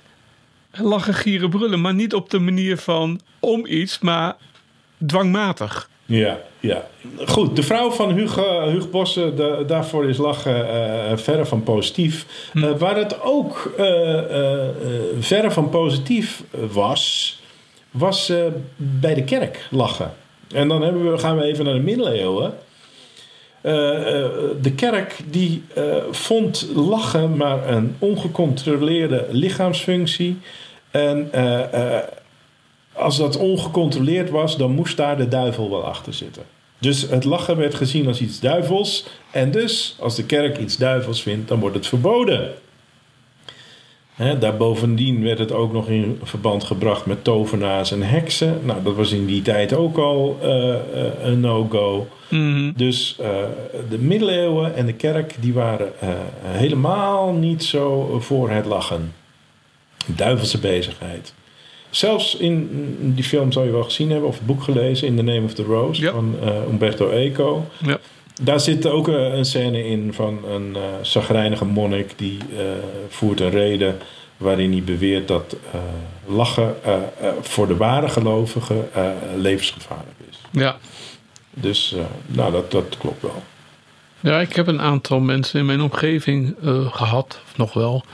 lachen, 0.73 1.15
gieren, 1.15 1.51
brullen. 1.51 1.81
Maar 1.81 1.95
niet 1.95 2.15
op 2.15 2.31
de 2.31 2.39
manier 2.39 2.77
van 2.77 3.21
om 3.41 3.67
iets, 3.67 3.99
maar 3.99 4.35
dwangmatig. 5.07 5.91
Ja, 6.07 6.39
ja. 6.61 6.87
Goed, 7.27 7.57
de 7.57 7.63
vrouw 7.63 7.91
van 7.91 8.11
Huug, 8.13 8.37
eh, 8.39 8.63
Huug 8.63 8.91
Bossen, 8.91 9.37
de- 9.37 9.65
daarvoor 9.67 10.09
is 10.09 10.17
lachen 10.17 10.69
eh, 10.69 11.17
verre 11.17 11.45
van 11.45 11.63
positief. 11.63 12.27
Eh, 12.55 12.71
waar 12.79 12.97
het 12.97 13.23
ook 13.23 13.73
eh, 13.77 13.87
eh, 14.19 14.69
eh, 14.69 14.69
verre 15.19 15.51
van 15.51 15.69
positief 15.69 16.43
was, 16.73 17.39
was 17.91 18.29
eh, 18.29 18.45
bij 18.77 19.15
de 19.15 19.25
kerk 19.25 19.67
lachen. 19.71 20.13
En 20.55 20.69
dan 20.69 20.81
we, 21.11 21.19
gaan 21.19 21.37
we 21.37 21.43
even 21.45 21.65
naar 21.65 21.75
de 21.75 21.81
middeleeuwen. 21.81 22.55
Eh, 23.61 24.21
eh, 24.23 24.31
de 24.63 24.73
kerk 24.73 25.17
die 25.31 25.63
eh, 25.75 25.83
vond 26.11 26.69
lachen 26.75 27.37
maar 27.37 27.69
een 27.69 27.97
ongecontroleerde 27.99 29.27
lichaamsfunctie. 29.31 30.39
En 30.91 31.29
eh, 31.33 31.95
eh, 31.97 32.03
als 32.97 33.17
dat 33.17 33.37
ongecontroleerd 33.37 34.31
was, 34.31 34.57
dan 34.57 34.71
moest 34.71 34.97
daar 34.97 35.17
de 35.17 35.29
duivel 35.29 35.71
wel 35.71 35.85
achter 35.85 36.15
zitten. 36.15 36.43
Dus 36.79 37.09
het 37.11 37.25
lachen 37.25 37.57
werd 37.57 37.75
gezien 37.75 38.07
als 38.07 38.21
iets 38.21 38.41
duivels. 38.41 39.07
En 39.31 39.51
dus, 39.51 39.97
als 40.01 40.15
de 40.15 40.25
kerk 40.25 40.59
iets 40.59 40.77
duivels 40.77 41.23
vindt, 41.23 41.49
dan 41.49 41.61
wordt 41.61 41.77
het 41.77 41.87
verboden. 41.87 42.55
Hè, 44.17 44.39
daarbovendien 44.39 45.23
werd 45.23 45.39
het 45.39 45.53
ook 45.53 45.73
nog 45.73 45.89
in 45.89 46.21
verband 46.23 46.65
gebracht 46.65 47.07
met 47.07 47.25
tovenaars 47.25 47.93
en 47.93 48.03
heksen. 48.03 48.61
Nou, 48.63 48.83
dat 48.83 48.95
was 48.95 49.13
in 49.13 49.27
die 49.27 49.43
tijd 49.43 49.75
ook 49.75 49.97
al 49.97 50.39
eh, 50.43 50.75
eh, 50.75 50.79
een 51.23 51.41
no-go. 51.41 52.09
Dus 52.77 53.17
eh, 53.21 53.29
de 53.89 53.99
middeleeuwen 53.99 54.75
en 54.75 54.87
de 54.87 54.93
kerk 54.93 55.35
die 55.41 55.53
waren 55.53 55.93
helemaal 56.43 57.33
niet 57.33 57.65
zo 57.65 58.17
voor 58.21 58.51
het 58.51 58.67
lachen. 58.67 59.15
Duivelse 60.07 60.59
bezigheid. 60.59 61.35
Zelfs 61.97 62.35
in 62.37 62.69
die 63.15 63.25
film 63.25 63.53
zou 63.53 63.67
je 63.67 63.73
wel 63.73 63.83
gezien 63.83 64.11
hebben, 64.11 64.29
of 64.29 64.35
het 64.37 64.47
boek 64.47 64.63
gelezen, 64.63 65.07
In 65.09 65.17
the 65.17 65.23
Name 65.23 65.43
of 65.45 65.55
the 65.55 65.63
Rose 65.63 66.03
Ja. 66.03 66.11
van 66.13 66.35
eh, 66.43 66.49
Umberto 66.71 67.11
Eco. 67.11 67.67
Ja. 67.85 67.99
Daar 68.43 68.61
zit 68.61 68.87
ook 68.87 69.09
eh, 69.09 69.15
een 69.35 69.45
scène 69.45 69.87
in 69.87 70.13
van 70.13 70.39
een 70.51 70.77
eh 70.77 70.83
zagrijnige 71.03 71.65
monnik 71.65 72.13
die 72.17 72.39
voert 73.09 73.41
een 73.41 73.51
reden 73.51 73.99
waarin 74.37 74.73
hij 74.73 74.83
beweert 74.83 75.29
dat 75.29 75.57
lachen 76.27 76.75
voor 77.41 77.69
de 77.69 77.77
ware 77.77 78.09
gelovigen 78.09 78.89
levensgevaarlijk 79.37 80.17
is. 80.31 80.39
Ja. 80.51 80.77
Dus 81.51 81.95
nou, 82.27 82.53
dat, 82.53 82.71
dat 82.71 82.97
klopt 82.99 83.23
wel. 83.23 83.43
Ja, 84.21 84.41
ik 84.41 84.57
heb 84.57 84.67
een 84.67 84.81
aantal 84.81 85.21
mensen 85.21 85.61
in 85.61 85.67
mijn 85.67 85.81
omgeving 85.81 86.55
eh, 86.63 86.93
gehad, 86.93 87.41
of 87.45 87.57
nog 87.57 87.73
wel, 87.73 88.05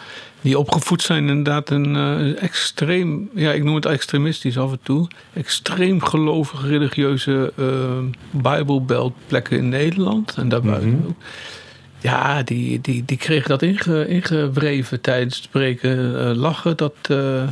die 0.42 0.58
opgevoed 0.58 1.02
zijn 1.02 1.28
inderdaad 1.28 1.70
een 1.70 1.96
eh, 1.96 2.42
extreem, 2.42 3.30
ja, 3.34 3.52
ik 3.52 3.64
noem 3.64 3.74
het 3.74 3.86
extremistisch 3.86 4.58
af 4.58 4.70
en 4.72 4.78
toe, 4.82 5.08
extreem 5.32 6.02
gelovige 6.02 6.66
religieuze 6.66 7.52
uh, 7.58 7.66
Bijbelbeltplekken 8.30 9.56
in 9.58 9.68
Nederland 9.68 10.34
en 10.36 10.48
daarbuiten 10.48 10.88
Mhm. 10.90 11.06
ook. 11.06 11.14
Ja, 12.00 12.42
die, 12.42 12.80
die, 12.80 13.04
die 13.04 13.16
kregen 13.16 13.48
dat 13.48 13.62
inge, 13.62 14.08
ingewreven 14.08 15.00
tijdens 15.00 15.34
het 15.36 15.44
spreken. 15.44 16.18
eh, 16.28 16.34
lachen, 16.36 16.76
dat, 16.76 16.94
eh, 17.08 17.42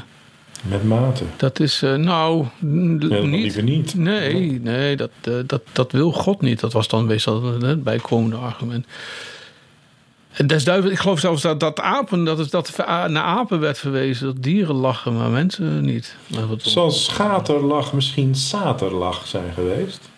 Met 0.63 0.85
mate. 0.85 1.25
dat 1.37 1.61
is, 1.61 1.83
eh, 1.83 1.95
nou, 1.95 2.45
niet. 2.61 3.03
liever 3.43 3.63
niet. 3.63 3.95
Nee, 3.95 4.61
nee 4.63 4.97
dat, 4.97 5.11
eh, 5.23 5.33
dat, 5.47 5.63
dat 5.73 5.93
wil 5.93 6.13
God 6.13 6.41
niet. 6.41 6.61
Dat 6.61 6.73
was 6.73 6.89
dan 6.89 7.07
meestal 7.07 7.61
het 7.61 7.83
bijkomende 7.85 8.37
argument. 8.37 8.87
En 10.33 10.47
des 10.47 10.65
duivels, 10.65 10.93
ik 10.93 10.99
geloof 10.99 11.21
zelfs 11.21 11.43
dat, 11.43 11.61
dat 11.61 11.81
apen, 11.81 12.25
dat, 12.25 12.39
het, 12.39 12.51
dat 12.51 12.75
naar 12.87 13.17
apen 13.23 13.61
werd 13.61 13.79
verwezen, 13.79 14.27
dat 14.27 14.43
dieren 14.43 14.75
lachen, 14.75 15.17
maar 15.17 15.31
mensen 15.31 15.85
niet. 15.85 16.17
Maar 16.27 16.47
wat- 16.49 16.63
Zal 16.63 16.91
schaterlach 16.91 17.93
misschien 17.93 18.35
saterlach 18.35 19.27
zijn 19.27 19.53
geweest? 19.55 20.09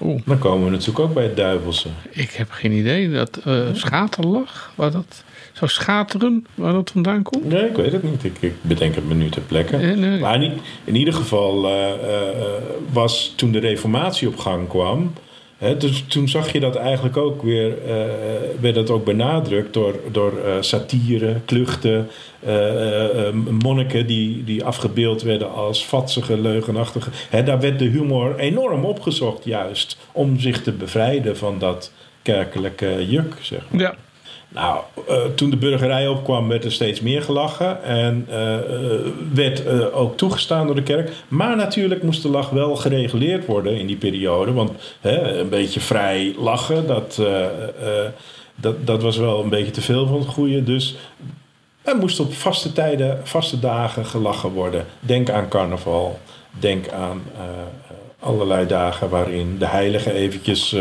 Oeh. 0.00 0.20
Dan 0.24 0.38
komen 0.38 0.64
we 0.64 0.70
natuurlijk 0.70 0.98
ook 0.98 1.14
bij 1.14 1.22
het 1.22 1.36
duivelse. 1.36 1.88
Ik 2.10 2.30
heb 2.30 2.50
geen 2.50 2.72
idee. 2.72 3.10
Dat 3.12 3.36
eh 3.44 3.60
schaterlach, 3.72 4.72
waar 4.74 4.90
dat 4.90 5.24
zou 5.52 5.70
schateren, 5.70 6.46
waar 6.54 6.72
dat 6.72 6.90
vandaan 6.90 7.22
komt? 7.22 7.44
Nee, 7.44 7.68
ik 7.68 7.76
weet 7.76 7.92
het 7.92 8.02
niet. 8.02 8.24
Ik, 8.24 8.36
ik 8.40 8.54
bedenk 8.60 8.94
het 8.94 9.08
me 9.08 9.14
nu 9.14 9.28
ter 9.28 9.42
plekke. 9.42 9.76
Nee. 9.76 10.20
Maar 10.20 10.42
in, 10.42 10.60
in 10.84 10.94
ieder 10.96 11.14
geval 11.14 11.66
eh, 11.68 11.92
eh, 11.92 12.32
was 12.92 13.32
toen 13.36 13.52
de 13.52 13.58
reformatie 13.58 14.28
op 14.28 14.38
gang 14.38 14.68
kwam... 14.68 15.12
Dus 15.78 16.04
toen 16.08 16.28
zag 16.28 16.52
je 16.52 16.60
dat 16.60 16.76
eigenlijk 16.76 17.16
ook 17.16 17.42
weer... 17.42 17.84
eh, 17.84 17.94
werd 18.60 18.74
dat 18.74 18.90
ook 18.90 19.04
benadrukt 19.04 19.74
door, 19.74 19.94
door 20.10 20.38
eh, 20.38 20.52
satire, 20.60 21.40
kluchten... 21.44 22.08
eh, 22.40 23.32
monniken 23.62 24.06
die, 24.06 24.44
die 24.44 24.64
afgebeeld 24.64 25.22
werden 25.22 25.52
als 25.52 25.86
vatsige, 25.86 26.40
leugenachtige... 26.40 27.10
Daar 27.44 27.60
werd 27.60 27.78
de 27.78 27.84
humor 27.84 28.38
enorm 28.38 28.84
opgezocht 28.84 29.44
juist... 29.44 29.96
om 30.12 30.40
zich 30.40 30.62
te 30.62 30.72
bevrijden 30.72 31.36
van 31.36 31.58
dat 31.58 31.92
kerkelijke 32.22 33.06
juk, 33.08 33.34
zeg 33.40 33.62
maar. 33.70 33.80
Ja. 33.80 33.94
Nou, 34.54 34.80
eh, 35.08 35.16
toen 35.34 35.50
de 35.50 35.56
burgerij 35.56 36.08
opkwam, 36.08 36.48
werd 36.48 36.64
er 36.64 36.72
steeds 36.72 37.00
meer 37.00 37.22
gelachen. 37.22 37.82
En 37.84 38.26
eh, 38.28 38.54
eh, 38.54 39.00
werd 39.34 39.92
ook 39.92 40.16
toegestaan 40.16 40.66
door 40.66 40.74
de 40.74 40.82
kerk. 40.82 41.12
Maar 41.28 41.56
natuurlijk 41.56 42.02
moest 42.02 42.22
de 42.22 42.28
lach 42.28 42.50
wel 42.50 42.76
gereguleerd 42.76 43.46
worden 43.46 43.78
in 43.78 43.86
die 43.86 43.96
periode. 43.96 44.52
Want 44.52 44.70
hè, 45.00 45.38
een 45.38 45.48
beetje 45.48 45.80
vrij 45.80 46.34
lachen, 46.38 46.86
dat, 46.86 47.22
dat, 48.54 48.86
dat 48.86 49.02
was 49.02 49.16
wel 49.16 49.42
een 49.42 49.48
beetje 49.48 49.70
te 49.70 49.80
veel 49.80 50.06
van 50.06 50.18
het 50.18 50.28
goede. 50.28 50.64
Dus 50.64 50.96
er 51.82 51.96
moest 51.96 52.20
op 52.20 52.34
vaste 52.34 52.72
tijden, 52.72 53.20
vaste 53.22 53.60
dagen 53.60 54.06
gelachen 54.06 54.50
worden. 54.50 54.86
Denk 55.00 55.30
aan 55.30 55.48
carnaval. 55.48 56.18
Denk 56.50 56.88
aan 56.88 57.22
allerlei 58.18 58.66
dagen 58.66 59.08
waarin 59.08 59.58
de 59.58 59.66
heiligen 59.66 60.14
eventjes 60.14 60.76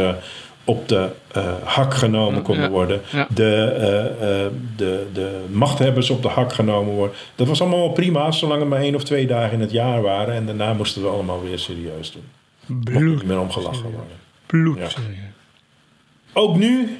op 0.63 0.87
de 0.87 1.09
eh, 1.31 1.53
hak 1.63 1.93
genomen 1.93 2.41
konden 2.41 2.63
Ja, 2.63 2.69
worden. 2.69 3.01
ja. 3.11 3.27
De, 3.33 3.53
eh, 3.55 4.45
eh, 4.45 4.51
de, 4.75 5.05
de 5.13 5.45
machthebbers 5.49 6.09
op 6.09 6.21
de 6.21 6.27
hak 6.27 6.53
genomen 6.53 6.93
worden. 6.93 7.15
Dat 7.35 7.47
was 7.47 7.61
allemaal 7.61 7.79
wel 7.79 7.91
prima, 7.91 8.31
zolang 8.31 8.61
er 8.61 8.67
maar 8.67 8.81
één 8.81 8.95
of 8.95 9.03
twee 9.03 9.27
dagen 9.27 9.53
in 9.53 9.61
het 9.61 9.71
jaar 9.71 10.01
waren. 10.01 10.33
En 10.33 10.45
daarna 10.45 10.73
moesten 10.73 11.01
we 11.01 11.07
allemaal 11.07 11.41
weer 11.43 11.59
serieus 11.59 12.11
doen. 12.11 12.23
Bloed. 12.83 13.15
niet 13.15 13.23
meer 13.23 13.39
om 13.39 13.51
gelachen 13.51 13.83
worden. 13.83 14.17
Bloed. 14.45 14.77
Ja. 14.77 14.87
Ook 16.33 16.57
nu, 16.57 16.99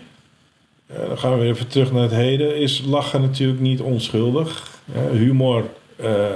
eh, 0.87 1.07
dan 1.07 1.17
gaan 1.17 1.33
we 1.33 1.39
weer 1.39 1.49
even 1.49 1.67
terug 1.67 1.91
naar 1.91 2.01
het 2.01 2.11
heden, 2.11 2.57
is 2.57 2.83
lachen 2.85 3.21
natuurlijk 3.21 3.59
niet 3.59 3.81
onschuldig. 3.81 4.69
Humor 5.11 5.65
eh, 5.95 6.25
eh, 6.25 6.31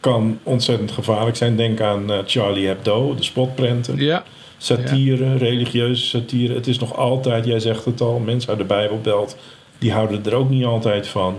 kan 0.00 0.38
ontzettend 0.42 0.90
gevaarlijk 0.90 1.36
zijn. 1.36 1.56
Denk 1.56 1.80
aan 1.80 2.10
Charlie 2.26 2.66
Hebdo, 2.66 3.14
de 3.14 3.22
spotprenten. 3.22 3.96
Ja. 3.96 4.24
Satire, 4.58 5.36
religieuze 5.36 6.06
satire. 6.06 6.54
Het 6.54 6.66
is 6.66 6.78
nog 6.78 6.96
altijd, 6.96 7.44
jij 7.44 7.60
zegt 7.60 7.84
het 7.84 8.00
al, 8.00 8.18
mensen 8.18 8.48
uit 8.48 8.58
de 8.58 8.64
Bijbelbelt, 8.64 9.36
die 9.78 9.92
houden 9.92 10.24
er 10.24 10.34
ook 10.34 10.50
niet 10.50 10.64
altijd 10.64 11.08
van. 11.08 11.38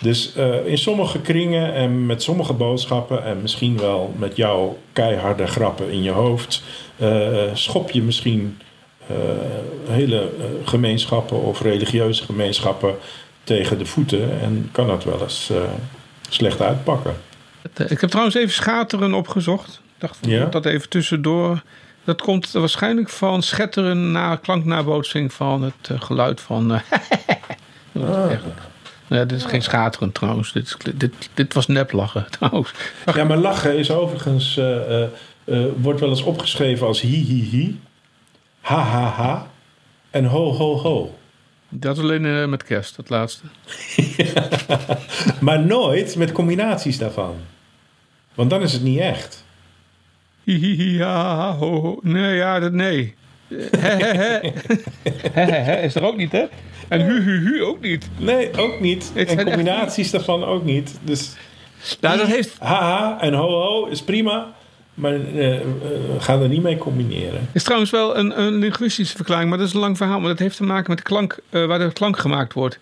Dus 0.00 0.34
eh, 0.34 0.66
in 0.66 0.78
sommige 0.78 1.20
kringen 1.20 1.74
en 1.74 2.06
met 2.06 2.22
sommige 2.22 2.52
boodschappen 2.52 3.24
en 3.24 3.40
misschien 3.42 3.78
wel 3.78 4.14
met 4.18 4.36
jouw 4.36 4.78
keiharde 4.92 5.46
grappen 5.46 5.90
in 5.90 6.02
je 6.02 6.10
hoofd, 6.10 6.62
eh, 6.96 7.42
schop 7.52 7.90
je 7.90 8.02
misschien 8.02 8.58
eh, 9.06 9.16
hele 9.88 10.28
gemeenschappen 10.64 11.42
of 11.42 11.60
religieuze 11.60 12.24
gemeenschappen 12.24 12.94
tegen 13.44 13.78
de 13.78 13.86
voeten 13.86 14.40
en 14.40 14.68
kan 14.72 14.86
dat 14.86 15.04
wel 15.04 15.20
eens 15.20 15.52
slecht 16.28 16.60
uitpakken. 16.60 17.14
Ik 17.88 18.00
heb 18.00 18.10
trouwens 18.10 18.36
even 18.36 18.52
schateren 18.52 19.14
opgezocht. 19.14 19.80
Ik 19.94 20.00
dacht, 20.00 20.18
Ja? 20.20 20.44
dat 20.44 20.66
even 20.66 20.88
tussendoor. 20.88 21.62
Dat 22.04 22.22
komt 22.22 22.50
waarschijnlijk 22.52 23.08
van 23.08 23.42
schetteren 23.42 24.10
na 24.10 24.36
klanknabootsing 24.36 25.32
van 25.32 25.62
het 25.62 25.90
eh, 25.90 26.00
geluid 26.00 26.40
van. 26.40 26.72
eh, 26.74 26.80
Ah. 28.02 28.30
Ja, 29.06 29.24
dit 29.24 29.38
is 29.38 29.44
geen 29.44 29.62
schateren 29.62 30.12
trouwens. 30.12 30.52
Dit, 30.52 30.76
dit, 31.00 31.12
dit 31.34 31.54
was 31.54 31.66
neplachen 31.66 32.26
trouwens. 32.38 32.72
Ja, 33.14 33.24
maar 33.24 33.36
lachen 33.36 33.78
is 33.78 33.90
overigens, 33.90 34.56
eh, 34.56 35.04
wordt 35.76 36.00
wel 36.00 36.08
eens 36.08 36.22
opgeschreven 36.22 36.86
als 36.86 37.00
hi 37.00 37.24
hi 37.24 37.42
hi, 37.50 37.76
ha 38.60 38.82
ha 38.82 39.04
ha 39.08 39.50
en 40.10 40.24
ho 40.24 40.52
ho 40.52 40.76
ho. 40.78 41.18
Dat 41.68 41.98
alleen 41.98 42.50
met 42.50 42.64
kerst, 42.64 42.96
dat 42.96 43.08
laatste. 43.10 43.44
Maar 45.40 45.60
nooit 45.66 46.16
met 46.16 46.32
combinaties 46.32 46.98
daarvan. 46.98 47.34
Want 48.34 48.50
dan 48.50 48.62
is 48.62 48.72
het 48.72 48.82
niet 48.82 48.98
echt. 48.98 49.44
Ha, 50.98 51.52
ho, 51.56 51.80
ho. 51.80 51.98
Nee, 52.02 52.34
ja, 52.36 52.58
dat, 52.60 52.72
nee. 52.72 53.14
Eh, 53.48 53.56
He, 53.80 53.88
he, 53.96 54.12
he. 54.12 54.52
He, 55.32 55.40
he, 55.40 55.60
he 55.60 55.82
is 55.82 55.94
er 55.94 56.02
ook 56.02 56.16
niet, 56.16 56.32
hè? 56.32 56.44
En 56.88 57.00
hu, 57.00 57.20
hu, 57.20 57.38
hu 57.38 57.62
ook 57.64 57.80
niet. 57.80 58.08
Nee, 58.18 58.56
ook 58.56 58.80
niet. 58.80 59.10
Het 59.14 59.28
En 59.28 59.36
echt 59.38 59.46
combinaties 59.46 60.10
daarvan 60.10 60.44
ook 60.44 60.64
niet. 60.64 60.98
Dus 61.02 61.32
Nou, 62.00 62.18
dat 62.18 62.26
heeft, 62.26 62.58
haha 62.58 63.20
en 63.20 63.34
ho 63.34 63.48
ho 63.48 63.86
is 63.86 64.02
prima. 64.02 64.54
Maar 64.94 65.12
eh, 65.14 65.54
eh, 65.60 65.62
ga 66.18 66.38
er 66.38 66.48
niet 66.48 66.62
mee 66.62 66.76
combineren. 66.78 67.48
is 67.52 67.62
trouwens 67.62 67.90
wel 67.90 68.16
een, 68.16 68.40
een 68.40 68.54
linguïstische 68.54 69.16
verklaring, 69.16 69.48
maar 69.48 69.58
dat 69.58 69.66
is 69.66 69.74
een 69.74 69.80
lang 69.80 69.96
verhaal. 69.96 70.20
Maar 70.20 70.28
dat 70.28 70.38
heeft 70.38 70.56
te 70.56 70.62
maken 70.64 70.88
met 70.88 70.98
de 70.98 71.04
klank, 71.04 71.38
eh, 71.50 71.64
waar 71.66 71.78
de 71.78 71.92
klank 71.92 72.18
gemaakt 72.18 72.52
wordt. 72.52 72.78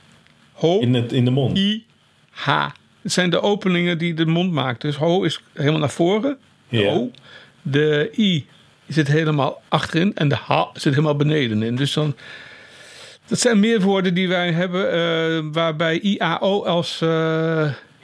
Ho, 0.52 0.78
In, 0.78 0.94
het, 0.94 1.12
in 1.12 1.24
de 1.24 1.30
mond. 1.30 1.58
i, 1.58 1.84
ha. 2.30 2.72
Het 3.02 3.12
zijn 3.12 3.30
de 3.30 3.40
openingen 3.40 3.98
die 3.98 4.14
de 4.14 4.26
mond 4.26 4.52
maakt. 4.52 4.80
Dus 4.80 4.96
ho 4.96 5.22
is 5.22 5.40
helemaal 5.52 5.80
naar 5.80 5.90
voren. 5.90 6.38
Ja. 6.68 6.90
o. 6.92 7.10
De 7.70 8.10
i 8.16 8.46
zit 8.86 9.08
helemaal 9.08 9.62
achterin 9.68 10.14
en 10.14 10.28
de 10.28 10.36
ha 10.36 10.68
zit 10.72 10.92
helemaal 10.92 11.16
benedenin. 11.16 11.76
Dus 11.76 11.92
dan... 11.92 12.16
Dat 13.26 13.40
zijn 13.40 13.60
meer 13.60 13.80
woorden 13.80 14.14
die 14.14 14.28
wij 14.28 14.52
hebben, 14.52 14.92
eh, 14.92 15.38
waarbij 15.52 15.98
IAO 16.00 16.64
als 16.64 17.00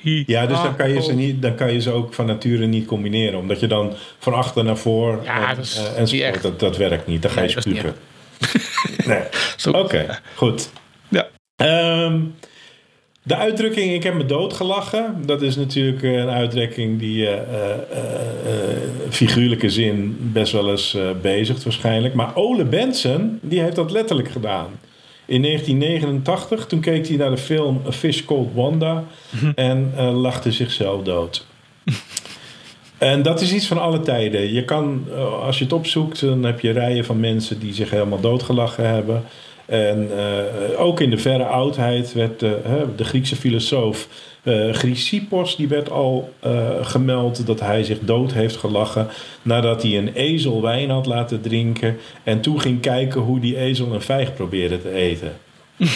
hi. 0.04 0.24
Ja, 0.26 0.46
dus 0.46 0.62
dan 0.62 0.76
kan, 0.76 0.90
je 0.90 1.02
ze 1.02 1.12
niet, 1.12 1.42
dan 1.42 1.54
kan 1.54 1.72
je 1.72 1.80
ze 1.80 1.90
ook 1.90 2.14
van 2.14 2.26
nature 2.26 2.66
niet 2.66 2.86
combineren. 2.86 3.38
Omdat 3.38 3.60
je 3.60 3.66
dan 3.66 3.92
van 4.18 4.34
achter 4.34 4.64
naar 4.64 4.76
voor 4.76 5.20
Ja, 5.24 5.48
en, 5.50 5.56
dat 5.56 6.12
is 6.12 6.20
echt. 6.20 6.42
Dat, 6.42 6.60
dat 6.60 6.76
werkt 6.76 7.06
niet. 7.06 7.22
Dan 7.22 7.30
ga 7.30 7.42
je 7.42 7.58
Nee, 9.06 9.22
spugen. 9.56 9.80
Oké, 9.84 10.18
goed. 10.34 10.70
Ja. 11.08 11.26
Ehm, 11.56 12.20
de 13.26 13.36
uitdrukking 13.36 13.92
ik 13.92 14.02
heb 14.02 14.14
me 14.14 14.26
doodgelachen. 14.26 15.22
Dat 15.26 15.42
is 15.42 15.56
natuurlijk 15.56 16.02
een 16.02 16.28
uitdrukking 16.28 16.98
die 16.98 17.28
eh, 17.28 17.70
figuurlijke 19.10 19.70
zin 19.70 20.16
best 20.32 20.52
wel 20.52 20.70
eens 20.70 20.96
bezigt 21.22 21.64
waarschijnlijk. 21.64 22.14
Maar 22.14 22.36
Ole 22.36 22.64
Benson, 22.64 23.38
die 23.42 23.60
heeft 23.60 23.76
dat 23.76 23.90
letterlijk 23.90 24.30
gedaan. 24.30 24.66
In 25.26 25.42
1989, 25.42 26.66
toen 26.66 26.80
keek 26.80 27.08
hij 27.08 27.16
naar 27.16 27.30
de 27.30 27.36
film 27.36 27.82
A 27.86 27.92
Fish 27.92 28.24
Called 28.24 28.48
Wanda 28.54 29.04
en 29.54 29.92
eh, 29.96 30.20
lachte 30.20 30.52
zichzelf 30.52 31.02
dood. 31.02 31.46
En 32.98 33.22
dat 33.22 33.40
is 33.40 33.52
iets 33.52 33.66
van 33.66 33.78
alle 33.78 34.00
tijden. 34.00 34.52
Je 34.52 34.64
kan, 34.64 35.06
als 35.42 35.58
je 35.58 35.64
het 35.64 35.72
opzoekt, 35.72 36.20
dan 36.20 36.42
heb 36.42 36.60
je 36.60 36.70
rijen 36.70 37.04
van 37.04 37.20
mensen 37.20 37.58
die 37.58 37.74
zich 37.74 37.90
helemaal 37.90 38.20
doodgelachen 38.20 38.88
hebben. 38.88 39.24
En 39.66 40.10
eh, 40.18 40.80
ook 40.80 41.00
in 41.00 41.10
de 41.10 41.18
verre 41.18 41.44
oudheid 41.44 42.12
werd 42.12 42.40
de, 42.40 42.60
Griekse 42.96 43.36
filosoof 43.36 44.08
eh 44.42 44.72
Chrysippos, 44.72 45.56
die 45.56 45.68
werd 45.68 45.90
al 45.90 46.32
eh, 46.40 46.68
gemeld 46.82 47.46
dat 47.46 47.60
hij 47.60 47.84
zich 47.84 47.98
dood 47.98 48.32
heeft 48.32 48.56
gelachen 48.56 49.08
nadat 49.42 49.82
hij 49.82 49.98
een 49.98 50.12
ezel 50.14 50.62
wijn 50.62 50.90
had 50.90 51.06
laten 51.06 51.40
drinken 51.40 51.96
en 52.22 52.40
toen 52.40 52.60
ging 52.60 52.80
kijken 52.80 53.20
hoe 53.20 53.40
die 53.40 53.58
ezel 53.58 53.92
een 53.92 54.02
vijg 54.02 54.34
probeerde 54.34 54.82
te 54.82 54.90
eten. 54.90 55.32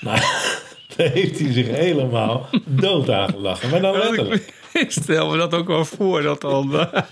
nou, 0.00 0.18
daar 0.96 1.10
heeft 1.10 1.38
hij 1.38 1.52
zich 1.52 1.66
helemaal 1.66 2.48
dood 2.64 3.10
aan 3.10 3.30
gelachen. 3.30 3.70
Maar 3.70 3.80
dan 3.80 3.98
letterlijk. 3.98 4.59
Ik 4.84 4.90
stel 4.90 5.30
me 5.30 5.36
dat 5.36 5.54
ook 5.54 5.66
wel 5.66 5.84
voor. 5.84 6.22
Dat 6.22 6.40
dan, 6.40 6.78
eh, 6.80 7.02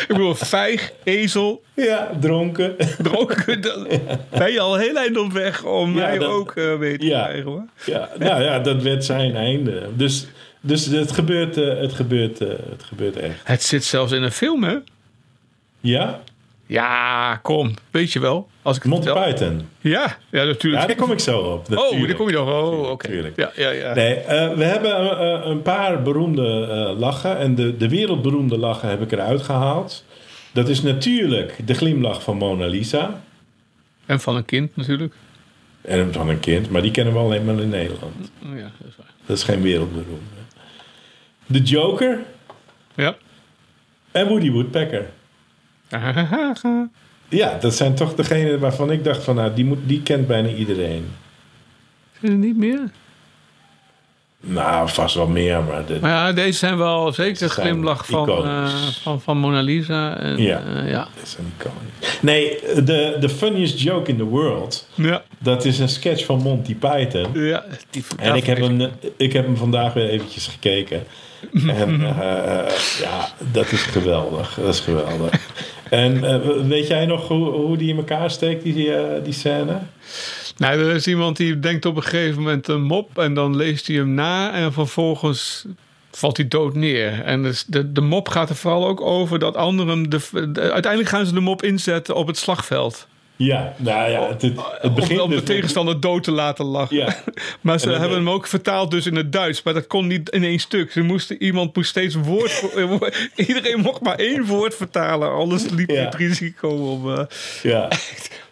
Ik 0.00 0.06
bedoel, 0.08 0.34
vijg, 0.34 0.92
ezel, 1.04 1.62
Ja, 1.74 2.10
dronken. 2.20 2.76
dronken. 3.02 3.60
Dan 3.60 3.86
ben 4.30 4.52
je 4.52 4.60
al 4.60 4.74
heel 4.76 4.96
eind 4.96 5.16
op 5.18 5.32
weg 5.32 5.64
om 5.64 5.88
Ja, 5.94 6.06
mij 6.06 6.18
dat- 6.18 6.28
ook 6.28 6.52
eh 6.56 6.78
mee 6.78 6.98
te 6.98 7.06
Ja. 7.06 7.22
krijgen. 7.24 7.44
Hoor. 7.50 7.64
Ja, 7.86 8.08
nou 8.18 8.42
ja, 8.42 8.58
dat 8.58 8.82
werd 8.82 9.04
zijn 9.04 9.36
einde. 9.36 9.88
Dus, 9.94 10.26
dus 10.60 10.86
het, 10.86 11.12
gebeurt, 11.12 11.56
eh, 11.56 11.78
het, 11.80 11.92
gebeurt, 11.92 12.38
het 12.38 12.82
gebeurt 12.84 13.16
echt. 13.16 13.40
Het 13.44 13.62
zit 13.62 13.84
zelfs 13.84 14.12
in 14.12 14.22
een 14.22 14.32
film, 14.32 14.64
hè? 14.64 14.76
Ja? 15.80 16.20
Ja, 16.66 17.36
kom. 17.42 17.74
Weet 17.90 18.12
je 18.12 18.20
wel. 18.20 18.48
Als 18.62 18.76
ik 18.76 18.82
het 18.82 18.92
Monty. 18.92 19.12
Python. 19.12 19.68
Ja, 19.80 20.16
ja, 20.30 20.44
natuurlijk. 20.44 20.82
Ja, 20.82 20.88
daar 20.88 20.96
kom 20.96 21.12
ik 21.12 21.18
zo 21.18 21.38
op. 21.38 21.66
oh, 21.76 22.06
daar 22.06 22.14
kom 22.14 22.28
je 22.28 22.34
nog. 22.34 22.48
Oh, 22.48 22.90
oké. 22.90 23.32
Ja, 23.36 23.50
ja, 23.56 23.70
ja. 23.70 23.94
Nee, 23.94 24.14
eh, 24.14 24.52
we 24.54 24.64
hebben 24.64 24.90
eh, 25.18 25.34
eh, 25.34 25.46
een 25.46 25.62
paar 25.62 26.02
beroemde 26.02 26.42
lachen. 26.98 27.38
En 27.38 27.54
de, 27.54 27.76
de 27.76 27.88
wereldberoemde 27.88 28.58
lachen 28.58 28.88
heb 28.88 29.02
ik 29.02 29.12
eruit 29.12 29.42
gehaald. 29.42 30.04
Dat 30.52 30.68
is 30.68 30.82
natuurlijk 30.82 31.66
de 31.66 31.74
glimlach 31.74 32.22
van 32.22 32.36
Mona 32.36 32.66
Lisa. 32.66 33.20
En 34.06 34.20
van 34.20 34.36
een 34.36 34.44
kind 34.44 34.76
natuurlijk. 34.76 35.14
En 35.80 36.12
van 36.12 36.28
een 36.28 36.40
kind, 36.40 36.70
maar 36.70 36.82
die 36.82 36.90
kennen 36.90 37.12
we 37.14 37.18
alleen 37.18 37.44
maar 37.44 37.58
in 37.58 37.68
Nederland. 37.68 38.30
Oh, 38.44 38.56
ja, 38.58 38.70
dat 38.78 38.88
is 38.88 38.96
waar. 38.96 39.12
Dat 39.26 39.36
is 39.36 39.42
geen 39.42 39.62
wereldberoemde. 39.62 40.20
De 41.46 41.60
Joker 41.62 42.18
Ja. 42.94 43.16
en 44.12 44.28
Woody 44.28 44.50
Woodpecker. 44.50 45.10
Ja, 47.28 47.56
dat 47.60 47.74
zijn 47.74 47.94
toch 47.94 48.14
degenen 48.14 48.58
waarvan 48.60 48.90
ik 48.90 49.04
dacht 49.04 49.24
van... 49.24 49.34
Nou, 49.34 49.54
die, 49.54 49.64
moet, 49.64 49.78
die 49.84 50.02
kent 50.02 50.26
bijna 50.26 50.48
iedereen. 50.48 51.08
Zijn 52.20 52.32
er 52.32 52.38
niet 52.38 52.56
meer? 52.56 52.90
Nou, 54.40 54.88
vast 54.88 55.14
wel 55.14 55.26
meer, 55.26 55.62
maar... 55.62 55.86
De, 55.86 55.98
Maar 56.00 56.10
ja, 56.10 56.32
deze 56.32 56.58
zijn 56.58 56.76
wel 56.76 57.12
zeker 57.12 57.48
glimlach 57.48 58.06
van, 58.06 58.28
eh, 58.28 58.66
van, 59.02 59.20
van 59.20 59.38
Mona 59.38 59.60
Lisa. 59.60 60.16
En, 60.18 60.42
Ja. 60.42 60.62
eh, 60.62 60.90
ja. 60.90 61.08
dat 61.20 61.38
iconisch. 61.58 62.20
Nee, 62.20 62.58
de, 62.84 63.16
de 63.20 63.28
funniest 63.28 63.80
joke 63.80 64.10
in 64.10 64.16
the 64.16 64.24
world... 64.24 64.88
Ja. 64.94 65.22
Dat 65.38 65.64
is 65.64 65.78
een 65.78 65.88
sketch 65.88 66.24
van 66.24 66.42
Monty 66.42 66.74
Python. 66.74 67.26
ja 67.32 67.64
die, 67.90 68.04
En 68.18 68.34
ik 68.34 68.46
heb, 68.46 68.58
hem, 68.58 68.90
ik 69.16 69.32
heb 69.32 69.44
hem 69.46 69.56
vandaag 69.56 69.92
weer 69.92 70.08
eventjes 70.08 70.46
gekeken. 70.46 71.02
En 71.68 72.02
eh, 72.02 72.72
ja, 73.00 73.28
dat 73.52 73.72
is 73.72 73.82
geweldig. 73.82 74.54
Dat 74.60 74.74
is 74.74 74.80
geweldig. 74.80 75.30
En 75.90 76.24
eh, 76.24 76.66
weet 76.68 76.86
jij 76.86 77.06
nog 77.06 77.28
hoe, 77.28 77.76
die 77.76 77.88
in 77.88 77.96
elkaar 77.96 78.30
steekt, 78.30 78.62
die, 78.62 78.94
eh, 78.94 79.24
die 79.24 79.32
scène? 79.32 79.78
Nou, 80.56 80.78
er 80.80 80.94
is 80.94 81.06
iemand 81.06 81.36
die 81.36 81.60
denkt 81.60 81.84
op 81.84 81.96
een 81.96 82.02
gegeven 82.02 82.42
moment 82.42 82.68
een 82.68 82.82
mop 82.82 83.18
en 83.18 83.34
dan 83.34 83.56
leest 83.56 83.86
hij 83.86 83.96
hem 83.96 84.14
na 84.14 84.52
en 84.52 84.72
vervolgens 84.72 85.64
valt 86.10 86.36
hij 86.36 86.48
dood 86.48 86.74
neer. 86.74 87.22
En 87.22 87.42
dus 87.42 87.64
de, 87.66 87.92
de 87.92 88.00
mop 88.00 88.28
gaat 88.28 88.48
er 88.48 88.56
vooral 88.56 88.86
ook 88.86 89.00
over 89.00 89.38
dat 89.38 89.56
anderen... 89.56 90.10
De, 90.10 90.18
de- 90.52 90.60
uiteindelijk 90.72 91.08
gaan 91.08 91.26
ze 91.26 91.34
de 91.34 91.40
mop 91.40 91.62
inzetten 91.62 92.14
op 92.14 92.26
het 92.26 92.38
slagveld. 92.38 93.06
Ja, 93.38 93.74
nou 93.76 94.10
ja, 94.10 94.28
het, 94.28 94.42
het, 94.42 94.52
het 94.56 94.90
Om, 94.90 94.94
begint 94.94 95.20
om 95.20 95.28
de 95.28 95.34
dus 95.34 95.44
met- 95.44 95.46
tegenstander 95.54 96.00
dood 96.00 96.22
te 96.24 96.30
laten 96.30 96.64
lachen. 96.64 96.96
Ja, 96.96 97.16
Maar 97.60 97.80
ze 97.80 97.90
hebben 97.90 98.10
hem 98.18 98.30
ook 98.30 98.46
vertaald 98.46 98.90
dus 98.90 99.06
in 99.06 99.14
het 99.16 99.32
Duits. 99.32 99.62
Maar 99.62 99.74
dat 99.74 99.86
kon 99.86 100.06
niet 100.06 100.28
in 100.30 100.44
één 100.44 100.58
stuk. 100.58 100.92
Ze 100.92 101.00
moesten, 101.02 101.42
iemand 101.42 101.76
moest 101.76 101.90
steeds 101.90 102.14
woord... 102.14 102.50
voor- 102.52 103.12
iedereen 103.46 103.80
mocht 103.80 104.00
maar 104.00 104.16
één 104.18 104.44
woord 104.44 104.74
vertalen. 104.74 105.32
Anders 105.32 105.68
liep 105.70 105.90
Ja. 105.90 106.04
het 106.04 106.14
risico 106.14 106.68
om... 106.68 107.12
eh, 107.14 107.24
ja. 107.62 107.88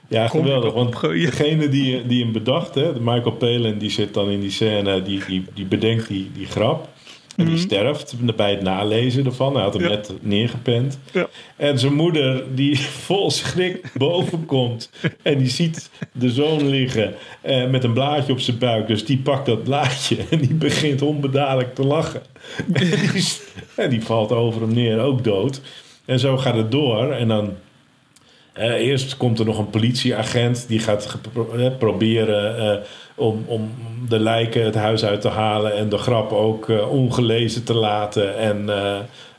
Ja, 0.08 0.28
geweldig. 0.28 0.72
Want 0.72 1.00
degene 1.00 1.68
die, 1.68 2.06
die 2.06 2.22
hem 2.22 2.32
bedacht, 2.32 2.74
hè, 2.74 2.92
de 2.92 3.00
Michael 3.00 3.30
Palin, 3.30 3.78
die 3.78 3.90
zit 3.90 4.14
dan 4.14 4.30
in 4.30 4.40
die 4.40 4.50
scène, 4.50 5.02
die, 5.02 5.22
die, 5.26 5.44
die 5.54 5.64
bedenkt 5.64 6.08
die, 6.08 6.30
die 6.34 6.46
grap. 6.46 6.88
En 7.36 7.44
die 7.44 7.58
sterft 7.58 8.14
bij 8.36 8.50
het 8.50 8.62
nalezen 8.62 9.26
ervan. 9.26 9.54
Hij 9.54 9.62
had 9.62 9.72
hem 9.74 9.82
Mhm. 9.82 9.90
Ja. 9.90 9.96
net 9.96 10.12
neergepend. 10.20 10.98
Ja. 11.12 11.26
En 11.56 11.78
zijn 11.78 11.94
moeder, 11.94 12.44
die 12.54 12.78
vol 13.06 13.30
schrik 13.30 13.90
boven 13.94 14.46
komt. 14.46 14.90
En 15.22 15.38
die 15.38 15.48
ziet 15.48 15.90
de 16.12 16.30
zoon 16.30 16.68
liggen 16.68 17.14
eh, 17.40 17.70
met 17.70 17.84
een 17.84 17.92
blaadje 17.92 18.32
op 18.32 18.40
zijn 18.40 18.58
buik. 18.58 18.86
Dus 18.86 19.04
die 19.04 19.18
pakt 19.18 19.46
dat 19.46 19.64
blaadje 19.64 20.16
en 20.30 20.38
die 20.38 20.54
begint 20.54 21.02
onbedadelijk 21.02 21.74
te 21.74 21.84
lachen. 21.84 22.22
En 22.72 22.72
die, 22.90 23.22
en 23.74 23.90
die 23.90 24.02
valt 24.02 24.32
over 24.32 24.60
hem 24.60 24.72
neer, 24.74 25.00
ook 25.00 25.24
dood. 25.24 25.60
En 26.04 26.18
zo 26.18 26.36
gaat 26.36 26.54
het 26.56 26.70
door. 26.70 27.10
En 27.12 27.28
dan 27.28 27.52
eh, 28.54 28.72
eerst 28.72 29.16
komt 29.16 29.38
er 29.38 29.44
nog 29.44 29.58
een 29.58 29.70
politieagent 29.70 30.68
die 30.68 30.78
gaat 30.78 31.18
eh, 31.56 31.76
proberen 31.78 32.58
eh, 32.58 32.78
om, 33.14 33.44
om 33.46 33.70
de 34.08 34.18
lijken 34.18 34.64
het 34.64 34.74
huis 34.74 35.04
uit 35.04 35.20
te 35.20 35.28
halen 35.28 35.76
en 35.76 35.88
de 35.88 35.98
grap 35.98 36.32
ook 36.32 36.68
ongelezen 36.90 37.64
te 37.64 37.74
laten 37.74 38.38
en 38.38 38.68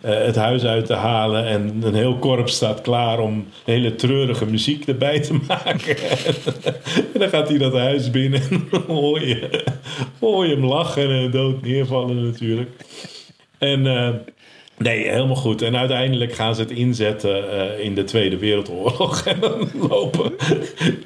het 0.01 0.35
huis 0.35 0.65
uit 0.65 0.85
te 0.85 0.93
halen. 0.93 1.45
En 1.45 1.81
een 1.83 1.95
heel 1.95 2.17
korps 2.17 2.55
staat 2.55 2.81
klaar 2.81 3.19
om 3.19 3.47
hele 3.65 3.95
treurige 3.95 4.45
muziek 4.45 4.87
erbij 4.87 5.19
te 5.19 5.33
maken. 5.47 5.97
en 7.13 7.19
dan 7.19 7.29
gaat 7.29 7.49
hij 7.49 7.57
dat 7.57 7.73
huis 7.73 8.09
binnen 8.09 8.41
en 8.49 8.67
hoor 8.87 9.27
je, 9.27 9.63
hoor 10.19 10.45
je 10.45 10.55
hem 10.55 10.65
lachen 10.65 11.09
en 11.09 11.31
dood 11.31 11.61
neervallen 11.61 12.23
natuurlijk. 12.23 12.69
En 13.57 13.83
nee, 14.77 15.09
helemaal 15.09 15.35
goed. 15.35 15.61
En 15.61 15.77
uiteindelijk 15.77 16.33
gaan 16.33 16.55
ze 16.55 16.61
het 16.61 16.71
inzetten 16.71 17.51
eh, 17.51 17.85
in 17.85 17.95
de 17.95 18.03
Tweede 18.03 18.37
Wereldoorlog. 18.37 19.23
En 19.27 19.39
dan 19.39 19.69
lopen 19.89 20.33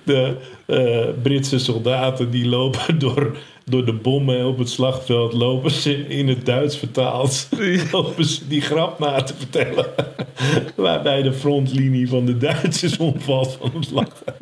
de 0.04 0.36
eh, 0.66 1.08
Britse 1.22 1.60
soldaten 1.60 2.32
die 2.32 2.46
lopen 2.48 3.00
door, 3.00 3.38
door 3.66 3.86
de 3.86 3.94
bommen 3.94 4.46
op 4.46 4.58
het 4.58 4.70
slagveld, 4.70 5.34
lopen 5.34 5.72
ze 5.72 6.08
in 6.08 6.28
het 6.28 6.46
Duits 6.46 6.78
vertaald, 6.78 7.50
lopen 7.92 8.26
ze 8.26 8.48
die 8.48 8.62
grap 8.62 9.00
na 9.00 9.22
te 9.22 9.34
vertellen. 9.38 9.86
Waarbij 10.76 11.22
de 11.22 11.34
frontlinie 11.34 12.10
van 12.10 12.26
de 12.26 12.38
Duitsers 12.38 12.98
omvalt 12.98 13.58
van 13.62 13.72
het 13.80 13.92
lachen. 13.92 14.36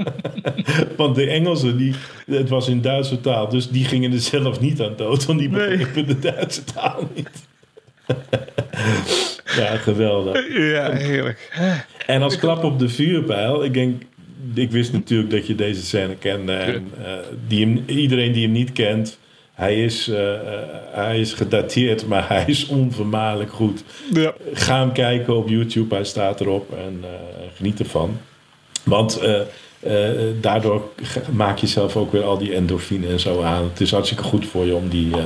Want 0.98 1.16
de 1.16 1.26
Engelsen, 1.30 1.78
die, 1.78 1.94
het 2.26 2.50
was 2.50 2.68
in 2.68 2.82
Duitse 2.82 3.22
taal, 3.22 3.50
dus 3.50 3.70
die 3.70 3.86
gingen 3.86 4.12
er 4.12 4.20
zelf 4.20 4.60
niet 4.60 4.82
aan 4.82 4.94
dood, 4.96 5.26
want 5.26 5.40
die 5.40 5.50
Nee. 5.50 5.78
begrepen 5.78 6.08
de 6.08 6.20
Duitse 6.20 6.64
taal 6.64 7.10
niet. 7.16 7.47
Ja, 9.62 9.78
geweldig. 9.78 10.48
ja, 10.72 10.92
heerlijk. 10.92 11.52
En 12.06 12.22
als 12.22 12.38
klap 12.38 12.64
op 12.64 12.80
de 12.80 12.90
vuurpijl, 12.90 13.64
ik 13.64 13.74
denk, 13.74 14.02
ik 14.54 14.72
wist 14.72 14.94
natuurlijk 14.94 15.32
dat 15.32 15.48
je 15.48 15.56
deze 15.56 15.82
scène 15.82 16.16
kende. 16.16 16.54
En 16.54 16.92
eh, 17.04 17.12
die 17.48 17.66
hem, 17.66 17.84
iedereen 17.86 18.32
die 18.32 18.44
hem 18.44 18.52
niet 18.52 18.72
kent, 18.72 19.20
hij 19.54 19.84
is, 19.84 20.08
eh, 20.08 20.34
eh, 20.34 20.42
hij 20.92 21.20
is 21.20 21.34
gedateerd, 21.34 22.08
maar 22.08 22.28
hij 22.28 22.44
is 22.48 22.68
onvermaardelijk 22.68 23.52
goed. 23.52 23.84
Ja. 24.14 24.34
Ga 24.54 24.80
hem 24.80 24.92
kijken 24.92 25.36
op 25.36 25.50
YouTube, 25.50 25.96
hij 25.96 26.04
staat 26.04 26.42
erop 26.42 26.74
en 26.74 27.04
geniet 27.56 27.80
ervan. 27.80 28.20
Want 28.84 29.22
eh, 29.80 30.10
daardoor 30.42 30.90
maak 31.32 31.58
je 31.58 31.68
zelf 31.68 31.96
ook 31.96 32.12
weer 32.12 32.24
al 32.24 32.38
die 32.38 32.54
endorfine 32.56 33.08
en 33.08 33.20
zo 33.20 33.42
aan. 33.42 33.64
Het 33.64 33.82
is 33.82 33.92
hartstikke 33.92 34.24
goed 34.24 34.46
voor 34.46 34.66
je 34.66 34.76
om 34.76 34.90
die, 34.90 35.18
eh, 35.18 35.24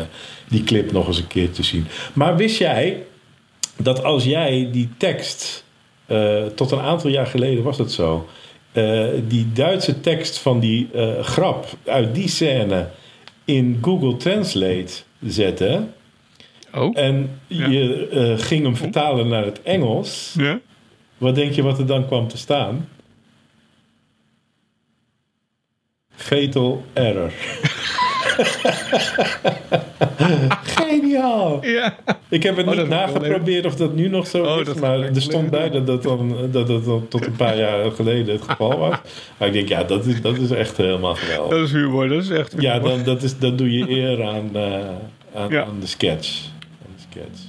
die 0.50 0.64
clip 0.64 0.92
nog 0.92 1.08
eens 1.08 1.18
een 1.18 1.28
keer 1.28 1.52
te 1.52 1.64
zien. 1.64 1.88
Maar 2.14 2.36
wist 2.36 2.58
jij 2.58 3.04
dat 3.78 4.04
als 4.04 4.24
jij 4.24 4.70
die 4.72 4.90
tekst, 4.98 5.64
eh, 6.06 6.44
tot 6.56 6.72
een 6.72 6.80
aantal 6.80 7.10
jaar 7.10 7.28
geleden 7.28 7.64
was 7.64 7.78
het 7.78 7.92
zo, 7.92 8.28
die 9.28 9.52
Duitse 9.54 10.00
tekst 10.00 10.38
van 10.38 10.60
die 10.60 10.90
grap 11.22 11.66
uit 11.86 12.16
die 12.16 12.28
scène 12.30 12.88
in 13.46 13.78
Google 13.82 14.18
Translate 14.18 14.92
zette 15.22 15.84
Oh, 16.76 16.98
en 16.98 17.40
Ja. 17.48 17.68
je 17.68 18.36
ging 18.38 18.64
hem 18.64 18.76
vertalen 18.76 19.28
naar 19.28 19.46
het 19.46 19.62
Engels, 19.62 20.36
ja. 20.38 20.60
wat 21.18 21.36
denk 21.36 21.54
je 21.54 21.62
wat 21.62 21.80
er 21.80 21.86
dan 21.86 22.06
kwam 22.08 22.28
te 22.28 22.38
staan? 22.38 22.88
Fatal 26.16 26.84
error. 26.94 27.32
Geniaal! 30.64 31.66
Ja. 31.66 31.96
Ik 32.30 32.44
heb 32.44 32.56
het 32.58 32.66
Oh, 32.66 32.72
niet 32.72 32.80
dat 32.82 32.90
nageprobeerd 32.90 33.66
of 33.66 33.76
dat 33.76 33.94
nu 33.94 34.08
nog 34.08 34.28
zo 34.28 34.44
Oh, 34.44 34.60
is. 34.60 34.66
dat 34.66 34.80
Maar 34.80 35.00
er 35.00 35.22
stond 35.22 35.50
bij 35.50 35.70
dat 35.70 35.88
het, 35.88 36.04
dan, 36.04 36.36
dat 36.52 36.68
dan 36.68 37.06
tot 37.10 37.26
een 37.26 37.36
paar 37.36 37.58
jaar 37.58 37.92
geleden 37.92 38.34
het 38.34 38.44
geval 38.44 38.78
was. 38.78 38.98
Maar 39.38 39.48
ik 39.48 39.54
denk, 39.54 39.68
ja, 39.70 39.84
dat 39.84 40.06
is, 40.06 40.22
dat 40.22 40.38
is 40.38 40.52
echt 40.52 40.78
helemaal 40.78 41.16
geweldig. 41.16 41.58
Dat 41.58 41.68
is 41.68 41.72
humor, 41.72 42.08
dat 42.08 42.24
is 42.24 42.30
echt 42.30 42.52
humor. 42.52 42.66
Ja, 42.66 42.80
dan, 42.80 43.04
dat, 43.04 43.24
is, 43.24 43.38
dat 43.38 43.58
doe 43.58 43.72
je 43.72 43.90
eer 43.90 44.24
aan, 44.24 44.50
eh, 44.54 44.74
aan, 45.36 45.50
Ja. 45.50 45.64
aan 45.64 45.80
de 45.80 45.88
sketch. 45.88 46.42
Aan 46.86 46.94
de 46.96 47.02
sketch. 47.12 47.42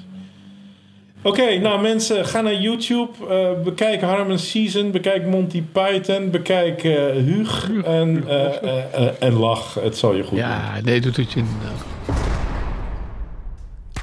Oké, 1.22 1.58
nou 1.58 1.80
mensen, 1.82 2.26
ga 2.26 2.40
naar 2.40 2.54
YouTube. 2.54 3.10
eh, 3.28 3.62
bekijk 3.64 4.00
Harmon 4.00 4.38
Season. 4.38 4.90
Bekijk 4.90 5.26
Monty 5.26 5.62
Python. 5.62 6.30
Bekijk 6.30 6.84
eh 6.84 6.94
Huug. 7.10 7.70
En, 7.84 8.28
eh, 8.28 9.22
en 9.22 9.32
lach. 9.32 9.74
Het 9.74 9.98
zal 9.98 10.14
je 10.14 10.22
goed 10.22 10.30
doen. 10.30 10.38
Ja, 10.38 10.80
nee, 10.82 11.00
doet 11.00 11.16
het 11.16 11.32
je 11.32 11.38
inderdaad. 11.40 11.84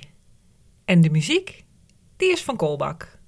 En 0.86 1.02
de 1.02 1.10
muziek, 1.10 1.64
die 2.18 2.32
is 2.32 2.44
van 2.44 2.56
Kolbak. 2.56 3.20